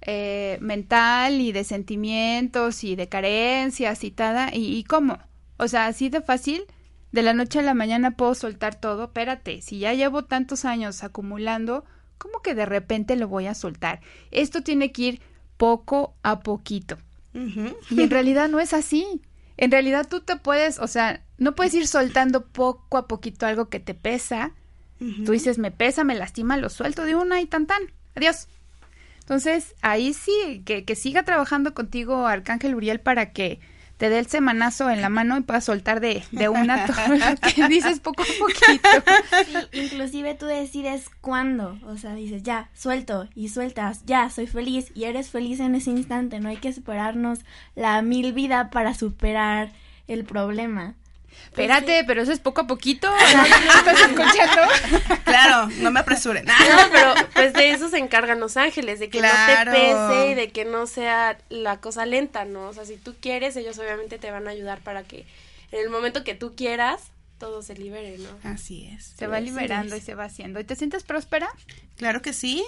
eh, 0.03 0.59
mental 0.61 1.41
y 1.41 1.53
de 1.53 1.65
sentimientos 1.65 2.85
y 2.85 2.95
de 2.97 3.09
carencias 3.09 4.05
y 4.05 4.11
tada, 4.13 4.55
y, 4.55 4.77
y 4.77 4.85
cómo, 4.85 5.19
o 5.59 5.67
sea, 5.69 5.87
así 5.87 6.09
de 6.11 6.21
fácil, 6.23 6.63
de 7.13 7.23
la 7.23 7.33
noche 7.35 7.59
a 7.59 7.63
la 7.63 7.75
mañana 7.75 8.13
puedo 8.13 8.35
soltar 8.35 8.77
todo, 8.77 9.05
espérate, 9.07 9.63
si 9.63 9.81
ya 9.81 9.95
llevo 9.95 10.25
tantos 10.25 10.65
años 10.65 11.03
acumulando, 11.03 11.85
¿cómo 12.19 12.43
que 12.43 12.55
de 12.55 12.67
repente 12.67 13.17
lo 13.17 13.29
voy 13.29 13.47
a 13.47 13.55
soltar? 13.55 14.01
Esto 14.31 14.63
tiene 14.63 14.93
que 14.93 15.03
ir 15.03 15.21
poco 15.57 16.15
a 16.23 16.41
poquito. 16.41 16.99
Y 17.35 18.03
en 18.03 18.11
realidad 18.11 18.49
no 18.49 18.59
es 18.59 18.73
así. 18.73 19.23
En 19.57 19.71
realidad 19.71 20.07
tú 20.09 20.21
te 20.21 20.37
puedes, 20.37 20.79
o 20.79 20.89
sea, 20.89 21.23
no 21.37 21.55
puedes 21.55 21.75
ir 21.75 21.87
soltando 21.87 22.47
poco 22.47 22.97
a 22.99 23.07
poquito 23.07 23.47
algo 23.47 23.69
que 23.69 23.81
te 23.81 23.95
pesa. 23.95 24.53
Tú 24.99 25.31
dices, 25.33 25.59
me 25.59 25.71
pesa, 25.71 26.03
me 26.03 26.17
lastima, 26.17 26.57
lo 26.57 26.69
suelto 26.69 27.05
de 27.05 27.15
una 27.15 27.41
y 27.41 27.47
tan 27.47 27.67
tan. 27.67 27.83
Adiós. 28.17 28.49
Entonces, 29.21 29.75
ahí 29.81 30.13
sí, 30.13 30.63
que, 30.65 30.85
que 30.85 30.97
siga 30.97 31.23
trabajando 31.23 31.75
contigo 31.75 32.27
Arcángel 32.27 32.75
Uriel 32.75 32.99
para 32.99 33.33
que 33.33 33.61
te 33.99 34.09
dé 34.09 34.21
el 34.21 34.27
semanazo 34.27 34.89
en 34.91 35.03
la 35.03 35.09
mano 35.09 35.37
y 35.37 35.43
puedas 35.43 35.65
soltar 35.65 36.01
de, 36.01 36.23
de 36.31 36.49
una 36.49 36.87
todo 36.87 37.17
lo 37.17 37.37
que 37.37 37.69
dices 37.69 38.01
poco 38.01 38.23
a 38.23 38.27
poquito. 38.39 38.89
Sí, 39.45 39.79
inclusive 39.81 40.35
tú 40.35 40.47
decides 40.47 41.11
cuándo, 41.21 41.79
o 41.85 41.97
sea, 41.97 42.15
dices, 42.15 42.43
ya, 42.43 42.71
suelto 42.75 43.29
y 43.35 43.49
sueltas, 43.49 44.07
ya, 44.07 44.31
soy 44.31 44.47
feliz 44.47 44.93
y 44.95 45.05
eres 45.05 45.31
feliz 45.31 45.61
en 45.61 45.75
ese 45.75 45.91
instante, 45.91 46.41
no 46.41 46.49
hay 46.49 46.57
que 46.57 46.69
esperarnos 46.69 47.41
la 47.75 48.01
mil 48.03 48.33
vida 48.33 48.71
para 48.71 48.95
superar 48.95 49.73
el 50.07 50.25
problema. 50.25 50.95
Espérate, 51.45 52.05
pero 52.07 52.23
eso 52.23 52.33
es 52.33 52.39
poco 52.41 52.61
a 52.63 52.67
poquito. 52.67 53.09
¿no? 53.35 53.45
¿Estás 53.45 54.01
escuchando? 54.01 54.63
Claro, 55.25 55.69
no 55.81 55.91
me 55.91 56.01
apresuren. 56.01 56.45
No, 56.47 56.55
pero 56.93 57.15
pues 57.35 57.53
de 57.53 57.71
eso 57.71 57.89
se 57.91 57.99
encargan 57.99 58.41
los 58.41 58.57
ángeles, 58.57 58.99
de 58.99 59.09
que 59.11 59.19
Claro. 59.19 59.73
no 59.73 59.77
te 59.77 59.83
pese 59.83 60.31
y 60.31 60.35
de 60.35 60.51
que 60.51 60.65
no 60.65 60.87
sea 60.87 61.39
la 61.49 61.81
cosa 61.81 62.07
lenta, 62.07 62.45
¿no? 62.45 62.69
O 62.69 62.73
sea, 62.75 62.85
si 62.85 62.97
tú 62.97 63.15
quieres, 63.21 63.57
ellos 63.57 63.79
obviamente 63.79 64.19
te 64.19 64.31
van 64.31 64.47
a 64.49 64.51
ayudar 64.53 64.81
para 64.81 65.03
que 65.05 65.27
en 65.73 65.81
el 65.81 65.91
momento 65.91 66.25
que 66.25 66.35
tú 66.35 66.55
quieras, 66.57 67.03
todo 67.39 67.63
se 67.63 67.75
libere, 67.75 68.19
¿no? 68.19 68.29
Así 68.51 68.89
es. 68.95 69.13
Se 69.19 69.27
va 69.27 69.39
liberando 69.41 69.97
y 69.97 70.01
se 70.01 70.15
va 70.15 70.25
haciendo. 70.25 70.61
¿Y 70.61 70.65
te 70.65 70.77
sientes 70.77 71.03
próspera? 71.05 71.49
Claro 71.97 72.23
que 72.23 72.33
sí, 72.33 72.65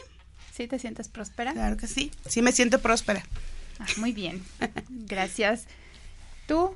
¿Sí 0.55 0.67
te 0.67 0.79
sientes 0.79 1.09
próspera? 1.09 1.53
claro 1.55 1.77
que 1.77 1.87
sí. 1.87 2.11
Sí 2.29 2.43
me 2.43 2.53
siento 2.53 2.81
próspera. 2.81 3.23
Ah, 3.79 3.87
muy 3.97 4.13
bien. 4.13 4.45
Gracias. 4.91 5.65
¿Tú, 6.47 6.75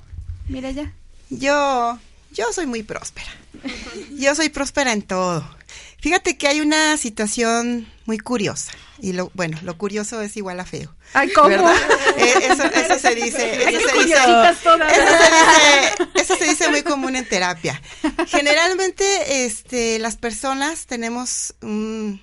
Mireya? 0.48 0.92
Yo, 1.38 1.98
yo 2.32 2.52
soy 2.52 2.66
muy 2.66 2.82
próspera. 2.82 3.30
Yo 4.12 4.34
soy 4.34 4.48
próspera 4.48 4.92
en 4.92 5.02
todo. 5.02 5.48
Fíjate 5.98 6.36
que 6.36 6.48
hay 6.48 6.60
una 6.60 6.96
situación 6.98 7.88
muy 8.04 8.18
curiosa. 8.18 8.72
Y 9.00 9.12
lo, 9.14 9.30
bueno, 9.34 9.58
lo 9.62 9.76
curioso 9.78 10.20
es 10.20 10.36
igual 10.36 10.60
a 10.60 10.64
feo. 10.66 10.94
Ay, 11.14 11.32
¿cómo? 11.32 11.48
¿Verdad? 11.48 11.74
Eh, 12.18 12.34
eso, 12.50 12.64
eso 12.64 12.98
se 12.98 13.14
dice. 13.14 13.64
Eso 13.68 13.88
se 13.88 13.98
dice, 14.04 14.14
eso 14.50 14.70
se 14.70 15.30
dice, 15.30 15.94
eso 16.14 16.36
se 16.36 16.44
dice 16.44 16.68
muy 16.68 16.82
común 16.82 17.16
en 17.16 17.26
terapia. 17.28 17.80
Generalmente, 18.28 19.44
este, 19.46 19.98
las 19.98 20.16
personas 20.16 20.86
tenemos 20.86 21.54
un- 21.62 22.20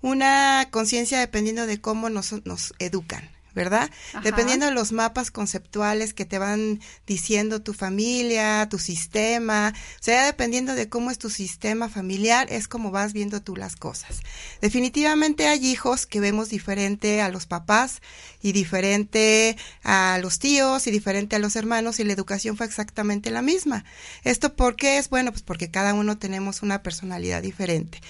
una 0.00 0.68
conciencia 0.70 1.18
dependiendo 1.20 1.66
de 1.66 1.80
cómo 1.80 2.08
nos, 2.10 2.32
nos 2.46 2.74
educan. 2.78 3.30
¿Verdad? 3.56 3.90
Ajá. 4.10 4.20
Dependiendo 4.20 4.66
de 4.66 4.72
los 4.72 4.92
mapas 4.92 5.30
conceptuales 5.30 6.12
que 6.12 6.26
te 6.26 6.38
van 6.38 6.78
diciendo 7.06 7.62
tu 7.62 7.72
familia, 7.72 8.68
tu 8.68 8.78
sistema, 8.78 9.72
o 9.74 10.02
sea, 10.02 10.26
dependiendo 10.26 10.74
de 10.74 10.90
cómo 10.90 11.10
es 11.10 11.16
tu 11.16 11.30
sistema 11.30 11.88
familiar, 11.88 12.46
es 12.52 12.68
como 12.68 12.90
vas 12.90 13.14
viendo 13.14 13.40
tú 13.40 13.56
las 13.56 13.74
cosas. 13.74 14.20
Definitivamente 14.60 15.48
hay 15.48 15.66
hijos 15.66 16.04
que 16.04 16.20
vemos 16.20 16.50
diferente 16.50 17.22
a 17.22 17.30
los 17.30 17.46
papás 17.46 18.02
y 18.42 18.52
diferente 18.52 19.56
a 19.82 20.18
los 20.20 20.38
tíos 20.38 20.86
y 20.86 20.90
diferente 20.90 21.36
a 21.36 21.38
los 21.38 21.56
hermanos 21.56 21.98
y 21.98 22.04
la 22.04 22.12
educación 22.12 22.58
fue 22.58 22.66
exactamente 22.66 23.30
la 23.30 23.40
misma. 23.40 23.86
¿Esto 24.22 24.54
por 24.54 24.76
qué 24.76 24.98
es? 24.98 25.08
Bueno, 25.08 25.32
pues 25.32 25.42
porque 25.42 25.70
cada 25.70 25.94
uno 25.94 26.18
tenemos 26.18 26.60
una 26.60 26.82
personalidad 26.82 27.42
diferente. 27.42 28.02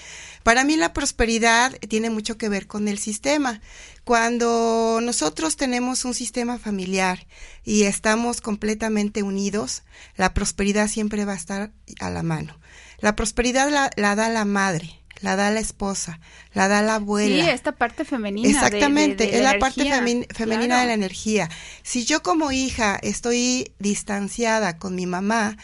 Para 0.47 0.63
mí 0.63 0.77
la 0.77 0.93
prosperidad 0.93 1.73
tiene 1.89 2.09
mucho 2.09 2.37
que 2.37 2.47
ver 2.47 2.67
con 2.67 2.87
el 2.87 2.99
sistema. 2.99 3.59
Cuando 4.05 4.99
nosotros 5.03 5.57
tenemos 5.57 6.05
un 6.05 6.13
sistema 6.13 6.57
familiar 6.57 7.27
y 7.65 7.83
estamos 7.83 8.39
completamente 8.39 9.23
unidos, 9.23 9.83
la 10.15 10.33
prosperidad 10.33 10.87
siempre 10.87 11.25
va 11.25 11.33
a 11.33 11.35
estar 11.35 11.71
a 11.99 12.09
la 12.09 12.23
mano. 12.23 12.57
La 12.99 13.13
prosperidad 13.13 13.69
la, 13.69 13.89
la 13.97 14.15
da 14.15 14.29
la 14.29 14.45
madre, 14.45 15.01
la 15.19 15.35
da 15.35 15.51
la 15.51 15.59
esposa, 15.59 16.21
la 16.53 16.69
da 16.69 16.81
la 16.81 16.95
abuela. 16.95 17.43
Sí, 17.43 17.49
esta 17.49 17.73
parte 17.73 18.05
femenina. 18.05 18.47
Exactamente, 18.47 19.25
de- 19.25 19.31
de 19.31 19.37
es 19.39 19.43
la, 19.43 19.51
la 19.51 19.59
parte 19.59 19.83
femenina 19.83 20.25
Claro. 20.33 20.79
de 20.81 20.87
la 20.87 20.93
energía. 20.93 21.49
Si 21.83 22.05
yo 22.05 22.23
como 22.23 22.53
hija 22.53 22.97
estoy 23.03 23.73
distanciada 23.79 24.77
con 24.77 24.95
mi 24.95 25.07
mamá, 25.07 25.57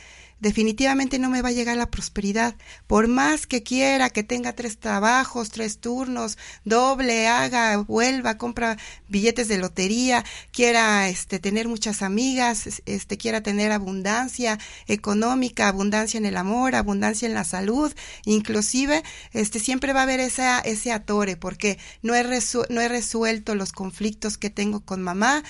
definitivamente 0.44 1.18
no 1.20 1.30
me 1.30 1.42
va 1.42 1.50
a 1.50 1.54
llegar 1.54 1.78
la 1.78 1.90
prosperidad. 1.90 2.56
Por 2.86 3.08
más 3.08 3.48
que 3.48 3.64
quiera 3.64 4.10
que 4.10 4.24
tenga 4.24 4.54
tres 4.54 4.78
trabajos, 4.78 5.50
tres 5.50 5.80
turnos, 5.80 6.38
doble, 6.66 7.28
haga, 7.28 7.78
vuelva, 7.78 8.38
compra 8.38 8.78
billetes 9.08 9.48
de 9.48 9.58
lotería, 9.58 10.24
quiera 10.52 11.08
este 11.08 11.40
tener 11.40 11.68
muchas 11.70 12.02
amigas, 12.02 12.68
es- 12.68 12.84
este 12.86 13.18
quiera 13.18 13.42
tener 13.42 13.72
abundancia 13.72 14.60
económica, 14.88 15.70
abundancia 15.70 16.18
en 16.18 16.26
el 16.26 16.36
amor, 16.36 16.76
abundancia 16.76 17.26
en 17.26 17.34
la 17.34 17.46
salud, 17.46 17.94
inclusive 18.26 19.02
este 19.32 19.60
siempre 19.60 19.94
va 19.94 20.02
a 20.02 20.04
haber 20.04 20.20
esa 20.20 20.60
ese 20.60 20.92
atore 20.92 21.38
porque 21.38 21.80
no 22.02 22.14
he 22.16 22.24
no 22.70 22.82
he 22.82 22.90
resuelto 22.90 23.56
los 23.56 23.72
conflictos 23.72 24.38
que 24.38 24.50
tengo 24.50 24.82
con 24.82 25.02
mamá 25.02 25.42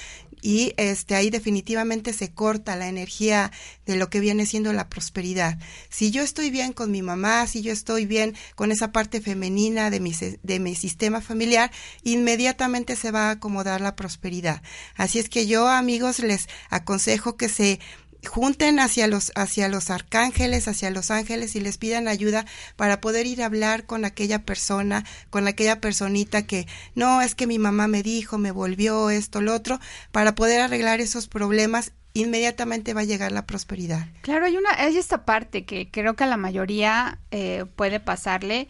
y 0.44 0.74
este 0.76 1.16
ahí 1.16 1.30
definitivamente 1.30 2.12
se 2.12 2.32
corta 2.34 2.76
la 2.76 2.90
energía 2.90 3.52
de 3.86 3.96
lo 3.96 4.10
que 4.10 4.20
viene 4.20 4.46
siendo 4.46 4.74
la 4.74 4.90
prosperidad. 4.90 5.58
Si 5.90 6.12
yo 6.12 6.22
estoy 6.22 6.52
bien 6.52 6.74
con 6.74 6.92
mi 6.92 7.02
mamá, 7.02 7.48
si 7.48 7.62
yo 7.62 7.72
estoy 7.72 8.06
bien 8.06 8.36
con 8.56 8.72
esa 8.72 8.92
parte 8.92 9.22
femenina 9.22 9.90
de 9.90 10.02
mi 10.02 10.14
de 10.44 10.60
mi 10.60 10.76
sistema 10.76 11.22
familiar, 11.22 11.72
inmediatamente 12.04 12.98
se 12.98 13.12
va 13.12 13.30
a 13.30 13.32
acomodar 13.32 13.80
la 13.80 13.96
prosperidad. 13.96 14.62
Así 14.96 15.18
es 15.18 15.30
que 15.30 15.48
yo, 15.48 15.70
amigos, 15.70 16.20
les 16.20 16.50
aconsejo 16.70 17.38
que 17.38 17.48
se 17.48 17.80
junten 18.26 18.80
hacia 18.80 19.08
los 19.08 19.32
hacia 19.36 19.68
los 19.68 19.90
arcángeles, 19.90 20.68
hacia 20.68 20.90
los 20.90 21.12
ángeles 21.12 21.56
y 21.56 21.60
les 21.60 21.78
pidan 21.78 22.08
ayuda 22.08 22.46
para 22.76 23.02
poder 23.02 23.28
ir 23.28 23.42
a 23.42 23.48
hablar 23.48 23.86
con 23.86 24.06
aquella 24.06 24.40
persona, 24.40 25.06
con 25.30 25.48
aquella 25.48 25.82
personita 25.82 26.46
que 26.46 26.68
no 26.96 27.22
es 27.22 27.36
que 27.36 27.48
mi 27.48 27.60
mamá 27.60 27.88
me 27.88 28.04
dijo, 28.04 28.38
me 28.38 28.52
volvió 28.52 29.10
esto, 29.10 29.42
lo 29.42 29.54
otro, 29.54 29.80
para 30.12 30.36
poder 30.36 30.62
arreglar 30.62 31.02
esos 31.02 31.28
problemas, 31.28 31.92
inmediatamente 32.14 32.94
va 32.94 33.02
a 33.02 33.06
llegar 33.06 33.32
la 33.32 33.46
prosperidad. 33.46 34.08
Claro, 34.22 34.46
hay 34.46 34.58
una, 34.58 34.70
hay 34.72 34.98
esta 34.98 35.26
parte 35.26 35.66
que 35.66 35.90
creo 35.90 36.16
que 36.16 36.24
a 36.24 36.28
la 36.28 36.38
mayoría 36.38 37.20
eh, 37.32 37.66
puede 37.76 38.00
pasarle, 38.00 38.68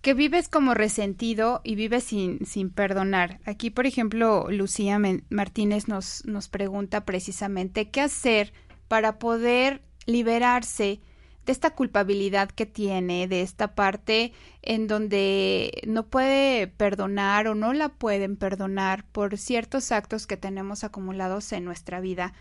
que 0.00 0.14
vives 0.14 0.48
como 0.48 0.74
resentido 0.74 1.60
y 1.64 1.74
vives 1.74 2.04
sin, 2.04 2.46
sin 2.46 2.70
perdonar. 2.70 3.40
Aquí, 3.44 3.70
por 3.70 3.86
ejemplo, 3.86 4.46
Lucía 4.48 4.98
Martínez 5.28 5.88
nos, 5.88 6.24
nos 6.24 6.48
pregunta 6.48 7.04
precisamente 7.04 7.90
qué 7.90 8.00
hacer 8.00 8.52
para 8.88 9.18
poder 9.18 9.82
liberarse 10.06 11.00
de 11.48 11.52
esta 11.52 11.70
culpabilidad 11.70 12.50
que 12.50 12.66
tiene, 12.66 13.26
de 13.26 13.40
esta 13.40 13.74
parte 13.74 14.32
en 14.60 14.86
donde 14.86 15.80
no 15.86 16.06
puede 16.06 16.66
perdonar 16.66 17.48
o 17.48 17.54
no 17.54 17.72
la 17.72 17.88
pueden 17.88 18.36
perdonar 18.36 19.04
por 19.12 19.38
ciertos 19.38 19.90
actos 19.92 20.26
que 20.26 20.36
tenemos 20.36 20.84
acumulados 20.84 21.52
en 21.52 21.64
nuestra 21.64 22.00
vida. 22.00 22.34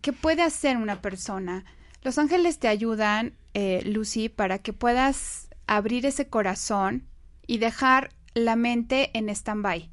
¿Qué 0.00 0.14
puede 0.14 0.42
hacer 0.42 0.78
una 0.78 1.02
persona? 1.02 1.66
Los 2.02 2.18
ángeles 2.18 2.58
te 2.58 2.68
ayudan, 2.68 3.34
eh, 3.52 3.82
Lucy, 3.84 4.30
para 4.30 4.58
que 4.58 4.72
puedas 4.72 5.48
abrir 5.66 6.06
ese 6.06 6.28
corazón 6.28 7.06
y 7.46 7.58
dejar 7.58 8.10
la 8.34 8.56
mente 8.56 9.10
en 9.12 9.28
stand-by. 9.28 9.90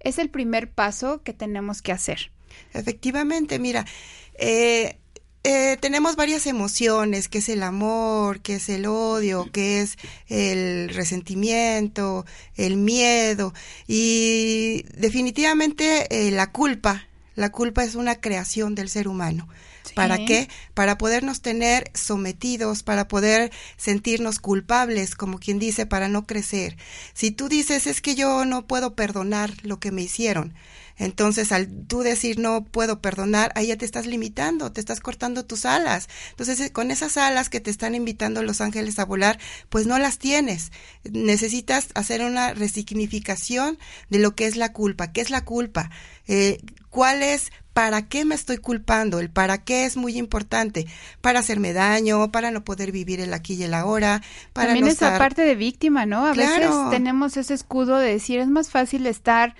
Es 0.00 0.18
el 0.18 0.30
primer 0.30 0.70
paso 0.72 1.22
que 1.22 1.32
tenemos 1.32 1.80
que 1.80 1.92
hacer. 1.92 2.32
Efectivamente, 2.72 3.58
mira, 3.58 3.86
eh, 4.34 4.98
eh, 5.44 5.76
tenemos 5.80 6.16
varias 6.16 6.46
emociones, 6.46 7.28
que 7.28 7.38
es 7.38 7.48
el 7.48 7.62
amor, 7.62 8.40
que 8.40 8.56
es 8.56 8.68
el 8.68 8.86
odio, 8.86 9.50
que 9.52 9.80
es 9.80 9.96
el 10.26 10.90
resentimiento, 10.90 12.26
el 12.56 12.76
miedo 12.76 13.54
y 13.86 14.84
definitivamente 14.96 16.06
eh, 16.10 16.30
la 16.30 16.50
culpa. 16.50 17.06
La 17.34 17.50
culpa 17.50 17.84
es 17.84 17.94
una 17.94 18.16
creación 18.16 18.74
del 18.74 18.88
ser 18.88 19.06
humano. 19.06 19.48
¿Para 19.94 20.18
qué? 20.24 20.48
Para 20.74 20.98
podernos 20.98 21.40
tener 21.40 21.90
sometidos, 21.94 22.82
para 22.82 23.08
poder 23.08 23.50
sentirnos 23.76 24.38
culpables, 24.38 25.14
como 25.14 25.38
quien 25.38 25.58
dice, 25.58 25.86
para 25.86 26.08
no 26.08 26.26
crecer. 26.26 26.76
Si 27.14 27.30
tú 27.30 27.48
dices, 27.48 27.86
es 27.86 28.00
que 28.00 28.14
yo 28.14 28.44
no 28.44 28.66
puedo 28.66 28.94
perdonar 28.94 29.52
lo 29.62 29.80
que 29.80 29.90
me 29.90 30.02
hicieron, 30.02 30.54
entonces, 30.98 31.52
al 31.52 31.68
tú 31.86 32.00
decir 32.00 32.38
no 32.38 32.64
puedo 32.64 33.00
perdonar, 33.00 33.52
ahí 33.54 33.68
ya 33.68 33.76
te 33.76 33.84
estás 33.84 34.06
limitando, 34.06 34.72
te 34.72 34.80
estás 34.80 35.00
cortando 35.00 35.44
tus 35.44 35.64
alas. 35.64 36.08
Entonces, 36.30 36.60
eh, 36.60 36.72
con 36.72 36.90
esas 36.90 37.16
alas 37.16 37.48
que 37.48 37.60
te 37.60 37.70
están 37.70 37.94
invitando 37.94 38.42
los 38.42 38.60
ángeles 38.60 38.98
a 38.98 39.04
volar, 39.04 39.38
pues 39.68 39.86
no 39.86 39.98
las 39.98 40.18
tienes. 40.18 40.72
Necesitas 41.10 41.88
hacer 41.94 42.22
una 42.22 42.52
resignificación 42.52 43.78
de 44.10 44.18
lo 44.18 44.34
que 44.34 44.46
es 44.46 44.56
la 44.56 44.72
culpa. 44.72 45.12
¿Qué 45.12 45.20
es 45.20 45.30
la 45.30 45.44
culpa? 45.44 45.90
Eh, 46.26 46.58
¿Cuál 46.90 47.22
es 47.22 47.52
¿Para 47.78 48.08
qué 48.08 48.24
me 48.24 48.34
estoy 48.34 48.56
culpando? 48.56 49.20
El 49.20 49.30
para 49.30 49.58
qué 49.58 49.84
es 49.84 49.96
muy 49.96 50.18
importante. 50.18 50.88
Para 51.20 51.38
hacerme 51.38 51.72
daño, 51.72 52.32
para 52.32 52.50
no 52.50 52.64
poder 52.64 52.90
vivir 52.90 53.20
el 53.20 53.32
aquí 53.32 53.54
y 53.54 53.62
el 53.62 53.72
ahora. 53.72 54.20
Para 54.52 54.70
También 54.70 54.86
no 54.86 54.90
esa 54.90 55.16
parte 55.16 55.42
de 55.42 55.54
víctima, 55.54 56.04
¿no? 56.04 56.26
A 56.26 56.32
veces 56.32 56.70
tenemos 56.90 57.36
ese 57.36 57.54
escudo 57.54 57.98
de 57.98 58.10
decir 58.10 58.40
es 58.40 58.48
más 58.48 58.68
fácil 58.70 59.06
estar 59.06 59.54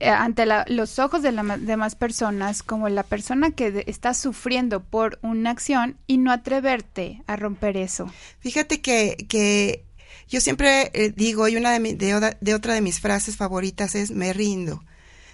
eh, 0.00 0.08
ante 0.08 0.46
los 0.66 0.98
ojos 0.98 1.22
de 1.22 1.32
las 1.32 1.64
demás 1.64 1.94
personas 1.94 2.62
como 2.62 2.88
la 2.88 3.02
persona 3.02 3.50
que 3.50 3.84
está 3.86 4.14
sufriendo 4.14 4.82
por 4.82 5.18
una 5.22 5.50
acción 5.50 5.98
y 6.06 6.18
no 6.18 6.32
atreverte 6.32 7.22
a 7.26 7.36
romper 7.36 7.76
eso. 7.76 8.10
Fíjate 8.40 8.80
que, 8.80 9.26
que 9.28 9.84
yo 10.28 10.40
siempre 10.40 10.90
eh, 10.94 11.12
digo, 11.14 11.48
y 11.48 11.56
una 11.56 11.78
de, 11.78 11.94
de, 11.94 12.36
de 12.40 12.54
otra 12.54 12.74
de 12.74 12.80
mis 12.80 13.00
frases 13.00 13.36
favoritas 13.36 13.94
es 13.94 14.10
me 14.10 14.32
rindo 14.32 14.82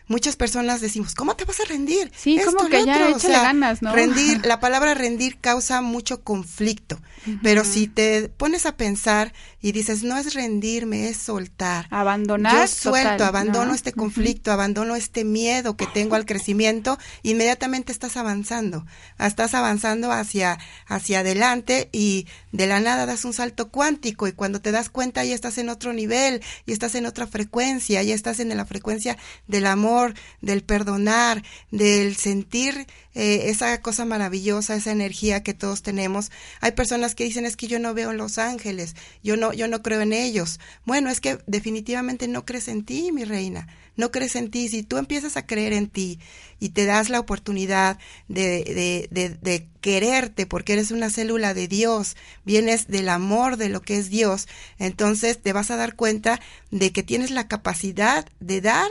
muchas 0.06 0.36
personas 0.36 0.80
decimos, 0.80 1.14
¿cómo 1.14 1.36
te 1.36 1.44
vas 1.44 1.60
a 1.60 1.64
rendir? 1.64 2.10
Sí, 2.16 2.40
como 2.44 2.68
que 2.68 2.84
ya 2.84 3.10
échale 3.10 3.34
ganas, 3.34 3.82
¿no? 3.82 3.92
Rendir, 3.92 4.40
la 4.46 4.60
palabra 4.60 4.94
rendir 4.94 5.38
causa 5.40 5.80
mucho 5.80 6.22
conflicto, 6.22 7.00
pero 7.42 7.64
si 7.64 7.88
te 7.88 8.28
pones 8.28 8.66
a 8.66 8.76
pensar 8.76 9.32
y 9.60 9.72
dices, 9.72 10.02
no 10.02 10.16
es 10.16 10.34
rendirme, 10.34 11.08
es 11.08 11.16
soltar. 11.16 11.88
Abandonar. 11.90 12.54
Yo 12.54 12.66
suelto, 12.68 13.24
abandono 13.24 13.74
este 13.74 13.92
conflicto, 13.92 14.52
abandono 14.52 14.94
este 14.94 15.24
miedo 15.24 15.76
que 15.76 15.86
tengo 15.86 16.14
al 16.14 16.24
crecimiento, 16.24 16.98
inmediatamente 17.22 17.92
estás 17.92 18.16
avanzando, 18.16 18.86
estás 19.18 19.54
avanzando 19.54 20.12
hacia, 20.12 20.58
hacia 20.86 21.20
adelante 21.20 21.88
y 21.92 22.26
de 22.52 22.66
la 22.66 22.80
nada 22.80 23.06
das 23.06 23.24
un 23.24 23.32
salto 23.32 23.70
cuántico 23.70 24.26
y 24.28 24.32
cuando 24.32 24.60
te 24.60 24.70
das 24.70 24.88
cuenta 24.88 25.24
ya 25.24 25.34
estás 25.34 25.58
en 25.58 25.68
otro 25.68 25.92
nivel, 25.92 26.42
y 26.64 26.72
estás 26.72 26.94
en 26.94 27.06
otra 27.06 27.26
frecuencia, 27.26 28.02
ya 28.02 28.14
estás 28.14 28.40
en 28.40 28.56
la 28.56 28.64
frecuencia 28.64 29.16
del 29.46 29.66
amor, 29.66 29.95
del 30.40 30.62
perdonar, 30.62 31.42
del 31.70 32.16
sentir 32.16 32.86
eh, 33.14 33.48
esa 33.48 33.80
cosa 33.80 34.04
maravillosa, 34.04 34.76
esa 34.76 34.92
energía 34.92 35.42
que 35.42 35.54
todos 35.54 35.82
tenemos. 35.82 36.30
Hay 36.60 36.72
personas 36.72 37.14
que 37.14 37.24
dicen 37.24 37.46
es 37.46 37.56
que 37.56 37.66
yo 37.66 37.78
no 37.78 37.94
veo 37.94 38.12
los 38.12 38.36
ángeles, 38.36 38.94
yo 39.22 39.36
no, 39.36 39.54
yo 39.54 39.68
no 39.68 39.82
creo 39.82 40.02
en 40.02 40.12
ellos. 40.12 40.60
Bueno, 40.84 41.08
es 41.08 41.20
que 41.20 41.38
definitivamente 41.46 42.28
no 42.28 42.44
crees 42.44 42.68
en 42.68 42.84
ti, 42.84 43.12
mi 43.12 43.24
reina, 43.24 43.68
no 43.96 44.10
crees 44.10 44.36
en 44.36 44.50
ti. 44.50 44.68
Si 44.68 44.82
tú 44.82 44.98
empiezas 44.98 45.38
a 45.38 45.46
creer 45.46 45.72
en 45.72 45.88
ti 45.88 46.18
y 46.60 46.70
te 46.70 46.84
das 46.84 47.08
la 47.08 47.20
oportunidad 47.20 47.98
de, 48.28 49.08
de 49.10 49.68
quererte 49.80 50.46
porque 50.46 50.74
eres 50.74 50.90
una 50.90 51.08
célula 51.08 51.54
de 51.54 51.68
Dios, 51.68 52.16
vienes 52.44 52.86
del 52.88 53.08
amor 53.08 53.56
de 53.56 53.70
lo 53.70 53.80
que 53.80 53.96
es 53.96 54.10
Dios, 54.10 54.46
entonces 54.78 55.40
te 55.40 55.52
vas 55.52 55.70
a 55.70 55.76
dar 55.76 55.96
cuenta 55.96 56.40
de 56.70 56.92
que 56.92 57.02
tienes 57.02 57.30
la 57.30 57.48
capacidad 57.48 58.26
de 58.40 58.60
dar, 58.60 58.90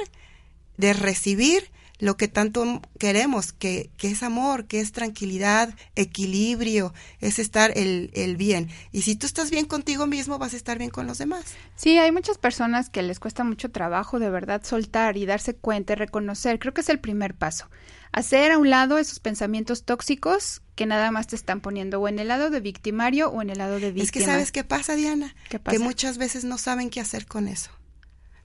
de 0.77 0.93
recibir 0.93 1.71
lo 1.99 2.17
que 2.17 2.27
tanto 2.27 2.81
queremos, 2.99 3.53
que, 3.53 3.89
que 3.97 4.09
es 4.09 4.23
amor, 4.23 4.65
que 4.65 4.79
es 4.79 4.91
tranquilidad, 4.91 5.73
equilibrio, 5.95 6.93
es 7.19 7.39
estar 7.39 7.71
el, 7.77 8.11
el 8.13 8.35
bien. 8.35 8.69
Y 8.91 9.03
si 9.03 9.15
tú 9.15 9.25
estás 9.25 9.49
bien 9.49 9.65
contigo 9.65 10.07
mismo, 10.07 10.37
vas 10.37 10.53
a 10.53 10.57
estar 10.57 10.77
bien 10.77 10.89
con 10.89 11.07
los 11.07 11.17
demás. 11.17 11.45
Sí, 11.75 11.97
hay 11.97 12.11
muchas 12.11 12.37
personas 12.37 12.89
que 12.89 13.01
les 13.01 13.19
cuesta 13.19 13.43
mucho 13.43 13.71
trabajo 13.71 14.19
de 14.19 14.29
verdad 14.29 14.63
soltar 14.63 15.17
y 15.17 15.25
darse 15.25 15.55
cuenta 15.55 15.93
y 15.93 15.95
reconocer. 15.95 16.59
Creo 16.59 16.73
que 16.73 16.81
es 16.81 16.89
el 16.89 16.99
primer 16.99 17.33
paso. 17.35 17.69
Hacer 18.11 18.51
a 18.51 18.57
un 18.57 18.69
lado 18.69 18.97
esos 18.97 19.19
pensamientos 19.19 19.83
tóxicos 19.83 20.61
que 20.75 20.85
nada 20.85 21.11
más 21.11 21.27
te 21.27 21.35
están 21.35 21.61
poniendo 21.61 21.99
o 21.99 22.07
en 22.07 22.19
el 22.19 22.27
lado 22.27 22.49
de 22.49 22.59
victimario 22.59 23.29
o 23.29 23.41
en 23.41 23.49
el 23.49 23.57
lado 23.57 23.79
de 23.79 23.91
víctima. 23.91 24.03
Es 24.03 24.11
que 24.11 24.23
sabes 24.23 24.51
qué 24.51 24.63
pasa, 24.63 24.95
Diana, 24.95 25.35
¿Qué 25.49 25.59
pasa? 25.59 25.77
que 25.77 25.83
muchas 25.83 26.17
veces 26.17 26.43
no 26.43 26.57
saben 26.57 26.89
qué 26.89 26.99
hacer 27.01 27.25
con 27.25 27.47
eso. 27.47 27.71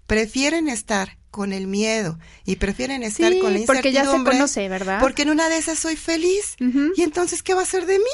Prefieren 0.06 0.68
estar 0.68 1.19
con 1.30 1.52
el 1.52 1.66
miedo 1.66 2.18
y 2.44 2.56
prefieren 2.56 3.02
estar 3.02 3.32
con 3.38 3.52
la 3.52 3.60
incertidumbre. 3.60 3.66
porque 3.66 3.92
ya 3.92 4.04
se 4.04 4.24
conoce, 4.24 4.68
¿verdad? 4.68 5.00
Porque 5.00 5.22
en 5.22 5.30
una 5.30 5.48
de 5.48 5.58
esas 5.58 5.78
soy 5.78 5.96
feliz. 5.96 6.56
Y 6.96 7.02
entonces, 7.02 7.42
¿qué 7.42 7.54
va 7.54 7.62
a 7.62 7.66
ser 7.66 7.86
de 7.86 7.98
mí? 7.98 8.04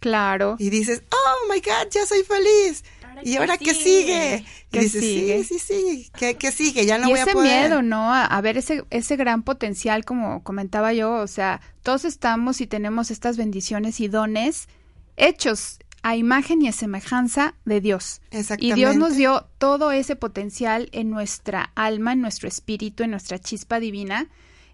Claro. 0.00 0.56
Y 0.58 0.70
dices, 0.70 1.02
oh 1.10 1.52
my 1.52 1.60
God, 1.60 1.90
ya 1.90 2.04
soy 2.06 2.22
feliz. 2.22 2.84
¿Y 3.22 3.36
ahora 3.36 3.56
qué 3.56 3.72
sigue? 3.72 4.44
¿Qué 4.70 4.78
y 4.78 4.82
dices, 4.82 5.00
sigue? 5.00 5.42
sí, 5.44 5.58
sí, 5.58 5.64
sí, 5.66 6.10
¿qué, 6.18 6.34
qué 6.34 6.52
sigue? 6.52 6.84
Ya 6.84 6.98
no 6.98 7.08
y 7.08 7.12
voy 7.12 7.20
ese 7.20 7.30
a 7.30 7.32
poder. 7.32 7.62
miedo, 7.62 7.80
¿no? 7.82 8.12
A, 8.12 8.26
a 8.26 8.40
ver 8.42 8.58
ese, 8.58 8.84
ese 8.90 9.16
gran 9.16 9.42
potencial, 9.42 10.04
como 10.04 10.42
comentaba 10.42 10.92
yo, 10.92 11.12
o 11.14 11.26
sea, 11.26 11.62
todos 11.82 12.04
estamos 12.04 12.60
y 12.60 12.66
tenemos 12.66 13.10
estas 13.10 13.38
bendiciones 13.38 14.00
y 14.00 14.08
dones 14.08 14.68
hechos 15.16 15.78
a 16.02 16.16
imagen 16.16 16.62
y 16.62 16.68
a 16.68 16.72
semejanza 16.72 17.54
de 17.64 17.80
Dios. 17.80 18.20
Y 18.30 18.38
Exactamente. 18.38 18.76
Dios 18.76 18.96
nos 18.96 19.16
dio 19.16 19.48
todo 19.58 19.90
ese 19.92 20.16
potencial 20.16 20.88
en 20.92 21.10
nuestra 21.10 21.72
alma, 21.74 22.12
en 22.12 22.20
nuestro 22.20 22.48
espíritu, 22.48 23.02
en 23.02 23.10
nuestra 23.10 23.38
chispa 23.38 23.80
divina, 23.80 24.28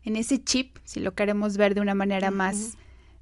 en 0.05 0.17
ese 0.17 0.43
chip, 0.43 0.79
si 0.85 1.01
lo 1.01 1.15
queremos 1.15 1.57
ver 1.57 1.75
de 1.75 1.81
una 1.81 1.95
manera 1.95 2.31
más, 2.31 2.77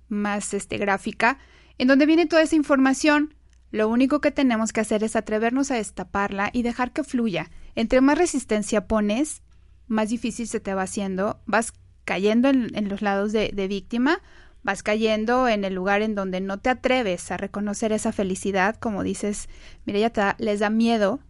más 0.08 0.54
este, 0.54 0.78
gráfica, 0.78 1.38
en 1.78 1.88
donde 1.88 2.06
viene 2.06 2.26
toda 2.26 2.42
esa 2.42 2.56
información. 2.56 3.34
Lo 3.70 3.88
único 3.88 4.20
que 4.20 4.32
tenemos 4.32 4.72
que 4.72 4.80
hacer 4.80 5.04
es 5.04 5.14
atrevernos 5.14 5.70
a 5.70 5.76
destaparla 5.76 6.50
y 6.52 6.62
dejar 6.62 6.92
que 6.92 7.04
fluya. 7.04 7.50
Entre 7.76 8.00
más 8.00 8.18
resistencia 8.18 8.88
pones, 8.88 9.42
más 9.86 10.08
difícil 10.08 10.48
se 10.48 10.58
te 10.58 10.74
va 10.74 10.82
haciendo, 10.82 11.40
vas 11.46 11.72
cayendo 12.04 12.48
en, 12.48 12.74
en 12.74 12.88
los 12.88 13.02
lados 13.02 13.30
de, 13.30 13.50
de 13.54 13.68
víctima, 13.68 14.20
vas 14.62 14.82
cayendo 14.82 15.48
en 15.48 15.64
el 15.64 15.74
lugar 15.74 16.02
en 16.02 16.14
donde 16.14 16.40
no 16.40 16.58
te 16.58 16.70
atreves 16.70 17.30
a 17.30 17.36
reconocer 17.36 17.92
esa 17.92 18.12
felicidad, 18.12 18.76
como 18.76 19.02
dices, 19.02 19.48
mira, 19.86 19.98
ya 19.98 20.10
te 20.10 20.20
da- 20.20 20.36
les 20.38 20.60
da 20.60 20.70
miedo 20.70 21.20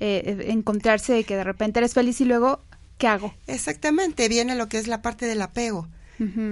eh, 0.00 0.22
eh, 0.26 0.46
encontrarse 0.50 1.12
de 1.12 1.24
que 1.24 1.36
de 1.36 1.44
repente 1.44 1.78
eres 1.78 1.94
feliz 1.94 2.20
y 2.20 2.24
luego, 2.24 2.60
¿qué 2.98 3.06
hago? 3.06 3.32
Exactamente, 3.46 4.28
viene 4.28 4.54
lo 4.56 4.68
que 4.68 4.78
es 4.78 4.88
la 4.88 5.02
parte 5.02 5.26
del 5.26 5.40
apego. 5.42 5.88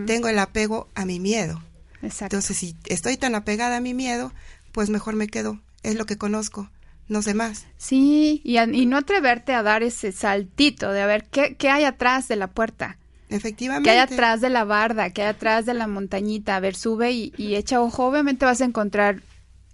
Tengo 0.06 0.28
el 0.28 0.38
apego 0.38 0.88
a 0.94 1.04
mi 1.04 1.18
miedo. 1.20 1.62
Exacto. 2.02 2.36
Entonces, 2.36 2.56
si 2.56 2.74
estoy 2.86 3.16
tan 3.16 3.34
apegada 3.34 3.76
a 3.76 3.80
mi 3.80 3.94
miedo, 3.94 4.32
pues 4.72 4.90
mejor 4.90 5.14
me 5.14 5.28
quedo. 5.28 5.60
Es 5.82 5.94
lo 5.96 6.04
que 6.06 6.18
conozco, 6.18 6.68
no 7.08 7.22
sé 7.22 7.34
más. 7.34 7.66
Sí, 7.78 8.40
y, 8.44 8.56
a- 8.56 8.64
y 8.64 8.86
no 8.86 8.96
atreverte 8.98 9.54
a 9.54 9.62
dar 9.62 9.82
ese 9.82 10.12
saltito 10.12 10.90
de 10.92 11.00
a 11.02 11.06
ver 11.06 11.24
qué, 11.30 11.54
qué 11.56 11.68
hay 11.68 11.84
atrás 11.84 12.26
de 12.28 12.36
la 12.36 12.48
puerta, 12.48 12.98
Efectivamente. 13.32 13.88
qué 13.88 13.90
hay 13.92 13.98
atrás 13.98 14.40
de 14.40 14.50
la 14.50 14.64
barda, 14.64 15.10
qué 15.10 15.22
hay 15.22 15.28
atrás 15.28 15.66
de 15.66 15.74
la 15.74 15.86
montañita. 15.86 16.56
A 16.56 16.60
ver, 16.60 16.74
sube 16.74 17.12
y, 17.12 17.32
y 17.36 17.54
echa 17.54 17.80
ojo. 17.80 18.06
Obviamente 18.06 18.44
vas 18.44 18.60
a 18.60 18.64
encontrar 18.64 19.22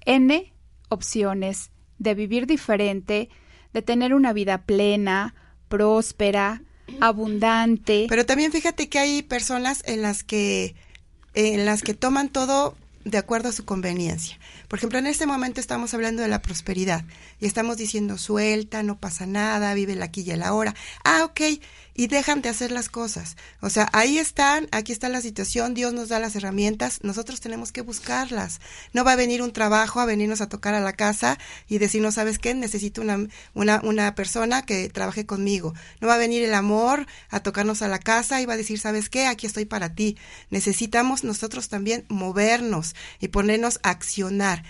N 0.05 0.53
opciones 0.89 1.71
de 1.99 2.15
vivir 2.15 2.47
diferente, 2.47 3.29
de 3.73 3.83
tener 3.83 4.15
una 4.15 4.33
vida 4.33 4.63
plena, 4.63 5.35
próspera, 5.69 6.63
abundante. 7.01 8.07
Pero 8.09 8.27
también 8.27 8.53
fíjate 8.53 8.89
que 8.89 8.99
hay 8.99 9.23
personas 9.23 9.83
en 9.87 10.03
las 10.03 10.25
que 10.25 10.75
en 11.35 11.67
las 11.67 11.83
que 11.83 11.95
toman 11.95 12.31
todo 12.31 12.77
de 13.05 13.19
acuerdo 13.19 13.49
a 13.49 13.53
su 13.53 13.65
conveniencia. 13.65 14.39
Por 14.69 14.79
ejemplo, 14.79 14.99
en 14.99 15.07
este 15.07 15.27
momento 15.27 15.61
estamos 15.61 15.95
hablando 15.95 16.23
de 16.23 16.29
la 16.29 16.43
prosperidad 16.43 17.05
y 17.41 17.47
estamos 17.47 17.77
diciendo 17.77 18.19
suelta, 18.19 18.83
no 18.83 18.99
pasa 18.99 19.27
nada, 19.27 19.73
vive 19.75 19.95
el 19.95 20.03
aquí 20.03 20.23
y 20.23 20.31
el 20.31 20.43
ahora. 20.43 20.75
Ah, 21.05 21.25
ok, 21.25 21.41
y 21.99 22.07
dejan 22.07 22.43
de 22.43 22.49
hacer 22.49 22.71
las 22.71 22.89
cosas. 22.89 23.37
O 23.61 23.71
sea, 23.71 23.89
ahí 23.93 24.19
están, 24.19 24.69
aquí 24.71 24.93
está 24.93 25.09
la 25.09 25.21
situación, 25.21 25.75
Dios 25.75 25.93
nos 25.93 26.09
da 26.09 26.21
las 26.21 26.37
herramientas, 26.37 27.01
nosotros 27.03 27.41
tenemos 27.41 27.73
que 27.73 27.81
buscarlas. 27.81 28.61
No 28.93 29.03
va 29.03 29.13
a 29.13 29.17
venir 29.17 29.43
un 29.43 29.53
trabajo 29.53 29.99
a 29.99 30.07
venirnos 30.07 30.41
a 30.41 30.49
tocar 30.49 30.75
a 30.75 30.81
la 30.81 30.93
casa 30.93 31.39
y 31.67 31.79
decirnos, 31.79 32.15
¿sabes 32.15 32.39
qué? 32.39 32.55
Necesito 32.55 33.03
una, 33.03 33.27
una, 33.53 33.81
una 33.83 34.15
persona 34.15 34.63
que 34.63 34.89
trabaje 34.91 35.27
conmigo. 35.27 35.75
No 36.01 36.07
va 36.07 36.15
a 36.15 36.19
venir 36.19 36.45
el 36.45 36.55
amor 36.55 37.09
a 37.31 37.41
tocarnos 37.41 37.83
a 37.83 37.89
la 37.89 37.99
casa 37.99 38.41
y 38.41 38.47
va 38.47 38.55
a 38.55 38.59
decir, 38.59 38.79
¿sabes 38.79 39.11
qué? 39.11 39.27
Aquí 39.27 39.49
estoy 39.49 39.65
para 39.65 39.93
ti. 39.97 40.17
Necesitamos 40.51 41.25
nosotros 41.25 41.69
también 41.69 42.05
movernos 42.07 42.95
y 43.19 43.27
ponernos 43.27 43.81
a 43.83 43.91
accionar 43.91 44.63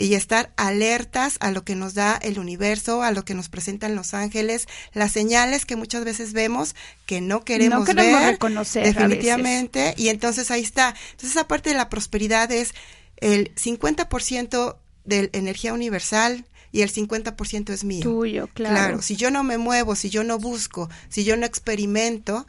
y 0.00 0.14
estar 0.14 0.50
alertas 0.56 1.36
a 1.40 1.50
lo 1.50 1.62
que 1.62 1.76
nos 1.76 1.92
da 1.92 2.18
el 2.22 2.38
universo, 2.38 3.02
a 3.02 3.12
lo 3.12 3.24
que 3.24 3.34
nos 3.34 3.50
presentan 3.50 3.94
los 3.94 4.14
ángeles, 4.14 4.66
las 4.94 5.12
señales 5.12 5.66
que 5.66 5.76
muchas 5.76 6.04
veces 6.04 6.32
vemos 6.32 6.74
que 7.04 7.20
no 7.20 7.44
queremos, 7.44 7.80
No 7.80 7.84
queremos 7.84 8.20
ver, 8.20 8.30
reconocer 8.32 8.82
definitivamente, 8.82 9.94
y 9.98 10.08
entonces 10.08 10.50
ahí 10.50 10.62
está. 10.62 10.94
Entonces 11.10 11.32
esa 11.32 11.46
parte 11.46 11.70
de 11.70 11.76
la 11.76 11.90
prosperidad 11.90 12.50
es 12.50 12.72
el 13.18 13.54
50% 13.56 14.76
de 15.04 15.28
energía 15.34 15.74
universal 15.74 16.46
y 16.72 16.80
el 16.80 16.90
50% 16.90 17.70
es 17.70 17.84
mío. 17.84 18.02
Tuyo, 18.02 18.48
claro. 18.54 18.74
Claro, 18.74 19.02
si 19.02 19.16
yo 19.16 19.30
no 19.30 19.44
me 19.44 19.58
muevo, 19.58 19.96
si 19.96 20.08
yo 20.08 20.24
no 20.24 20.38
busco, 20.38 20.88
si 21.10 21.24
yo 21.24 21.36
no 21.36 21.44
experimento, 21.44 22.46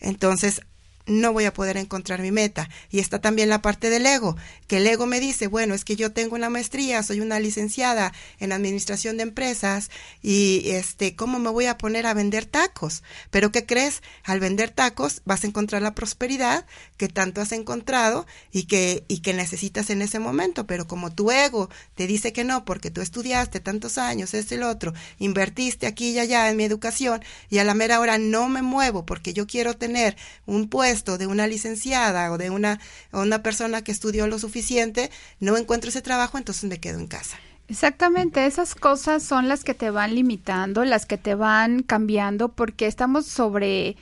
entonces 0.00 0.62
no 1.10 1.32
voy 1.32 1.44
a 1.44 1.52
poder 1.52 1.76
encontrar 1.76 2.20
mi 2.22 2.30
meta. 2.30 2.70
Y 2.90 3.00
está 3.00 3.20
también 3.20 3.48
la 3.48 3.62
parte 3.62 3.90
del 3.90 4.06
ego, 4.06 4.36
que 4.66 4.78
el 4.78 4.86
ego 4.86 5.06
me 5.06 5.20
dice, 5.20 5.48
bueno, 5.48 5.74
es 5.74 5.84
que 5.84 5.96
yo 5.96 6.12
tengo 6.12 6.36
una 6.36 6.50
maestría, 6.50 7.02
soy 7.02 7.20
una 7.20 7.40
licenciada 7.40 8.12
en 8.38 8.52
administración 8.52 9.16
de 9.16 9.24
empresas 9.24 9.90
y 10.22 10.70
este, 10.70 11.16
¿cómo 11.16 11.38
me 11.38 11.50
voy 11.50 11.66
a 11.66 11.76
poner 11.76 12.06
a 12.06 12.14
vender 12.14 12.46
tacos? 12.46 13.02
Pero 13.30 13.50
¿qué 13.50 13.66
crees? 13.66 14.02
Al 14.24 14.40
vender 14.40 14.70
tacos 14.70 15.22
vas 15.24 15.44
a 15.44 15.48
encontrar 15.48 15.82
la 15.82 15.94
prosperidad 15.94 16.64
que 16.96 17.08
tanto 17.08 17.40
has 17.40 17.52
encontrado 17.52 18.26
y 18.52 18.64
que, 18.64 19.04
y 19.08 19.18
que 19.18 19.34
necesitas 19.34 19.90
en 19.90 20.02
ese 20.02 20.18
momento. 20.20 20.66
Pero 20.66 20.86
como 20.86 21.12
tu 21.12 21.30
ego 21.30 21.68
te 21.94 22.06
dice 22.06 22.32
que 22.32 22.44
no, 22.44 22.64
porque 22.64 22.90
tú 22.90 23.00
estudiaste 23.00 23.60
tantos 23.60 23.98
años, 23.98 24.34
es 24.34 24.52
el 24.52 24.62
otro, 24.62 24.94
invertiste 25.18 25.86
aquí 25.86 26.10
y 26.10 26.18
allá 26.18 26.48
en 26.48 26.56
mi 26.56 26.64
educación 26.64 27.22
y 27.48 27.58
a 27.58 27.64
la 27.64 27.74
mera 27.74 27.98
hora 28.00 28.18
no 28.18 28.48
me 28.48 28.62
muevo 28.62 29.04
porque 29.04 29.32
yo 29.32 29.46
quiero 29.46 29.76
tener 29.76 30.16
un 30.46 30.68
puesto 30.68 30.99
de 31.04 31.26
una 31.26 31.46
licenciada 31.46 32.30
o 32.30 32.38
de 32.38 32.50
una, 32.50 32.80
una 33.12 33.42
persona 33.42 33.82
que 33.82 33.92
estudió 33.92 34.26
lo 34.26 34.38
suficiente, 34.38 35.10
no 35.40 35.56
encuentro 35.56 35.90
ese 35.90 36.02
trabajo, 36.02 36.38
entonces 36.38 36.64
me 36.64 36.80
quedo 36.80 36.98
en 36.98 37.06
casa. 37.06 37.38
Exactamente, 37.68 38.46
esas 38.46 38.74
cosas 38.74 39.22
son 39.22 39.48
las 39.48 39.62
que 39.62 39.74
te 39.74 39.90
van 39.90 40.14
limitando, 40.14 40.84
las 40.84 41.06
que 41.06 41.18
te 41.18 41.36
van 41.36 41.82
cambiando, 41.84 42.48
porque 42.48 42.86
estamos 42.86 43.26
sobre 43.26 43.96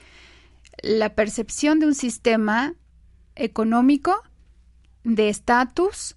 la 0.82 1.14
percepción 1.14 1.78
de 1.78 1.86
un 1.86 1.94
sistema 1.94 2.74
económico, 3.36 4.22
de 5.04 5.28
estatus, 5.28 6.16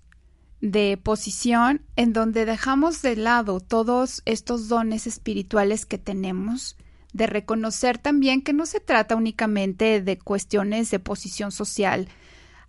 de 0.61 0.97
posición, 1.01 1.81
en 1.95 2.13
donde 2.13 2.45
dejamos 2.45 3.01
de 3.01 3.15
lado 3.15 3.59
todos 3.59 4.21
estos 4.25 4.67
dones 4.67 5.07
espirituales 5.07 5.85
que 5.85 5.97
tenemos, 5.97 6.77
de 7.13 7.27
reconocer 7.27 7.97
también 7.97 8.41
que 8.41 8.53
no 8.53 8.65
se 8.65 8.79
trata 8.79 9.15
únicamente 9.15 10.01
de 10.01 10.17
cuestiones 10.17 10.91
de 10.91 10.99
posición 10.99 11.51
social, 11.51 12.07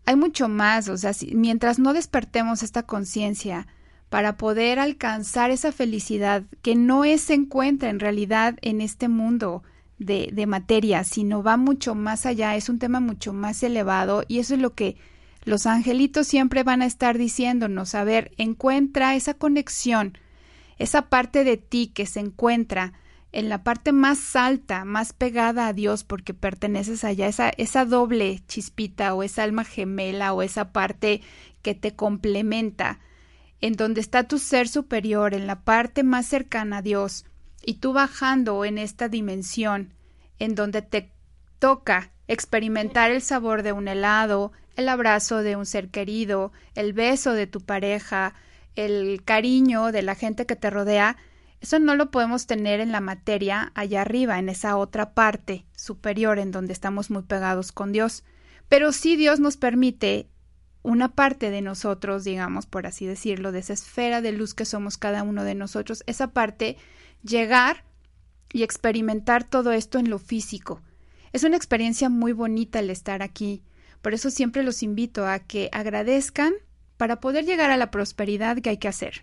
hay 0.04 0.16
mucho 0.16 0.48
más, 0.48 0.88
o 0.88 0.96
sea, 0.96 1.12
mientras 1.32 1.78
no 1.78 1.92
despertemos 1.92 2.62
esta 2.62 2.82
conciencia 2.82 3.68
para 4.08 4.36
poder 4.36 4.78
alcanzar 4.78 5.50
esa 5.50 5.72
felicidad 5.72 6.42
que 6.60 6.74
no 6.74 7.04
es, 7.04 7.20
se 7.22 7.34
encuentra 7.34 7.88
en 7.88 8.00
realidad 8.00 8.58
en 8.62 8.80
este 8.80 9.08
mundo 9.08 9.62
de, 9.98 10.30
de 10.32 10.46
materia, 10.46 11.04
sino 11.04 11.42
va 11.42 11.56
mucho 11.56 11.94
más 11.94 12.26
allá, 12.26 12.56
es 12.56 12.68
un 12.68 12.78
tema 12.78 13.00
mucho 13.00 13.32
más 13.32 13.62
elevado 13.62 14.24
y 14.26 14.40
eso 14.40 14.54
es 14.54 14.60
lo 14.60 14.74
que 14.74 14.96
los 15.44 15.66
angelitos 15.66 16.26
siempre 16.26 16.62
van 16.62 16.82
a 16.82 16.86
estar 16.86 17.16
diciéndonos, 17.16 17.94
a 17.94 18.04
ver, 18.04 18.32
encuentra 18.36 19.14
esa 19.14 19.34
conexión, 19.34 20.18
esa 20.78 21.08
parte 21.08 21.44
de 21.44 21.56
ti 21.56 21.88
que 21.88 22.06
se 22.06 22.20
encuentra 22.20 22.92
en 23.32 23.48
la 23.48 23.64
parte 23.64 23.92
más 23.92 24.36
alta, 24.36 24.84
más 24.84 25.14
pegada 25.14 25.66
a 25.66 25.72
Dios 25.72 26.04
porque 26.04 26.34
perteneces 26.34 27.02
allá, 27.02 27.26
esa, 27.26 27.48
esa 27.48 27.86
doble 27.86 28.42
chispita 28.46 29.14
o 29.14 29.22
esa 29.22 29.42
alma 29.42 29.64
gemela 29.64 30.34
o 30.34 30.42
esa 30.42 30.72
parte 30.72 31.22
que 31.62 31.74
te 31.74 31.96
complementa, 31.96 33.00
en 33.60 33.74
donde 33.74 34.00
está 34.00 34.24
tu 34.24 34.38
ser 34.38 34.68
superior, 34.68 35.34
en 35.34 35.46
la 35.46 35.64
parte 35.64 36.02
más 36.02 36.26
cercana 36.26 36.78
a 36.78 36.82
Dios, 36.82 37.24
y 37.64 37.74
tú 37.74 37.92
bajando 37.92 38.64
en 38.64 38.76
esta 38.76 39.08
dimensión, 39.08 39.94
en 40.38 40.54
donde 40.54 40.82
te 40.82 41.12
toca 41.58 42.10
experimentar 42.28 43.10
el 43.10 43.22
sabor 43.22 43.62
de 43.62 43.72
un 43.72 43.88
helado, 43.88 44.52
el 44.76 44.88
abrazo 44.88 45.42
de 45.42 45.56
un 45.56 45.64
ser 45.64 45.90
querido, 45.90 46.52
el 46.74 46.92
beso 46.92 47.32
de 47.32 47.46
tu 47.46 47.60
pareja, 47.60 48.34
el 48.74 49.22
cariño 49.24 49.92
de 49.92 50.02
la 50.02 50.14
gente 50.14 50.44
que 50.44 50.56
te 50.56 50.70
rodea, 50.70 51.16
eso 51.62 51.78
no 51.78 51.94
lo 51.94 52.10
podemos 52.10 52.48
tener 52.48 52.80
en 52.80 52.90
la 52.90 53.00
materia 53.00 53.70
allá 53.76 54.00
arriba, 54.00 54.40
en 54.40 54.48
esa 54.48 54.76
otra 54.76 55.14
parte 55.14 55.64
superior 55.76 56.40
en 56.40 56.50
donde 56.50 56.72
estamos 56.72 57.08
muy 57.08 57.22
pegados 57.22 57.70
con 57.70 57.92
Dios. 57.92 58.24
Pero 58.68 58.90
sí 58.90 59.14
Dios 59.14 59.38
nos 59.38 59.56
permite 59.56 60.28
una 60.82 61.14
parte 61.14 61.50
de 61.50 61.62
nosotros, 61.62 62.24
digamos, 62.24 62.66
por 62.66 62.84
así 62.84 63.06
decirlo, 63.06 63.52
de 63.52 63.60
esa 63.60 63.74
esfera 63.74 64.20
de 64.20 64.32
luz 64.32 64.54
que 64.54 64.64
somos 64.64 64.98
cada 64.98 65.22
uno 65.22 65.44
de 65.44 65.54
nosotros, 65.54 66.02
esa 66.08 66.32
parte, 66.32 66.78
llegar 67.22 67.84
y 68.52 68.64
experimentar 68.64 69.44
todo 69.44 69.70
esto 69.70 70.00
en 70.00 70.10
lo 70.10 70.18
físico. 70.18 70.82
Es 71.32 71.44
una 71.44 71.56
experiencia 71.56 72.08
muy 72.08 72.32
bonita 72.32 72.80
el 72.80 72.90
estar 72.90 73.22
aquí. 73.22 73.62
Por 74.02 74.14
eso 74.14 74.30
siempre 74.30 74.64
los 74.64 74.82
invito 74.82 75.28
a 75.28 75.38
que 75.38 75.68
agradezcan 75.70 76.54
para 76.96 77.20
poder 77.20 77.44
llegar 77.44 77.70
a 77.70 77.76
la 77.76 77.92
prosperidad 77.92 78.58
que 78.58 78.70
hay 78.70 78.78
que 78.78 78.88
hacer 78.88 79.22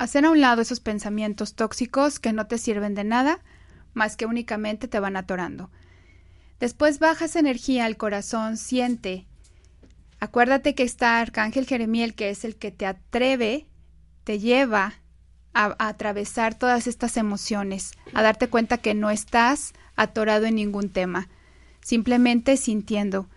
hacer 0.00 0.24
a 0.24 0.30
un 0.30 0.40
lado 0.40 0.62
esos 0.62 0.80
pensamientos 0.80 1.54
tóxicos 1.54 2.18
que 2.18 2.32
no 2.32 2.46
te 2.46 2.56
sirven 2.56 2.94
de 2.94 3.04
nada, 3.04 3.40
más 3.92 4.16
que 4.16 4.24
únicamente 4.24 4.88
te 4.88 4.98
van 4.98 5.14
atorando. 5.14 5.70
Después 6.58 6.98
baja 6.98 7.26
esa 7.26 7.38
energía 7.38 7.84
al 7.84 7.98
corazón, 7.98 8.56
siente. 8.56 9.26
Acuérdate 10.18 10.74
que 10.74 10.84
está 10.84 11.20
Arcángel 11.20 11.66
Jeremiel, 11.66 12.14
que 12.14 12.30
es 12.30 12.46
el 12.46 12.56
que 12.56 12.70
te 12.70 12.86
atreve, 12.86 13.66
te 14.24 14.38
lleva 14.38 14.94
a, 15.52 15.76
a, 15.78 15.88
atravesar 15.88 16.54
todas 16.54 16.86
estas 16.86 17.18
emociones, 17.18 17.92
a 18.14 18.22
darte 18.22 18.48
cuenta 18.48 18.78
que 18.78 18.94
no 18.94 19.10
estás 19.10 19.74
atorado 19.96 20.46
en 20.46 20.54
ningún 20.54 20.88
tema, 20.88 21.28
simplemente 21.82 22.56
sintiendo. 22.56 23.28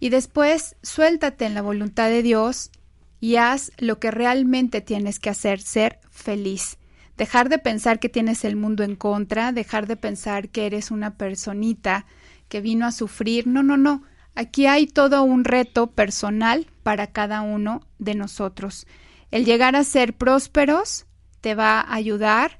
Y 0.00 0.08
después 0.08 0.74
suéltate 0.82 1.44
en 1.44 1.54
la 1.54 1.62
voluntad 1.62 2.08
de 2.08 2.24
Dios 2.24 2.72
y 3.20 3.36
haz 3.36 3.70
lo 3.78 3.98
que 3.98 4.10
realmente 4.10 4.80
tienes 4.80 5.20
que 5.20 5.30
hacer, 5.30 5.60
ser 5.60 6.00
feliz. 6.10 6.78
Dejar 7.16 7.50
de 7.50 7.58
pensar 7.58 8.00
que 8.00 8.08
tienes 8.08 8.44
el 8.44 8.56
mundo 8.56 8.82
en 8.82 8.96
contra, 8.96 9.52
dejar 9.52 9.86
de 9.86 9.96
pensar 9.96 10.48
que 10.48 10.66
eres 10.66 10.90
una 10.90 11.16
personita 11.16 12.06
que 12.48 12.62
vino 12.62 12.86
a 12.86 12.92
sufrir. 12.92 13.46
No, 13.46 13.62
no, 13.62 13.76
no. 13.76 14.02
Aquí 14.34 14.66
hay 14.66 14.86
todo 14.86 15.22
un 15.22 15.44
reto 15.44 15.88
personal 15.88 16.66
para 16.82 17.08
cada 17.08 17.42
uno 17.42 17.86
de 17.98 18.14
nosotros. 18.14 18.86
El 19.30 19.44
llegar 19.44 19.76
a 19.76 19.84
ser 19.84 20.14
prósperos 20.14 21.06
te 21.42 21.54
va 21.54 21.80
a 21.80 21.94
ayudar 21.94 22.58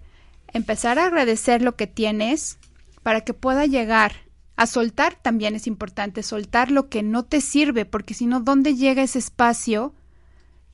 a 0.53 0.59
empezar 0.59 0.99
a 0.99 1.07
agradecer 1.07 1.63
lo 1.63 1.77
que 1.77 1.87
tienes 1.87 2.59
para 3.03 3.23
que 3.23 3.35
pueda 3.35 3.67
llegar 3.67 4.13
a 4.57 4.67
soltar 4.67 5.15
también 5.15 5.55
es 5.55 5.67
importante 5.67 6.23
soltar 6.23 6.71
lo 6.71 6.91
que 6.91 7.03
no 7.03 7.25
te 7.25 7.41
sirve 7.41 7.87
porque 7.87 8.13
si 8.13 8.27
no 8.27 8.41
dónde 8.41 8.75
llega 8.75 9.03
ese 9.03 9.19
espacio 9.19 9.95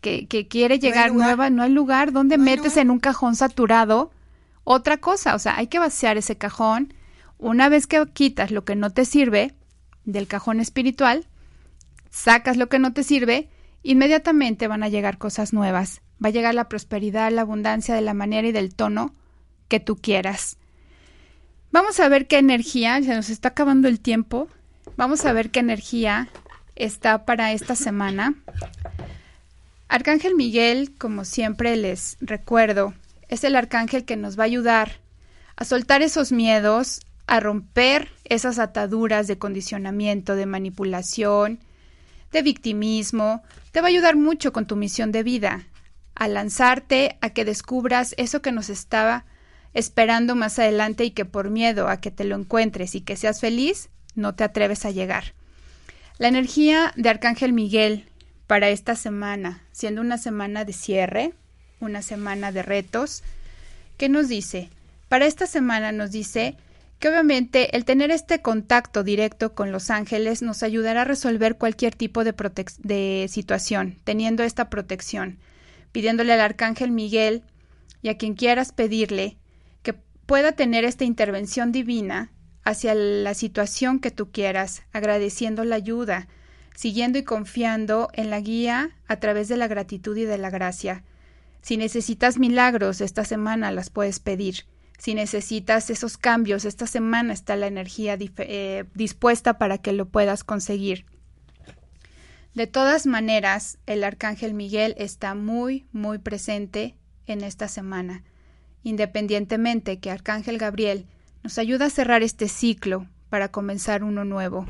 que, 0.00 0.46
quiere 0.48 0.78
llegar 0.78 1.12
nueva, 1.12 1.50
no 1.50 1.62
hay 1.62 1.70
lugar 1.70 2.12
donde 2.12 2.38
metes 2.38 2.76
en 2.76 2.90
un 2.90 3.00
cajón 3.00 3.34
saturado 3.34 4.10
otra 4.64 4.98
cosa. 4.98 5.34
O 5.34 5.38
sea, 5.38 5.56
hay 5.56 5.66
que 5.66 5.78
vaciar 5.78 6.16
ese 6.16 6.36
cajón. 6.36 6.94
Una 7.38 7.68
vez 7.68 7.86
que 7.86 8.04
quitas 8.12 8.50
lo 8.50 8.64
que 8.64 8.76
no 8.76 8.90
te 8.90 9.04
sirve 9.04 9.54
del 10.04 10.26
cajón 10.26 10.60
espiritual, 10.60 11.26
sacas 12.10 12.56
lo 12.56 12.68
que 12.68 12.78
no 12.78 12.92
te 12.92 13.02
sirve, 13.02 13.50
inmediatamente 13.82 14.68
van 14.68 14.82
a 14.82 14.88
llegar 14.88 15.18
cosas 15.18 15.52
nuevas. 15.52 16.02
Va 16.24 16.28
a 16.28 16.32
llegar 16.32 16.54
la 16.54 16.68
prosperidad, 16.68 17.30
la 17.32 17.42
abundancia 17.42 17.94
de 17.94 18.00
la 18.00 18.14
manera 18.14 18.48
y 18.48 18.52
del 18.52 18.74
tono 18.74 19.14
que 19.68 19.80
tú 19.80 19.96
quieras. 19.96 20.56
Vamos 21.72 22.00
a 22.00 22.08
ver 22.08 22.26
qué 22.26 22.38
energía, 22.38 23.02
se 23.02 23.14
nos 23.14 23.28
está 23.28 23.48
acabando 23.48 23.88
el 23.88 24.00
tiempo. 24.00 24.48
Vamos 24.96 25.24
a 25.26 25.32
ver 25.32 25.50
qué 25.50 25.60
energía 25.60 26.28
está 26.74 27.24
para 27.24 27.52
esta 27.52 27.74
semana. 27.74 28.34
Arcángel 29.88 30.34
Miguel, 30.34 30.94
como 30.98 31.24
siempre 31.24 31.76
les 31.76 32.16
recuerdo, 32.20 32.94
es 33.28 33.44
el 33.44 33.54
arcángel 33.54 34.04
que 34.04 34.16
nos 34.16 34.38
va 34.38 34.42
a 34.42 34.46
ayudar 34.46 34.92
a 35.56 35.64
soltar 35.64 36.02
esos 36.02 36.32
miedos, 36.32 37.00
a 37.26 37.40
romper 37.40 38.10
esas 38.24 38.58
ataduras 38.58 39.26
de 39.26 39.38
condicionamiento, 39.38 40.36
de 40.36 40.46
manipulación, 40.46 41.60
de 42.32 42.42
victimismo. 42.42 43.42
Te 43.72 43.80
va 43.80 43.86
a 43.86 43.90
ayudar 43.90 44.16
mucho 44.16 44.52
con 44.52 44.66
tu 44.66 44.76
misión 44.76 45.12
de 45.12 45.22
vida, 45.22 45.66
a 46.14 46.28
lanzarte 46.28 47.16
a 47.20 47.30
que 47.30 47.44
descubras 47.44 48.14
eso 48.18 48.42
que 48.42 48.52
nos 48.52 48.68
estaba 48.70 49.24
esperando 49.72 50.34
más 50.34 50.58
adelante 50.58 51.04
y 51.04 51.10
que 51.10 51.24
por 51.24 51.50
miedo 51.50 51.88
a 51.88 52.00
que 52.00 52.10
te 52.10 52.24
lo 52.24 52.36
encuentres 52.36 52.94
y 52.94 53.02
que 53.02 53.16
seas 53.16 53.40
feliz, 53.40 53.88
no 54.14 54.34
te 54.34 54.44
atreves 54.44 54.84
a 54.84 54.90
llegar. 54.90 55.34
La 56.18 56.28
energía 56.28 56.92
de 56.96 57.08
Arcángel 57.08 57.52
Miguel 57.52 58.08
para 58.46 58.68
esta 58.68 58.94
semana, 58.94 59.62
siendo 59.72 60.00
una 60.00 60.18
semana 60.18 60.64
de 60.64 60.72
cierre, 60.72 61.32
una 61.80 62.02
semana 62.02 62.52
de 62.52 62.62
retos. 62.62 63.22
¿Qué 63.96 64.08
nos 64.08 64.28
dice? 64.28 64.70
Para 65.08 65.26
esta 65.26 65.46
semana 65.46 65.92
nos 65.92 66.10
dice 66.10 66.56
que 66.98 67.08
obviamente 67.08 67.76
el 67.76 67.84
tener 67.84 68.10
este 68.10 68.40
contacto 68.40 69.02
directo 69.02 69.54
con 69.54 69.70
los 69.70 69.90
ángeles 69.90 70.42
nos 70.42 70.62
ayudará 70.62 71.02
a 71.02 71.04
resolver 71.04 71.56
cualquier 71.56 71.94
tipo 71.94 72.24
de, 72.24 72.34
de 72.78 73.26
situación, 73.28 73.96
teniendo 74.04 74.42
esta 74.42 74.70
protección, 74.70 75.38
pidiéndole 75.92 76.32
al 76.32 76.40
arcángel 76.40 76.90
Miguel 76.90 77.42
y 78.02 78.08
a 78.08 78.16
quien 78.16 78.34
quieras 78.34 78.72
pedirle 78.72 79.36
que 79.82 79.92
pueda 79.92 80.52
tener 80.52 80.84
esta 80.84 81.04
intervención 81.04 81.72
divina 81.72 82.30
hacia 82.64 82.94
la 82.94 83.34
situación 83.34 84.00
que 84.00 84.10
tú 84.10 84.30
quieras, 84.30 84.82
agradeciendo 84.92 85.64
la 85.64 85.76
ayuda, 85.76 86.26
siguiendo 86.76 87.18
y 87.18 87.24
confiando 87.24 88.10
en 88.12 88.30
la 88.30 88.38
guía 88.40 88.90
a 89.08 89.16
través 89.16 89.48
de 89.48 89.56
la 89.56 89.66
gratitud 89.66 90.16
y 90.16 90.24
de 90.24 90.38
la 90.38 90.50
gracia. 90.50 91.02
Si 91.62 91.76
necesitas 91.76 92.38
milagros 92.38 93.00
esta 93.00 93.24
semana 93.24 93.72
las 93.72 93.90
puedes 93.90 94.20
pedir. 94.20 94.66
Si 94.98 95.14
necesitas 95.14 95.90
esos 95.90 96.16
cambios, 96.16 96.64
esta 96.64 96.86
semana 96.86 97.32
está 97.32 97.56
la 97.56 97.66
energía 97.66 98.16
eh, 98.20 98.84
dispuesta 98.94 99.58
para 99.58 99.78
que 99.78 99.92
lo 99.92 100.06
puedas 100.06 100.44
conseguir. 100.44 101.06
De 102.54 102.66
todas 102.66 103.06
maneras, 103.06 103.78
el 103.86 104.04
arcángel 104.04 104.54
Miguel 104.54 104.94
está 104.96 105.34
muy, 105.34 105.86
muy 105.92 106.18
presente 106.18 106.94
en 107.26 107.42
esta 107.42 107.68
semana, 107.68 108.22
independientemente 108.82 109.98
que 109.98 110.10
Arcángel 110.10 110.56
Gabriel 110.56 111.06
nos 111.42 111.58
ayuda 111.58 111.86
a 111.86 111.90
cerrar 111.90 112.22
este 112.22 112.48
ciclo 112.48 113.06
para 113.28 113.50
comenzar 113.50 114.02
uno 114.04 114.24
nuevo. 114.24 114.66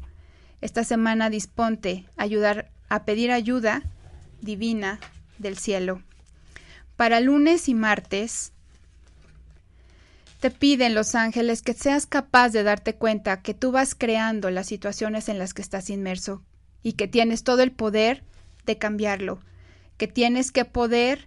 Esta 0.60 0.84
semana 0.84 1.30
disponte 1.30 2.06
a 2.16 2.22
ayudar 2.22 2.70
a 2.88 3.04
pedir 3.04 3.30
ayuda 3.30 3.82
divina 4.40 5.00
del 5.38 5.58
cielo. 5.58 6.02
Para 6.96 7.20
lunes 7.20 7.68
y 7.68 7.74
martes 7.74 8.52
te 10.40 10.50
piden 10.50 10.94
los 10.94 11.14
ángeles 11.14 11.62
que 11.62 11.72
seas 11.72 12.06
capaz 12.06 12.50
de 12.50 12.62
darte 12.62 12.94
cuenta 12.94 13.42
que 13.42 13.54
tú 13.54 13.72
vas 13.72 13.94
creando 13.94 14.50
las 14.50 14.66
situaciones 14.66 15.28
en 15.28 15.38
las 15.38 15.54
que 15.54 15.62
estás 15.62 15.90
inmerso 15.90 16.42
y 16.82 16.92
que 16.92 17.08
tienes 17.08 17.42
todo 17.42 17.62
el 17.62 17.72
poder 17.72 18.22
de 18.64 18.78
cambiarlo, 18.78 19.40
que 19.96 20.08
tienes 20.08 20.52
que 20.52 20.64
poder 20.64 21.26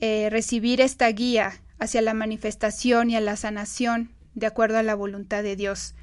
eh, 0.00 0.28
recibir 0.30 0.80
esta 0.80 1.08
guía 1.08 1.52
hacia 1.78 2.02
la 2.02 2.14
manifestación 2.14 3.10
y 3.10 3.16
a 3.16 3.20
la 3.20 3.36
sanación 3.36 4.10
de 4.34 4.46
acuerdo 4.46 4.78
a 4.78 4.82
la 4.82 4.94
voluntad 4.94 5.42
de 5.42 5.56
Dios, 5.56 5.94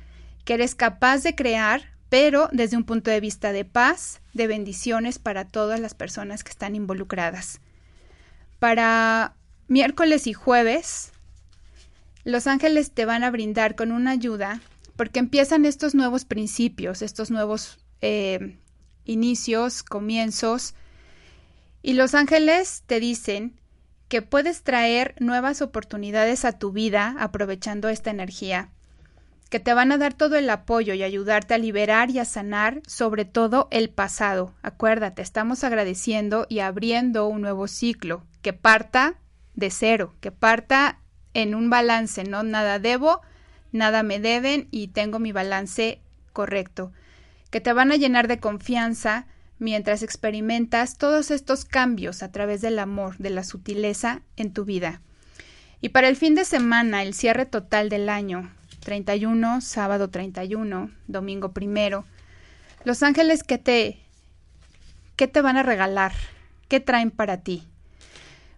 que 0.45 0.53
eres 0.53 0.75
capaz 0.75 1.23
de 1.23 1.35
crear, 1.35 1.93
pero 2.09 2.49
desde 2.51 2.77
un 2.77 2.83
punto 2.83 3.11
de 3.11 3.19
vista 3.19 3.51
de 3.51 3.65
paz, 3.65 4.21
de 4.33 4.47
bendiciones 4.47 5.19
para 5.19 5.45
todas 5.45 5.79
las 5.79 5.93
personas 5.93 6.43
que 6.43 6.51
están 6.51 6.75
involucradas. 6.75 7.61
Para 8.57 9.35
miércoles 9.67 10.27
y 10.27 10.33
jueves, 10.33 11.11
los 12.23 12.47
ángeles 12.47 12.91
te 12.91 13.05
van 13.05 13.23
a 13.23 13.31
brindar 13.31 13.75
con 13.75 13.91
una 13.91 14.11
ayuda 14.11 14.61
porque 14.95 15.19
empiezan 15.19 15.65
estos 15.65 15.95
nuevos 15.95 16.25
principios, 16.25 17.01
estos 17.01 17.31
nuevos 17.31 17.79
eh, 18.01 18.57
inicios, 19.05 19.81
comienzos, 19.83 20.73
y 21.81 21.93
los 21.93 22.13
ángeles 22.15 22.83
te 22.85 22.99
dicen 22.99 23.53
que 24.09 24.21
puedes 24.21 24.63
traer 24.63 25.15
nuevas 25.19 25.61
oportunidades 25.61 26.43
a 26.43 26.57
tu 26.57 26.71
vida 26.71 27.15
aprovechando 27.19 27.87
esta 27.87 28.09
energía, 28.09 28.71
que 29.49 29.59
te 29.59 29.73
van 29.73 29.91
a 29.91 29.97
dar 29.97 30.13
todo 30.13 30.37
el 30.37 30.49
apoyo 30.49 30.93
y 30.93 31.03
ayudarte 31.03 31.55
a 31.55 31.57
liberar 31.57 32.11
y 32.11 32.19
a 32.19 32.25
sanar 32.25 32.81
sobre 32.87 33.25
todo 33.25 33.67
el 33.71 33.89
pasado. 33.89 34.53
Acuérdate, 34.61 35.21
estamos 35.21 35.63
agradeciendo 35.63 36.45
y 36.49 36.59
abriendo 36.59 37.27
un 37.27 37.41
nuevo 37.41 37.67
ciclo 37.67 38.23
que 38.41 38.53
parta 38.53 39.15
de 39.55 39.71
cero, 39.71 40.15
que 40.21 40.31
parta 40.31 40.99
en 41.33 41.55
un 41.55 41.69
balance, 41.69 42.23
no 42.23 42.43
nada 42.43 42.79
debo, 42.79 43.21
nada 43.71 44.03
me 44.03 44.19
deben 44.19 44.67
y 44.71 44.89
tengo 44.89 45.19
mi 45.19 45.31
balance 45.31 46.01
correcto, 46.31 46.91
que 47.49 47.59
te 47.59 47.73
van 47.73 47.91
a 47.91 47.97
llenar 47.97 48.27
de 48.27 48.39
confianza, 48.39 49.25
mientras 49.57 50.03
experimentas 50.03 50.97
todos 50.97 51.31
estos 51.31 51.65
cambios 51.65 52.23
a 52.23 52.31
través 52.31 52.61
del 52.61 52.79
amor, 52.79 53.17
de 53.17 53.29
la 53.29 53.43
sutileza 53.43 54.21
en 54.37 54.53
tu 54.53 54.63
vida. 54.63 55.01
Y 55.81 55.89
para 55.89 56.07
el 56.07 56.15
fin 56.15 56.35
de 56.35 56.45
semana, 56.45 57.03
el 57.03 57.13
cierre 57.13 57.45
total 57.45 57.89
del 57.89 58.09
año, 58.09 58.49
31, 58.79 59.61
sábado 59.61 60.09
31, 60.09 60.91
domingo 61.07 61.51
primero, 61.51 62.05
los 62.83 63.03
ángeles 63.03 63.43
que 63.43 63.57
te, 63.57 63.99
¿qué 65.15 65.27
te 65.27 65.41
van 65.41 65.57
a 65.57 65.63
regalar? 65.63 66.13
¿Qué 66.67 66.79
traen 66.79 67.11
para 67.11 67.41
ti? 67.41 67.67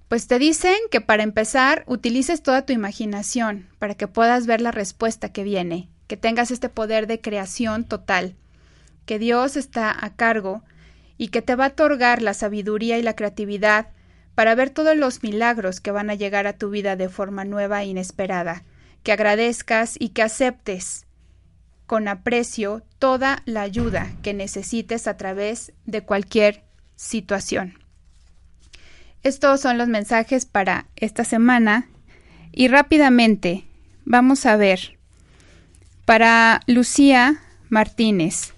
Pues 0.07 0.27
te 0.27 0.39
dicen 0.39 0.75
que 0.91 0.99
para 0.99 1.23
empezar 1.23 1.83
utilices 1.87 2.43
toda 2.43 2.65
tu 2.65 2.73
imaginación 2.73 3.69
para 3.79 3.95
que 3.95 4.07
puedas 4.07 4.45
ver 4.45 4.59
la 4.59 4.71
respuesta 4.71 5.31
que 5.31 5.43
viene, 5.43 5.87
que 6.07 6.17
tengas 6.17 6.51
este 6.51 6.67
poder 6.67 7.07
de 7.07 7.21
creación 7.21 7.85
total, 7.85 8.35
que 9.05 9.19
Dios 9.19 9.55
está 9.55 10.05
a 10.05 10.15
cargo 10.15 10.63
y 11.17 11.29
que 11.29 11.41
te 11.41 11.55
va 11.55 11.65
a 11.65 11.69
otorgar 11.69 12.21
la 12.21 12.33
sabiduría 12.33 12.97
y 12.97 13.01
la 13.01 13.15
creatividad 13.15 13.87
para 14.35 14.55
ver 14.55 14.69
todos 14.69 14.97
los 14.97 15.23
milagros 15.23 15.79
que 15.79 15.91
van 15.91 16.09
a 16.09 16.15
llegar 16.15 16.47
a 16.47 16.57
tu 16.57 16.69
vida 16.69 16.95
de 16.95 17.09
forma 17.09 17.45
nueva 17.45 17.81
e 17.83 17.85
inesperada, 17.85 18.63
que 19.03 19.11
agradezcas 19.11 19.95
y 19.99 20.09
que 20.09 20.21
aceptes 20.21 21.05
con 21.85 22.07
aprecio 22.07 22.83
toda 22.99 23.41
la 23.45 23.61
ayuda 23.61 24.11
que 24.21 24.33
necesites 24.33 25.07
a 25.07 25.17
través 25.17 25.73
de 25.85 26.01
cualquier 26.01 26.63
situación. 26.95 27.77
Estos 29.23 29.61
son 29.61 29.77
los 29.77 29.87
mensajes 29.87 30.45
para 30.45 30.87
esta 30.95 31.23
semana 31.23 31.87
y 32.51 32.67
rápidamente 32.67 33.65
vamos 34.05 34.45
a 34.45 34.55
ver 34.55 34.97
para 36.05 36.61
Lucía 36.65 37.41
Martínez. 37.69 38.53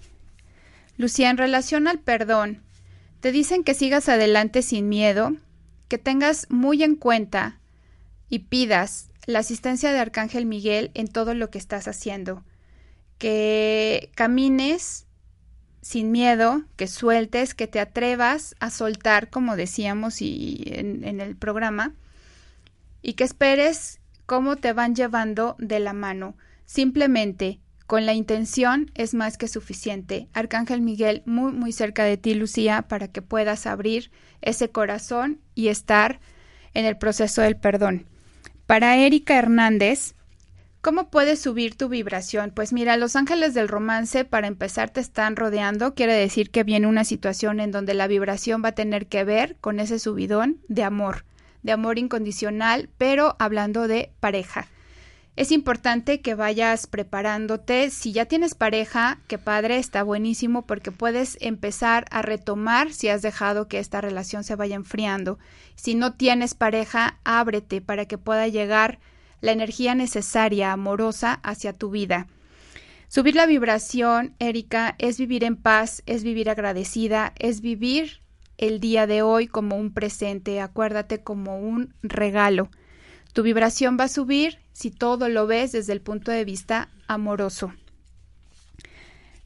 Lucía, 0.98 1.30
en 1.30 1.38
relación 1.38 1.88
al 1.88 2.00
perdón, 2.00 2.62
te 3.20 3.32
dicen 3.32 3.64
que 3.64 3.74
sigas 3.74 4.10
adelante 4.10 4.62
sin 4.62 4.89
miedo, 4.89 5.36
que 5.88 5.98
tengas 5.98 6.48
muy 6.50 6.84
en 6.84 6.96
cuenta 6.96 7.60
y 8.30 8.39
pidas 8.39 9.10
la 9.26 9.40
asistencia 9.40 9.92
de 9.92 10.00
Arcángel 10.00 10.46
Miguel 10.46 10.92
en 10.94 11.08
todo 11.08 11.34
lo 11.34 11.50
que 11.50 11.58
estás 11.58 11.88
haciendo, 11.88 12.44
que 13.18 14.12
camines 14.16 15.08
sin 15.82 16.12
miedo, 16.12 16.64
que 16.78 16.88
sueltes, 16.88 17.54
que 17.54 17.68
te 17.68 17.80
atrevas 17.80 18.56
a 18.60 18.70
soltar, 18.70 19.30
como 19.30 19.56
decíamos 19.56 20.22
y 20.22 20.64
en, 20.68 21.20
el 21.20 21.36
programa, 21.36 21.94
y 23.02 23.14
que 23.14 23.26
esperes 23.26 24.00
cómo 24.26 24.56
te 24.56 24.72
van 24.72 24.96
llevando 24.96 25.58
de 25.60 25.82
la 25.82 25.92
mano. 25.92 26.36
Simplemente 26.66 27.60
con 27.86 28.06
la 28.06 28.14
intención 28.14 28.92
es 28.96 29.14
más 29.14 29.38
que 29.38 29.50
suficiente. 29.50 30.30
Arcángel 30.32 30.82
Miguel, 30.82 31.22
muy, 31.26 31.52
muy 31.52 31.74
cerca 31.74 32.06
de 32.06 32.16
ti, 32.16 32.34
Lucía, 32.34 32.84
para 32.84 33.10
que 33.10 33.22
puedas 33.22 33.68
abrir 33.68 34.10
ese 34.42 34.70
corazón 34.70 35.42
y 35.54 35.68
estar 35.68 36.22
en 36.74 36.86
el 36.86 36.98
proceso 36.98 37.42
del 37.42 37.58
perdón. 37.58 38.08
Para 38.74 38.98
Erika 38.98 39.38
Hernández, 39.38 40.16
¿cómo 40.82 41.12
puedes 41.12 41.40
subir 41.40 41.76
tu 41.76 41.90
vibración? 41.90 42.50
Pues 42.50 42.74
mira, 42.74 42.98
los 42.98 43.16
ángeles 43.16 43.54
del 43.54 43.68
romance, 43.68 44.26
para 44.26 44.48
empezar, 44.48 44.90
te 44.90 45.00
están 45.00 45.36
rodeando. 45.36 45.94
Quiere 45.94 46.16
decir 46.16 46.50
que 46.50 46.64
viene 46.64 46.88
una 46.88 47.04
situación 47.04 47.60
en 47.60 47.70
donde 47.70 47.94
la 47.94 48.08
vibración 48.08 48.64
va 48.66 48.70
a 48.70 48.72
tener 48.72 49.06
que 49.06 49.26
ver 49.26 49.58
con 49.62 49.80
ese 49.80 50.00
subidón 50.00 50.58
de 50.70 50.84
amor, 50.84 51.24
de 51.62 51.72
amor 51.72 52.00
incondicional, 52.00 52.90
pero 52.98 53.36
hablando 53.38 53.88
de 53.88 54.12
pareja. 54.20 54.66
Es 55.36 55.52
importante 55.52 56.22
que 56.22 56.36
vayas 56.36 56.86
preparándote. 56.86 57.90
Si 57.90 58.12
ya 58.12 58.26
tienes 58.26 58.54
pareja, 58.54 59.20
qué 59.28 59.40
padre, 59.40 59.78
está 59.78 60.04
buenísimo 60.04 60.68
porque 60.68 60.92
puedes 60.92 61.40
empezar 61.42 62.06
a 62.12 62.22
retomar 62.22 62.94
si 62.94 63.08
has 63.08 63.24
dejado 63.24 63.68
que 63.68 63.80
esta 63.80 64.00
relación 64.00 64.44
se 64.44 64.56
vaya 64.56 64.76
enfriando. 64.76 65.40
Si 65.76 65.96
no 65.96 66.14
tienes 66.14 66.54
pareja, 66.54 67.20
ábrete 67.24 67.82
para 67.82 68.06
que 68.06 68.20
pueda 68.20 68.48
llegar 68.48 69.00
la 69.42 69.54
energía 69.54 69.96
necesaria, 69.96 70.72
amorosa, 70.72 71.40
hacia 71.44 71.74
tu 71.74 71.90
vida. 71.90 72.28
Subir 73.08 73.36
la 73.36 73.48
vibración, 73.48 74.36
Erika, 74.38 74.96
es 75.00 75.18
vivir 75.18 75.44
en 75.44 75.56
paz, 75.56 76.04
es 76.06 76.24
vivir 76.24 76.48
agradecida, 76.48 77.34
es 77.40 77.62
vivir 77.62 78.22
el 78.58 78.80
día 78.80 79.08
de 79.08 79.24
hoy 79.24 79.48
como 79.48 79.78
un 79.78 79.94
presente, 79.94 80.62
acuérdate 80.62 81.24
como 81.24 81.58
un 81.58 81.96
regalo. 82.04 82.70
Tu 83.34 83.42
vibración 83.44 83.98
va 84.00 84.06
a 84.06 84.10
subir 84.10 84.60
si 84.72 84.92
todo 84.92 85.28
lo 85.28 85.48
ves 85.48 85.72
desde 85.72 85.94
el 85.94 86.02
punto 86.02 86.32
de 86.32 86.46
vista 86.46 86.90
amoroso. 87.08 87.74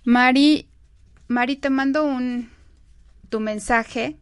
Mari, 0.04 0.70
Mari, 1.28 1.56
te 1.56 1.70
mando 1.70 2.04
un 2.04 2.50
tu 3.30 3.40
mensaje 3.40 4.18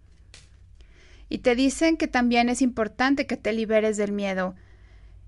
y 1.30 1.40
te 1.40 1.56
dicen 1.56 1.98
que 1.98 2.08
también 2.08 2.50
es 2.50 2.62
importante 2.62 3.28
que 3.28 3.38
te 3.38 3.54
liberes 3.54 3.98
del 3.98 4.12
miedo. 4.12 4.56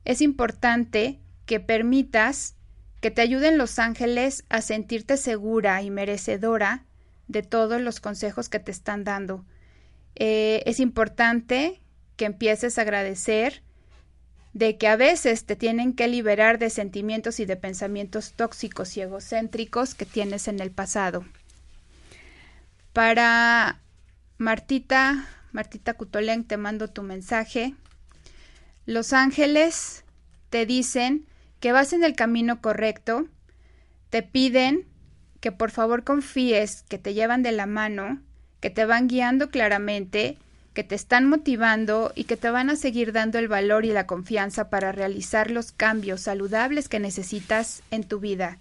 Es 0.05 0.21
importante 0.21 1.19
que 1.45 1.59
permitas 1.59 2.55
que 3.01 3.11
te 3.11 3.21
ayuden 3.21 3.57
los 3.57 3.77
ángeles 3.79 4.45
a 4.49 4.61
sentirte 4.61 5.17
segura 5.17 5.81
y 5.81 5.89
merecedora 5.89 6.85
de 7.27 7.43
todos 7.43 7.81
los 7.81 7.99
consejos 7.99 8.49
que 8.49 8.59
te 8.59 8.71
están 8.71 9.03
dando. 9.03 9.45
Eh, 10.15 10.63
es 10.65 10.79
importante 10.79 11.81
que 12.15 12.25
empieces 12.25 12.77
a 12.77 12.81
agradecer 12.81 13.61
de 14.57 14.75
que 14.77 14.87
a 14.87 14.95
veces 14.95 15.45
te 15.45 15.55
tienen 15.55 15.93
que 15.93 16.07
liberar 16.07 16.57
de 16.57 16.71
sentimientos 16.71 17.39
y 17.39 17.45
de 17.45 17.57
pensamientos 17.57 18.33
tóxicos 18.33 18.97
y 18.97 19.01
egocéntricos 19.01 19.93
que 19.93 20.05
tienes 20.05 20.47
en 20.47 20.59
el 20.59 20.71
pasado. 20.71 21.25
Para 22.91 23.79
Martita, 24.39 25.27
Martita 25.51 25.93
Cutolén, 25.93 26.43
te 26.43 26.57
mando 26.57 26.87
tu 26.87 27.03
mensaje. 27.03 27.75
Los 28.87 29.13
ángeles 29.13 30.03
te 30.49 30.65
dicen 30.65 31.27
que 31.59 31.71
vas 31.71 31.93
en 31.93 32.03
el 32.03 32.15
camino 32.15 32.59
correcto, 32.59 33.27
te 34.09 34.23
piden 34.23 34.87
que 35.39 35.51
por 35.51 35.69
favor 35.69 36.03
confíes, 36.03 36.81
que 36.89 36.97
te 36.97 37.13
llevan 37.13 37.43
de 37.43 37.51
la 37.51 37.67
mano, 37.67 38.23
que 38.59 38.71
te 38.71 38.85
van 38.85 39.07
guiando 39.07 39.51
claramente, 39.51 40.39
que 40.77 40.83
te 40.83 40.93
están 40.93 41.27
motivando 41.27 42.11
y 42.13 42.25
que 42.25 42.37
te 42.37 42.51
van 42.51 42.69
a 42.69 42.75
seguir 42.75 43.11
dando 43.11 43.39
el 43.39 43.47
valor 43.47 43.83
y 43.83 43.91
la 43.91 44.05
confianza 44.05 44.69
para 44.69 44.91
realizar 44.91 45.49
los 45.49 45.71
cambios 45.71 46.21
saludables 46.21 46.87
que 46.87 46.99
necesitas 46.99 47.81
en 47.89 48.03
tu 48.03 48.19
vida. 48.19 48.59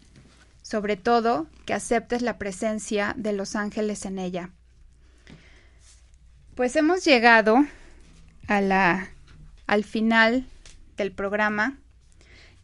Sobre 0.63 0.97
todo, 0.97 1.47
que 1.67 1.75
aceptes 1.75 2.23
la 2.23 2.39
presencia 2.39 3.13
de 3.19 3.35
los 3.35 3.55
ángeles 3.55 4.07
en 4.07 4.19
ella. 4.19 4.49
Pues 6.55 6.75
hemos 6.77 7.05
llegado 7.05 7.67
a 8.49 8.63
la, 8.63 9.11
al 9.67 9.85
final 9.85 10.47
del 10.97 11.13
programa. 11.13 11.77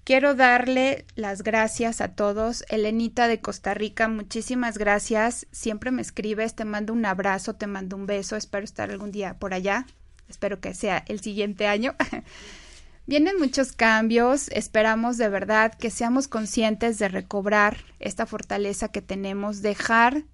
Quiero 0.05 0.35
darle 0.35 1.07
las 1.15 1.45
gracias 1.45 2.01
a 2.01 2.09
todos. 2.09 2.65
Elenita 2.69 3.29
de 3.29 3.41
Costa 3.41 3.73
Rica, 3.73 4.09
muchísimas 4.09 4.77
gracias. 4.77 5.47
Siempre 5.53 5.93
me 5.93 6.03
escribes, 6.03 6.57
te 6.57 6.65
mando 6.65 6.93
un 6.93 7.07
abrazo, 7.07 7.55
te 7.55 7.69
mando 7.69 7.95
un 7.97 8.07
beso. 8.07 8.35
Espero 8.35 8.65
estar 8.65 8.91
algún 8.91 9.13
día 9.13 9.39
por 9.39 9.55
allá. 9.55 9.87
Espero 10.29 10.61
que 10.61 10.75
sea 10.75 11.05
el 11.07 11.21
siguiente 11.21 11.69
año. 11.69 11.95
Vienen 13.07 13.39
muchos 13.39 13.71
cambios. 13.71 14.49
Esperamos 14.49 15.19
de 15.19 15.29
verdad 15.29 15.73
que 15.73 15.91
seamos 15.91 16.27
conscientes 16.27 16.99
de 16.99 17.09
recobrar 17.09 17.77
esta 18.01 18.27
fortaleza 18.27 18.89
que 18.89 19.03
tenemos, 19.03 19.63
dejar 19.63 20.25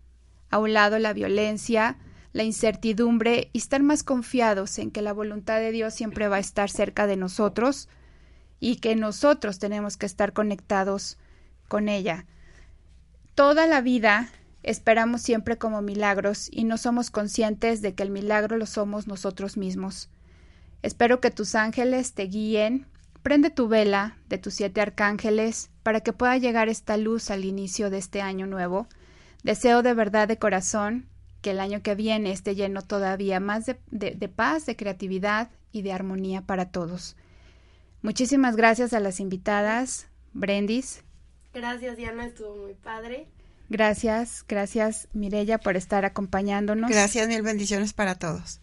a 0.49 0.59
un 0.59 0.73
lado 0.73 0.99
la 0.99 1.13
violencia, 1.13 1.99
la 2.33 2.43
incertidumbre 2.43 3.51
y 3.53 3.59
estar 3.59 3.83
más 3.83 4.03
confiados 4.03 4.79
en 4.79 4.91
que 4.91 5.03
la 5.03 5.13
voluntad 5.13 5.59
de 5.59 5.73
Dios 5.73 5.93
siempre 5.93 6.27
va 6.27 6.37
a 6.37 6.41
estar 6.41 6.71
cerca 6.71 7.07
de 7.07 7.17
nosotros 7.17 7.91
y 8.61 8.77
que 8.77 8.97
nosotros 8.97 9.59
tenemos 9.59 9.97
que 9.97 10.07
estar 10.07 10.33
conectados 10.33 11.19
con 11.69 11.89
ella. 11.89 12.27
Toda 13.35 13.67
la 13.67 13.81
vida 13.81 14.31
esperamos 14.63 15.23
siempre 15.23 15.59
como 15.59 15.81
milagros 15.81 16.49
y 16.51 16.65
no 16.65 16.77
somos 16.77 17.11
conscientes 17.11 17.83
de 17.83 17.95
que 17.95 18.03
el 18.03 18.11
milagro 18.11 18.57
lo 18.57 18.67
somos 18.67 19.07
nosotros 19.07 19.57
mismos. 19.57 20.11
Espero 20.83 21.21
que 21.21 21.31
tus 21.31 21.55
ángeles 21.55 22.15
te 22.15 22.25
guíen. 22.25 22.87
Prende 23.23 23.51
tu 23.51 23.69
vela 23.69 24.17
de 24.29 24.39
tus 24.39 24.55
siete 24.55 24.81
arcángeles 24.81 25.71
para 25.83 26.01
que 26.01 26.13
pueda 26.13 26.37
llegar 26.37 26.69
esta 26.69 26.97
luz 26.97 27.31
al 27.31 27.45
inicio 27.45 27.91
de 27.91 27.99
este 27.99 28.21
año 28.21 28.47
nuevo. 28.47 28.89
Deseo 29.43 29.83
de 29.83 29.95
verdad 29.95 30.29
de 30.29 30.39
corazón 30.39 31.07
que 31.41 31.53
el 31.53 31.61
año 31.61 31.83
que 31.83 31.95
viene 31.95 32.33
esté 32.33 32.55
lleno 32.55 32.83
todavía 32.83 33.39
más 33.41 33.67
de, 33.67 33.79
de 33.91 34.29
paz, 34.29 34.67
de 34.67 34.77
creatividad 34.77 35.51
y 35.73 35.83
de 35.83 35.93
armonía 35.93 36.43
para 36.43 36.71
todos. 36.71 37.17
Muchísimas 38.03 38.57
gracias 38.57 38.93
a 38.93 39.01
las 39.01 39.21
invitadas. 39.21 40.09
Brendis. 40.33 41.03
Gracias, 41.53 41.97
Diana, 41.97 42.27
estuvo 42.27 42.57
muy 42.57 42.75
padre. 42.75 43.27
Gracias, 43.69 44.45
gracias, 44.49 45.09
Mirella, 45.13 45.59
por 45.59 45.77
estar 45.77 46.05
acompañándonos. 46.05 46.91
Gracias, 46.91 47.29
mil 47.29 47.43
bendiciones 47.43 47.93
para 47.93 48.15
todos. 48.15 48.61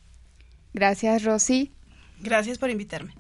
Gracias, 0.74 1.24
Rosy. 1.24 1.74
Gracias 2.22 2.58
por 2.58 2.70
invitarme. 2.70 3.14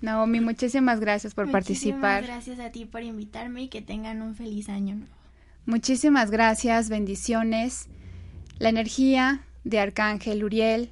Naomi, 0.00 0.40
muchísimas 0.40 0.98
gracias 0.98 1.34
por 1.34 1.50
participar. 1.50 2.24
Gracias 2.24 2.58
a 2.58 2.70
ti 2.70 2.86
por 2.86 3.02
invitarme 3.02 3.64
y 3.64 3.68
que 3.68 3.82
tengan 3.82 4.22
un 4.22 4.34
feliz 4.34 4.68
año 4.68 4.96
nuevo. 4.96 5.12
Muchísimas 5.66 6.30
gracias, 6.30 6.88
bendiciones. 6.88 7.88
La 8.58 8.70
energía 8.70 9.44
de 9.64 9.78
Arcángel 9.78 10.42
Uriel, 10.42 10.90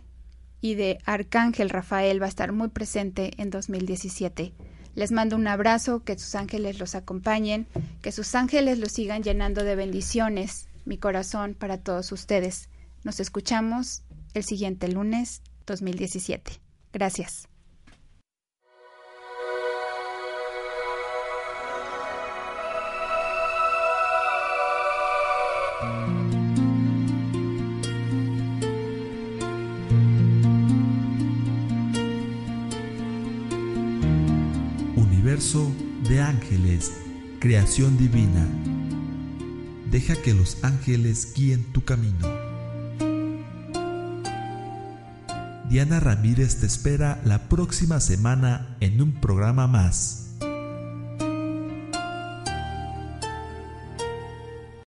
y 0.61 0.75
de 0.75 0.99
Arcángel 1.05 1.71
Rafael 1.71 2.21
va 2.21 2.27
a 2.27 2.31
estar 2.31 2.53
muy 2.53 2.69
presente 2.69 3.33
en 3.37 3.51
2017. 3.51 4.53
Les 4.95 5.13
mando 5.13 5.37
un 5.37 5.47
abrazo, 5.47 6.03
que 6.03 6.19
sus 6.19 6.35
ángeles 6.35 6.79
los 6.79 6.95
acompañen, 6.95 7.67
que 8.03 8.13
sus 8.13 8.35
ángeles 8.35 8.79
los 8.79 8.93
sigan 8.93 9.23
llenando 9.23 9.63
de 9.63 9.77
bendiciones, 9.77 10.69
mi 10.85 10.99
corazón 10.99 11.55
para 11.55 11.79
todos 11.79 12.11
ustedes. 12.11 12.69
Nos 13.05 13.21
escuchamos 13.21 14.03
el 14.35 14.45
siguiente 14.45 14.89
lunes 14.89 15.43
2017. 15.67 16.53
Gracias. 16.93 17.49
Ángeles, 36.21 36.93
creación 37.41 37.97
divina. 37.97 38.47
Deja 39.91 40.17
que 40.17 40.35
los 40.35 40.63
ángeles 40.63 41.33
guíen 41.35 41.65
tu 41.73 41.85
camino. 41.85 42.29
Diana 45.69 46.01
Ramírez 46.01 46.61
te 46.61 46.67
espera 46.67 47.21
la 47.25 47.49
próxima 47.49 48.01
semana 48.01 48.77
en 48.81 49.03
un 49.03 49.13
programa 49.13 49.67
más. 49.67 50.28